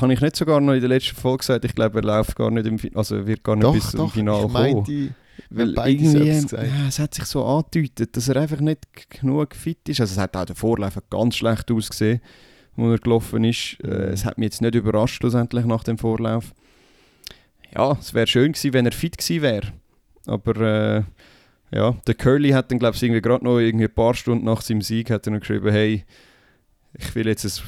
Habe 0.00 0.12
ich 0.12 0.20
nicht 0.20 0.36
sogar 0.36 0.60
noch 0.60 0.72
in 0.74 0.80
der 0.80 0.88
letzten 0.88 1.16
Folge 1.16 1.38
gesagt, 1.38 1.64
ich 1.64 1.74
glaube, 1.74 2.00
er 2.00 2.04
läuft 2.04 2.36
gar 2.36 2.50
nicht 2.50 2.66
im 2.66 2.78
Finale, 2.78 2.98
also 2.98 3.26
wird 3.26 3.42
gar 3.44 3.56
nicht 3.56 3.72
bis 3.72 3.90
zum 3.92 4.10
Finale 4.10 4.42
kommen. 4.42 4.52
meinte, 4.52 5.14
Weil 5.50 5.68
irgendwie, 5.88 6.28
ja, 6.52 6.88
es 6.88 6.98
hat 6.98 7.14
sich 7.14 7.24
so 7.24 7.44
angedeutet, 7.44 8.16
dass 8.16 8.28
er 8.28 8.36
einfach 8.36 8.60
nicht 8.60 8.84
genug 9.10 9.54
fit 9.54 9.88
ist. 9.88 10.00
Also 10.00 10.12
es 10.12 10.18
hat 10.18 10.36
auch 10.36 10.44
der 10.44 10.56
Vorlauf 10.56 10.98
ganz 11.08 11.36
schlecht 11.36 11.70
ausgesehen, 11.70 12.20
wo 12.74 12.90
er 12.90 12.98
gelaufen 12.98 13.44
ist. 13.44 13.78
Äh, 13.84 14.10
es 14.12 14.24
hat 14.24 14.38
mich 14.38 14.46
jetzt 14.46 14.60
nicht 14.62 14.74
überrascht 14.74 15.16
schlussendlich 15.16 15.64
nach 15.64 15.84
dem 15.84 15.98
Vorlauf. 15.98 16.52
Ja, 17.74 17.96
es 18.00 18.14
wäre 18.14 18.26
schön 18.26 18.52
gewesen, 18.52 18.72
wenn 18.72 18.86
er 18.86 18.92
fit 18.92 19.18
gewesen 19.18 19.42
wäre. 19.42 19.72
Aber 20.26 20.60
äh, 20.60 21.02
ja, 21.74 21.92
der 22.06 22.14
Curly 22.14 22.50
hat 22.50 22.70
dann 22.70 22.78
glaube 22.78 22.96
ich 22.96 23.02
irgendwie 23.02 23.20
gerade 23.20 23.44
noch 23.44 23.58
irgendwie 23.58 23.86
ein 23.86 23.94
paar 23.94 24.14
Stunden 24.14 24.44
nach 24.44 24.60
seinem 24.60 24.82
Sieg 24.82 25.10
hat 25.10 25.26
er 25.26 25.32
noch 25.32 25.40
geschrieben, 25.40 25.70
hey, 25.70 26.04
ich 26.94 27.14
will 27.14 27.26
jetzt 27.26 27.44
ein 27.44 27.64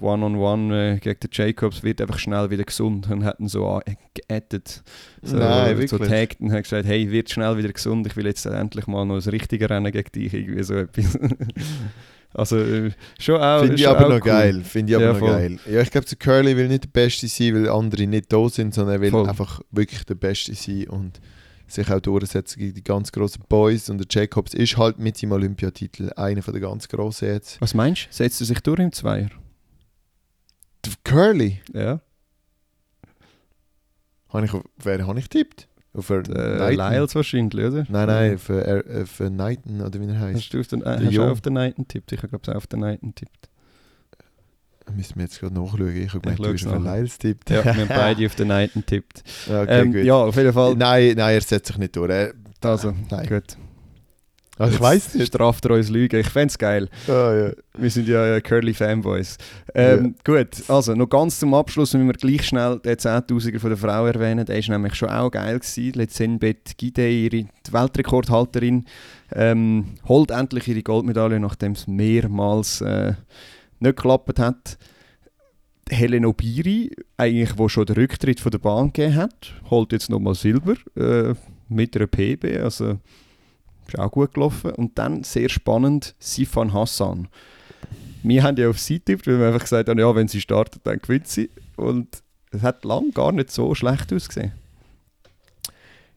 One-on-One 0.00 0.94
äh, 0.94 0.98
gegen 0.98 1.20
den 1.20 1.30
Jacobs, 1.32 1.82
wird 1.82 2.00
einfach 2.00 2.18
schnell 2.18 2.50
wieder 2.50 2.64
gesund 2.64 3.10
und 3.10 3.24
hat 3.24 3.40
ihn 3.40 3.48
so 3.48 3.80
geaddet. 4.14 4.82
So, 5.22 5.36
Nein, 5.36 5.74
so 5.86 5.98
wirklich. 5.98 6.08
tagged 6.08 6.40
und 6.40 6.52
hat 6.52 6.64
gesagt, 6.64 6.86
hey, 6.86 7.10
wird 7.10 7.30
schnell 7.30 7.56
wieder 7.56 7.72
gesund, 7.72 8.06
ich 8.06 8.16
will 8.16 8.26
jetzt 8.26 8.44
endlich 8.46 8.86
mal 8.86 9.04
noch 9.04 9.14
ein 9.24 9.30
richtiges 9.30 9.70
Rennen 9.70 9.92
gegen 9.92 10.12
dich, 10.12 10.34
irgendwie 10.34 10.62
so 10.62 10.74
etwas. 10.74 11.18
also 12.34 12.58
äh, 12.58 12.90
schon 13.18 13.40
auch 13.40 13.60
Finde 13.60 13.76
ich 13.76 13.88
aber 13.88 14.02
noch 14.02 14.10
cool. 14.16 14.20
geil. 14.20 14.62
Finde 14.64 14.92
ich 14.92 14.96
aber 14.96 15.04
Ja, 15.06 15.12
noch 15.12 15.18
voll. 15.20 15.28
geil. 15.30 15.58
Ja, 15.70 15.80
ich 15.80 15.90
glaube, 15.90 16.06
der 16.06 16.18
Curly 16.18 16.56
will 16.56 16.68
nicht 16.68 16.84
der 16.84 16.88
Beste 16.90 17.28
sein, 17.28 17.54
weil 17.54 17.68
andere 17.68 18.06
nicht 18.06 18.32
da 18.32 18.48
sind, 18.48 18.74
sondern 18.74 18.96
er 18.96 19.00
will 19.00 19.10
Voll. 19.10 19.28
einfach 19.28 19.60
wirklich 19.70 20.04
der 20.04 20.16
Beste 20.16 20.54
sein 20.54 20.88
und 20.88 21.20
sich 21.66 21.90
auch 21.90 22.00
durchsetzen 22.00 22.58
gegen 22.58 22.74
die 22.74 22.84
ganz 22.84 23.10
grossen 23.10 23.42
Boys. 23.48 23.88
Und 23.88 23.98
der 23.98 24.06
Jacobs 24.10 24.52
ist 24.52 24.76
halt 24.76 24.98
mit 24.98 25.16
seinem 25.16 25.32
Olympiatitel 25.32 26.12
einer 26.14 26.42
von 26.42 26.52
der 26.52 26.60
ganz 26.60 26.88
grossen 26.88 27.28
jetzt. 27.28 27.60
Was 27.60 27.72
meinst 27.74 28.06
du? 28.06 28.12
Setzt 28.12 28.40
er 28.42 28.46
sich 28.46 28.60
durch 28.60 28.80
im 28.80 28.92
Zweier? 28.92 29.30
Der 30.84 30.92
Curly, 31.04 31.60
Ja. 31.72 32.00
habe 34.28 34.46
ich 34.46 34.52
wer 34.82 35.06
habe 35.06 35.18
ich 35.18 35.28
tippt? 35.28 35.68
Der 35.94 36.60
Äh, 36.60 36.74
Lyles 36.74 37.14
wahrscheinlich, 37.14 37.64
oder? 37.64 37.86
Nein, 37.88 38.06
nein, 38.06 38.34
auf, 38.34 38.48
äh, 38.48 38.78
äh, 38.78 39.04
Knighton 39.04 39.80
oder 39.80 40.00
wie 40.00 40.08
er 40.08 40.18
heißt. 40.18 40.36
Hast 40.38 40.50
du 40.50 40.60
auf 40.60 40.66
den, 40.66 40.82
äh, 40.82 40.98
hast 41.04 41.18
auch 41.18 41.30
auf 41.30 41.40
den 41.40 41.52
Nighten 41.52 41.86
tippt? 41.86 42.12
Ich 42.12 42.22
habe 42.22 42.38
glaube 42.38 42.56
auf 42.56 42.66
den 42.66 42.80
Nighten 42.80 43.14
tippt. 43.14 43.48
Müssen 44.94 45.16
wir 45.16 45.22
jetzt 45.22 45.40
gerade 45.40 45.54
nachschauen. 45.54 45.96
Ich 45.96 46.08
habe 46.12 46.20
gemeint, 46.20 46.38
du 46.38 46.52
hast 46.52 46.60
es 46.62 46.66
auf 46.66 46.78
nachher. 46.78 46.96
Lyles 46.98 47.18
tippt. 47.18 47.50
Ja, 47.50 47.64
wir 47.64 47.74
haben 47.74 47.88
beide 47.88 48.26
auf 48.26 48.34
den 48.34 48.48
Nighten 48.48 48.84
tippt. 48.84 49.22
okay, 49.48 49.80
ähm, 49.80 50.04
ja, 50.04 50.14
auf 50.14 50.36
jeden 50.36 50.52
Fall. 50.52 50.74
Nein, 50.74 51.14
nein, 51.16 51.34
er 51.34 51.40
setzt 51.40 51.68
sich 51.68 51.78
nicht 51.78 51.96
durch. 51.96 52.32
Also, 52.60 52.92
nein. 53.10 53.26
gut. 53.26 53.56
Also, 54.56 54.74
ich 54.74 54.80
weiß 54.80 55.14
nicht. 55.14 55.28
Straft 55.28 55.64
er 55.64 55.72
uns 55.72 55.90
Lügen. 55.90 56.20
Ich 56.20 56.28
fände 56.28 56.48
es 56.48 56.58
geil. 56.58 56.88
Ah, 57.08 57.34
ja. 57.34 57.52
Wir 57.76 57.90
sind 57.90 58.06
ja 58.06 58.40
Curly 58.40 58.72
Fanboys. 58.72 59.36
Ähm, 59.74 60.14
Gut, 60.24 60.68
also 60.68 60.94
noch 60.94 61.08
ganz 61.08 61.40
zum 61.40 61.54
Abschluss 61.54 61.92
müssen 61.94 62.06
wir 62.06 62.14
gleich 62.14 62.46
schnell 62.46 62.78
den 62.78 62.96
10.000er 62.96 63.58
von 63.58 63.70
der 63.70 63.78
Frau 63.78 64.06
erwähnen. 64.06 64.46
Der 64.46 64.56
war 64.56 64.78
nämlich 64.78 64.94
schon 64.94 65.08
auch 65.08 65.30
geil. 65.30 65.60
Lezenbet 65.76 66.78
Gide, 66.78 67.08
ihre 67.08 67.44
die 67.66 67.72
Weltrekordhalterin, 67.72 68.84
ähm, 69.32 69.86
holt 70.06 70.30
endlich 70.30 70.68
ihre 70.68 70.82
Goldmedaille, 70.82 71.40
nachdem 71.40 71.72
es 71.72 71.88
mehrmals 71.88 72.80
äh, 72.80 73.14
nicht 73.80 73.96
geklappt 73.96 74.38
hat. 74.38 74.78
Helen 75.90 76.24
Obiri, 76.24 76.90
eigentlich, 77.16 77.58
wo 77.58 77.68
schon 77.68 77.86
den 77.86 77.96
Rücktritt 77.96 78.40
von 78.40 78.52
der 78.52 78.58
Bahn 78.58 78.92
gegeben 78.92 79.16
hat, 79.16 79.54
holt 79.68 79.92
jetzt 79.92 80.08
nochmal 80.10 80.34
Silber 80.34 80.76
äh, 80.96 81.34
mit 81.68 81.96
einer 81.96 82.06
PB. 82.06 82.62
Also 82.62 82.98
ist 83.88 83.98
auch 83.98 84.10
gut 84.10 84.34
gelaufen. 84.34 84.72
Und 84.72 84.98
dann 84.98 85.24
sehr 85.24 85.48
spannend, 85.48 86.14
Sifan 86.18 86.72
Hassan. 86.72 87.28
Wir 88.22 88.42
haben 88.42 88.56
ja 88.56 88.70
auf 88.70 88.78
sie 88.78 88.98
getippt, 88.98 89.26
weil 89.26 89.38
wir 89.38 89.48
einfach 89.48 89.60
gesagt 89.60 89.88
haben, 89.88 89.98
ja, 89.98 90.14
wenn 90.14 90.28
sie 90.28 90.40
startet, 90.40 90.86
dann 90.86 90.98
gewinnt 90.98 91.28
sie. 91.28 91.50
Und 91.76 92.22
es 92.50 92.62
hat 92.62 92.84
lang 92.84 93.12
gar 93.12 93.32
nicht 93.32 93.50
so 93.50 93.74
schlecht 93.74 94.12
ausgesehen. 94.12 94.52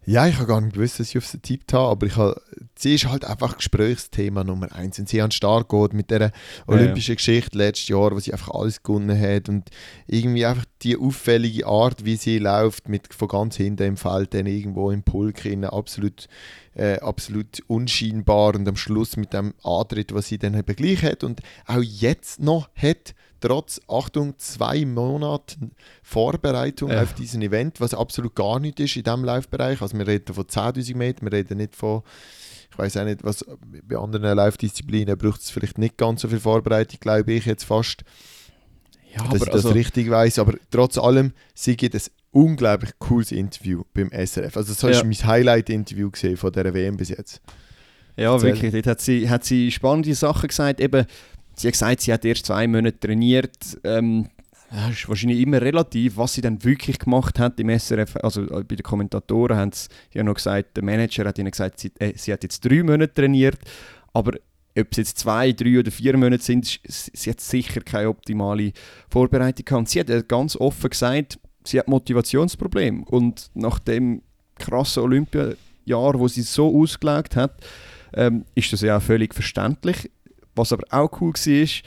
Ja, 0.09 0.25
ich 0.25 0.35
habe 0.35 0.47
gar 0.47 0.61
nicht 0.61 0.75
gewusst, 0.75 1.01
dass 1.01 1.09
ich 1.09 1.17
auf 1.17 1.25
sie 1.25 1.39
tippt 1.39 1.73
habe, 1.73 1.91
aber 1.91 2.07
ich 2.07 2.15
habe, 2.15 2.41
sie 2.79 2.95
ist 2.95 3.09
halt 3.09 3.25
einfach 3.25 3.57
Gesprächsthema 3.57 4.45
Nummer 4.45 4.73
eins. 4.73 4.97
Und 4.99 5.09
sie 5.09 5.21
haben 5.21 5.31
stark 5.31 5.67
geht 5.67 5.91
mit 5.91 6.11
der 6.11 6.31
olympischen 6.65 7.17
Geschichte 7.17 7.57
letztes 7.57 7.89
Jahr, 7.89 8.11
wo 8.13 8.19
sie 8.19 8.31
einfach 8.31 8.51
alles 8.51 8.81
gewonnen 8.81 9.19
hat. 9.19 9.49
Und 9.49 9.69
irgendwie 10.07 10.45
einfach 10.45 10.63
die 10.81 10.95
auffällige 10.95 11.67
Art, 11.67 12.05
wie 12.05 12.15
sie 12.15 12.39
läuft, 12.39 12.87
mit 12.87 13.13
von 13.13 13.27
ganz 13.27 13.57
hinten 13.57 13.83
im 13.83 13.97
Feld, 13.97 14.33
dann 14.33 14.45
irgendwo 14.45 14.91
im 14.91 15.03
Pulk 15.03 15.43
rein, 15.43 15.65
absolut, 15.65 16.29
äh, 16.73 16.99
absolut 16.99 17.59
unscheinbar. 17.67 18.55
Und 18.55 18.65
am 18.65 18.77
Schluss 18.77 19.17
mit 19.17 19.33
dem 19.33 19.55
Antritt, 19.61 20.13
was 20.13 20.29
sie 20.29 20.37
dann 20.37 20.57
eben 20.57 20.75
gleich 20.77 21.03
hat 21.03 21.25
und 21.25 21.41
auch 21.65 21.83
jetzt 21.83 22.39
noch 22.39 22.69
hat, 22.75 23.13
trotz, 23.39 23.79
Achtung, 23.87 24.33
zwei 24.37 24.85
Monaten 24.85 25.71
Vorbereitung 26.03 26.89
Ja. 26.91 27.03
auf 27.03 27.13
diesen 27.13 27.41
Event, 27.41 27.79
was 27.81 27.93
absolut 27.93 28.35
gar 28.35 28.59
nicht 28.59 28.79
ist 28.79 28.95
in 28.95 29.03
diesem 29.03 29.23
Laufbereich. 29.23 29.81
Also 29.81 29.97
wir 29.97 30.07
reden 30.07 30.33
von 30.33 30.45
10'000 30.45 30.95
Meter, 30.95 31.21
wir 31.23 31.31
reden 31.31 31.57
nicht 31.57 31.75
von, 31.75 32.01
ich 32.71 32.77
weiß 32.77 32.97
auch 32.97 33.05
nicht, 33.05 33.23
was 33.23 33.45
bei 33.83 33.97
anderen 33.97 34.35
Laufdisziplinen 34.37 35.17
braucht 35.17 35.41
es 35.41 35.49
vielleicht 35.49 35.77
nicht 35.77 35.97
ganz 35.97 36.21
so 36.21 36.27
viel 36.27 36.39
Vorbereitung, 36.39 36.99
glaube 36.99 37.31
ich 37.33 37.45
jetzt 37.45 37.63
fast, 37.63 38.03
Ja, 39.15 39.23
dass 39.29 39.41
ich 39.43 39.49
das 39.49 39.73
richtig 39.73 40.09
weiß. 40.09 40.39
Aber 40.39 40.53
trotz 40.69 40.97
allem, 40.97 41.33
sie 41.55 41.75
gibt 41.77 41.95
ein 41.95 42.01
unglaublich 42.31 42.91
cooles 42.99 43.31
Interview 43.31 43.83
beim 43.93 44.11
SRF. 44.11 44.57
Also 44.57 44.73
das 44.73 44.81
Ja. 44.81 44.89
ist 44.89 45.03
mein 45.05 45.13
Highlight-Interview 45.27 46.11
gesehen 46.11 46.37
von 46.37 46.51
dieser 46.51 46.73
WM 46.73 46.97
bis 46.97 47.09
jetzt. 47.09 47.41
Ja, 48.15 48.33
Erzähl. 48.33 48.53
wirklich. 48.53 48.73
Dort 48.73 48.87
hat 48.87 49.01
sie, 49.01 49.29
hat 49.29 49.43
sie 49.45 49.71
spannende 49.71 50.13
Sachen 50.13 50.47
gesagt. 50.47 50.79
Eben, 50.79 51.05
sie 51.57 51.67
hat 51.67 51.73
gesagt, 51.73 52.01
sie 52.01 52.13
hat 52.13 52.25
erst 52.25 52.45
zwei 52.45 52.67
Monate 52.67 52.99
trainiert. 52.99 53.57
Ähm, 53.83 54.29
das 54.69 54.91
ist 54.91 55.09
wahrscheinlich 55.09 55.39
immer 55.39 55.61
relativ, 55.61 56.17
was 56.17 56.33
sie 56.33 56.41
dann 56.41 56.63
wirklich 56.63 56.99
gemacht 56.99 57.39
hat 57.39 57.59
im 57.59 57.69
SRF. 57.69 58.17
Also 58.17 58.43
äh, 58.43 58.63
bei 58.63 58.75
den 58.75 58.83
Kommentatoren 58.83 59.57
haben 59.57 59.71
sie 59.71 59.87
ja 60.13 60.23
noch 60.23 60.35
gesagt, 60.35 60.75
der 60.75 60.83
Manager 60.83 61.25
hat 61.25 61.39
ihnen 61.39 61.51
gesagt, 61.51 61.79
sie, 61.79 61.91
äh, 61.99 62.13
sie 62.15 62.33
hat 62.33 62.43
jetzt 62.43 62.65
drei 62.65 62.83
Monate 62.83 63.13
trainiert. 63.13 63.59
Aber 64.13 64.33
ob 64.77 64.87
es 64.91 64.97
jetzt 64.97 65.17
zwei, 65.19 65.53
drei 65.53 65.79
oder 65.79 65.91
vier 65.91 66.17
Monate 66.17 66.43
sind, 66.43 66.79
sie 66.85 67.29
hat 67.29 67.41
sicher 67.41 67.81
keine 67.81 68.09
optimale 68.09 68.73
Vorbereitung 69.09 69.65
gehabt. 69.65 69.79
Und 69.79 69.89
sie 69.89 69.99
hat 70.01 70.29
ganz 70.29 70.55
offen 70.55 70.89
gesagt, 70.89 71.39
sie 71.63 71.79
hat 71.79 71.87
Motivationsprobleme. 71.87 73.05
Und 73.05 73.49
nach 73.53 73.79
dem 73.79 74.21
krassen 74.59 75.03
Olympiajahr, 75.03 76.19
wo 76.19 76.27
sie 76.27 76.41
so 76.41 76.81
ausgelegt 76.81 77.35
hat, 77.35 77.55
ähm, 78.13 78.45
ist 78.55 78.73
das 78.73 78.81
ja 78.81 78.97
auch 78.97 79.01
völlig 79.01 79.33
verständlich. 79.33 80.09
Was 80.57 80.73
aber 80.73 80.83
auch 80.89 81.09
cool 81.21 81.33
war, 81.33 81.53
ist, 81.53 81.83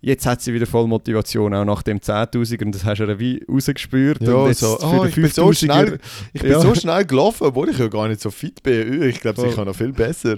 jetzt 0.00 0.26
hat 0.26 0.42
sie 0.42 0.52
wieder 0.52 0.66
voll 0.66 0.86
Motivation, 0.86 1.54
auch 1.54 1.64
nach 1.64 1.82
dem 1.82 1.98
10'000er 1.98 2.64
und 2.66 2.74
das 2.74 2.84
hast 2.84 2.98
du 2.98 3.04
ja 3.04 3.18
wie 3.18 3.42
rausgespürt. 3.50 4.20
Ja, 4.20 4.34
und 4.34 4.48
jetzt 4.48 4.60
so, 4.60 4.76
für 4.76 4.86
oh, 5.00 5.04
ich 5.06 5.14
bin 5.14 5.28
so 5.28 5.46
5000er 5.48 5.54
schnell, 5.54 5.98
ich 6.34 6.42
bin 6.42 6.50
Ja. 6.50 6.60
so 6.60 6.74
schnell 6.74 7.04
gelaufen, 7.06 7.44
obwohl 7.46 7.70
ich 7.70 7.78
ja 7.78 7.88
gar 7.88 8.08
nicht 8.08 8.20
so 8.20 8.30
fit 8.30 8.62
bin. 8.62 9.02
Ich 9.04 9.20
glaube, 9.20 9.40
sie 9.40 9.54
kann 9.54 9.66
noch 9.66 9.74
viel 9.74 9.92
besser. 9.92 10.36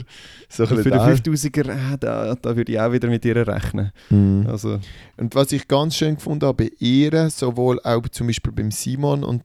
So 0.48 0.66
Für 0.66 0.76
den 0.82 0.92
da. 0.92 1.08
5000er, 1.08 1.94
äh, 1.94 1.98
da, 1.98 2.36
da 2.36 2.56
würde 2.56 2.70
ich 2.70 2.78
auch 2.78 2.92
wieder 2.92 3.08
mit 3.08 3.24
ihr 3.24 3.44
rechnen. 3.44 3.90
Mhm. 4.10 4.46
Also, 4.48 4.78
Und 5.16 5.34
was 5.34 5.50
ich 5.50 5.66
ganz 5.66 5.96
schön 5.96 6.14
gefunden 6.14 6.46
habe 6.46 6.64
bei 6.66 6.70
ihr, 6.78 7.28
sowohl 7.30 7.80
auch 7.82 8.06
zum 8.10 8.28
Beispiel 8.28 8.52
beim 8.52 8.70
Simon, 8.70 9.24
und 9.24 9.42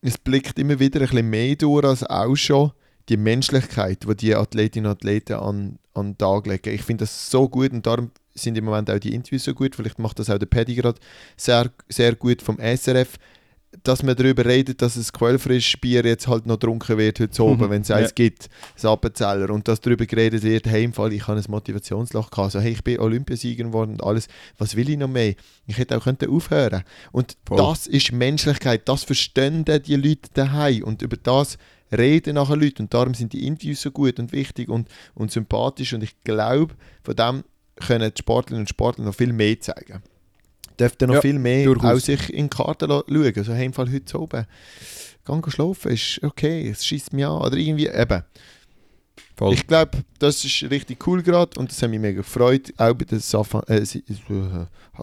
es 0.00 0.18
blickt 0.18 0.58
immer 0.58 0.78
wieder 0.80 1.00
ein 1.00 1.06
bisschen 1.08 1.30
mehr 1.30 1.54
durch 1.54 1.84
als 1.84 2.02
auch 2.04 2.34
schon, 2.34 2.72
die 3.08 3.16
Menschlichkeit, 3.16 4.04
die 4.08 4.16
die 4.16 4.34
Athletinnen 4.34 4.90
und 4.90 4.96
Athleten 4.96 5.34
an, 5.34 5.78
an 5.94 6.12
den 6.12 6.18
Tag 6.18 6.46
legen. 6.46 6.74
Ich 6.74 6.82
finde 6.82 7.02
das 7.02 7.30
so 7.30 7.48
gut 7.48 7.72
und 7.72 7.86
darum 7.86 8.10
sind 8.34 8.56
im 8.56 8.64
Moment 8.64 8.90
auch 8.90 8.98
die 8.98 9.14
Interviews 9.14 9.44
so 9.44 9.54
gut. 9.54 9.74
Vielleicht 9.74 9.98
macht 9.98 10.18
das 10.18 10.30
auch 10.30 10.38
der 10.38 10.46
Paddy 10.46 10.74
gerade 10.74 11.00
sehr, 11.36 11.70
sehr 11.88 12.14
gut 12.14 12.42
vom 12.42 12.58
SRF, 12.58 13.16
dass 13.82 14.02
man 14.02 14.16
darüber 14.16 14.44
redet, 14.44 14.80
dass 14.80 14.94
das 14.94 15.12
Quellfrischbier 15.12 16.02
jetzt 16.04 16.26
halt 16.26 16.46
noch 16.46 16.54
getrunken 16.58 16.96
wird 16.96 17.20
heute 17.20 17.42
oben, 17.44 17.66
Mhm, 17.66 17.70
wenn 17.70 17.82
es 17.82 17.88
ja. 17.88 17.96
eins 17.96 18.14
gibt, 18.14 18.48
das 18.74 18.84
Appenzeller. 18.84 19.50
Und 19.50 19.68
dass 19.68 19.80
darüber 19.80 20.06
geredet 20.06 20.42
wird, 20.42 20.66
hey, 20.66 20.84
im 20.84 20.92
Fall, 20.94 21.12
ich 21.12 21.26
habe 21.26 21.38
ein 21.38 21.44
Motivationsloch 21.48 22.30
gehabt. 22.30 22.54
Also, 22.54 22.60
hey, 22.60 22.72
ich 22.72 22.82
bin 22.84 22.98
Olympiasieger 22.98 23.64
geworden 23.64 23.92
und 23.92 24.02
alles. 24.04 24.28
Was 24.56 24.74
will 24.74 24.88
ich 24.88 24.96
noch 24.96 25.08
mehr? 25.08 25.34
Ich 25.66 25.76
hätte 25.76 25.96
auch 25.98 26.04
können 26.04 26.18
aufhören 26.28 26.82
Und 27.12 27.36
Voll. 27.44 27.58
das 27.58 27.86
ist 27.86 28.12
Menschlichkeit. 28.12 28.88
Das 28.88 29.04
verstehen 29.04 29.64
die 29.66 29.96
Leute 29.96 30.30
daheim. 30.32 30.84
Und 30.84 31.02
über 31.02 31.16
das 31.16 31.58
reden 31.96 32.34
nachher 32.34 32.56
Leute. 32.56 32.82
Und 32.82 32.92
darum 32.94 33.14
sind 33.14 33.32
die 33.32 33.46
Interviews 33.46 33.82
so 33.82 33.90
gut 33.90 34.18
und 34.18 34.32
wichtig 34.32 34.68
und, 34.68 34.88
und 35.14 35.30
sympathisch. 35.30 35.92
Und 35.94 36.02
ich 36.02 36.14
glaube, 36.24 36.74
von 37.02 37.16
dem 37.16 37.44
können 37.76 38.12
die 38.14 38.18
Sportlerinnen 38.20 38.62
und 38.62 38.68
Sportler 38.68 39.04
noch 39.04 39.14
viel 39.14 39.32
mehr 39.32 39.58
zeigen. 39.60 40.02
Dürften 40.78 41.08
noch 41.08 41.16
Ja, 41.16 41.20
viel 41.20 41.38
mehr 41.38 41.64
durchaus. 41.64 42.02
auch 42.02 42.04
sich 42.04 42.32
in 42.32 42.44
die 42.48 42.56
Karte 42.56 42.86
la- 42.86 43.02
schauen. 43.08 43.32
Also, 43.36 43.52
im 43.52 43.72
Fall 43.72 43.90
heute 43.92 44.20
oben. 44.20 44.46
Gehen 45.24 45.42
schlafen 45.50 45.90
ist 45.92 46.20
okay, 46.22 46.68
es 46.70 46.86
schießt 46.86 47.12
mich 47.12 47.26
an. 47.26 47.42
Oder 47.42 47.56
irgendwie, 47.56 47.88
eben. 47.88 48.22
voll. 49.36 49.54
Ich 49.54 49.66
glaube, 49.66 49.98
das 50.18 50.44
ist 50.44 50.62
richtig 50.70 51.04
cool 51.06 51.22
gerade 51.22 51.58
und 51.58 51.70
das 51.70 51.82
hat 51.82 51.90
mich 51.90 52.00
mega 52.00 52.18
gefreut. 52.18 52.72
Auch 52.76 52.94
bei 52.94 53.04
der 53.04 53.20
Safan, 53.20 53.62
äh, 53.66 53.84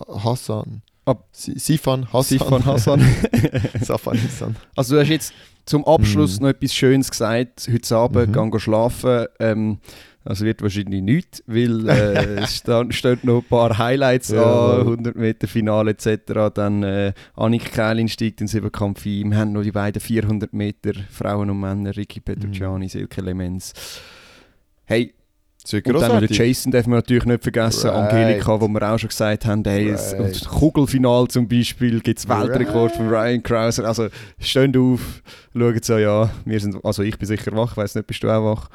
Hassan. 0.07 0.81
Ab- 1.05 1.27
Si- 1.31 1.57
Sifan 1.59 2.11
Hassan. 2.11 2.37
Sifan 2.39 2.65
Hassan. 2.65 2.99
Safan 3.81 4.21
Hassan. 4.23 4.55
Also 4.75 4.95
du 4.95 5.01
hast 5.01 5.09
jetzt 5.09 5.33
zum 5.65 5.85
Abschluss 5.85 6.39
Mhm. 6.39 6.43
noch 6.43 6.49
etwas 6.49 6.73
Schönes 6.73 7.09
gesagt. 7.11 7.67
Heute 7.71 7.95
Abend 7.95 8.27
Mhm. 8.35 8.43
mhm. 8.43 8.51
gehen 8.51 8.59
schlafen. 8.59 9.25
Ähm, 9.39 9.77
also 10.23 10.43
wird 10.43 10.63
wahrscheinlich 10.63 11.03
nichts, 11.03 11.43
weil 11.45 11.87
äh, 11.87 12.39
es 12.43 12.55
stehen 12.57 13.19
noch 13.23 13.41
ein 13.43 13.47
paar 13.47 13.77
Highlights 13.77 14.29
Ja. 14.29 14.77
an, 14.77 14.81
100 14.81 15.15
Meter 15.15 15.47
Finale 15.47 15.91
etc. 15.91 16.51
Dann 16.53 16.81
äh, 16.81 17.13
Annik 17.35 17.71
Kählin 17.71 18.07
steigt 18.07 18.41
in 18.41 18.47
Siebenkampf 18.47 19.05
ein. 19.05 19.29
Wir 19.29 19.37
haben 19.37 19.51
noch 19.53 19.61
die 19.61 19.71
beiden 19.71 20.01
400 20.01 20.51
Meter 20.53 20.93
Frauen 21.11 21.51
und 21.51 21.59
Männer, 21.59 21.95
Ricky 21.95 22.19
Petrucciani, 22.21 22.89
Silke 22.89 23.21
Lemens. 23.21 23.73
Hey, 24.85 25.07
Das 25.07 25.24
und 25.73 25.85
dann 25.87 25.93
grossartig. 25.93 26.37
Jason 26.37 26.71
dürfen 26.71 26.89
wir 26.91 26.95
natürlich 26.97 27.25
nicht 27.25 27.43
vergessen, 27.43 27.89
Right. 27.89 28.13
Angelika, 28.13 28.61
wo 28.61 28.67
wir 28.67 28.81
auch 28.91 28.99
schon 28.99 29.09
gesagt 29.09 29.45
haben, 29.45 29.63
hey, 29.65 29.91
Right. 29.91 30.19
und 30.19 30.29
das 30.29 30.45
Kugelfinal 30.47 31.27
zum 31.27 31.47
Beispiel 31.47 31.99
gibt 32.01 32.19
es 32.19 32.27
Weltrekord 32.29 32.91
von 32.95 33.07
Ryan 33.09 33.41
Krauser. 33.41 33.85
Also 33.85 34.07
steht 34.39 34.77
auf, 34.77 35.21
schaut 35.57 35.85
so, 35.85 35.97
ja, 35.97 36.29
wir 36.45 36.59
sind, 36.59 36.83
also 36.83 37.03
ich 37.03 37.17
bin 37.17 37.27
sicher 37.27 37.51
wach, 37.55 37.71
ich 37.71 37.77
weiß 37.77 37.95
nicht, 37.95 38.07
bist 38.07 38.21
du 38.23 38.29
auch 38.29 38.43
wach? 38.55 38.69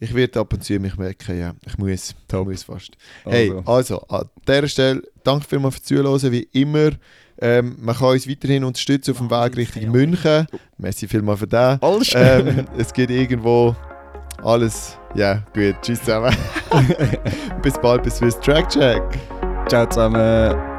Ich 0.00 0.12
werde 0.14 0.40
ab 0.40 0.52
und 0.52 0.62
zu 0.64 0.78
mich 0.80 0.96
merken, 0.96 1.38
ja, 1.38 1.52
ich 1.66 1.78
muss, 1.78 2.14
Top. 2.28 2.48
muss 2.48 2.64
fast. 2.64 2.92
Hey, 3.24 3.50
Also. 3.50 3.62
also, 3.72 4.00
an 4.08 4.28
dieser 4.46 4.68
Stelle, 4.68 5.02
danke 5.22 5.46
vielmals 5.48 5.76
fürs 5.76 5.84
Zuhören, 5.86 6.32
wie 6.32 6.48
immer. 6.52 6.90
Ähm, 7.40 7.76
man 7.80 7.96
kann 7.96 8.08
uns 8.08 8.28
weiterhin 8.28 8.64
unterstützen 8.64 9.12
auf 9.12 9.18
dem 9.18 9.30
Weg 9.30 9.56
Richtung 9.56 9.90
München. 9.90 10.46
Merci 10.78 11.08
vielmals 11.08 11.40
für 11.40 11.46
das. 11.46 11.80
Alles 11.82 12.12
Ähm, 12.14 12.66
es 12.76 12.92
geht 12.92 13.10
irgendwo 13.10 13.74
alles. 14.42 14.98
Ja, 15.14 15.40
gut. 15.54 15.76
Tschüss 15.82 16.00
zusammen. 16.00 16.36
bis 17.62 17.78
bald, 17.78 18.02
bis 18.02 18.16
Swiss 18.16 18.38
Track 18.40 18.68
Check. 18.68 19.02
Ciao 19.68 19.86
zusammen. 19.86 20.73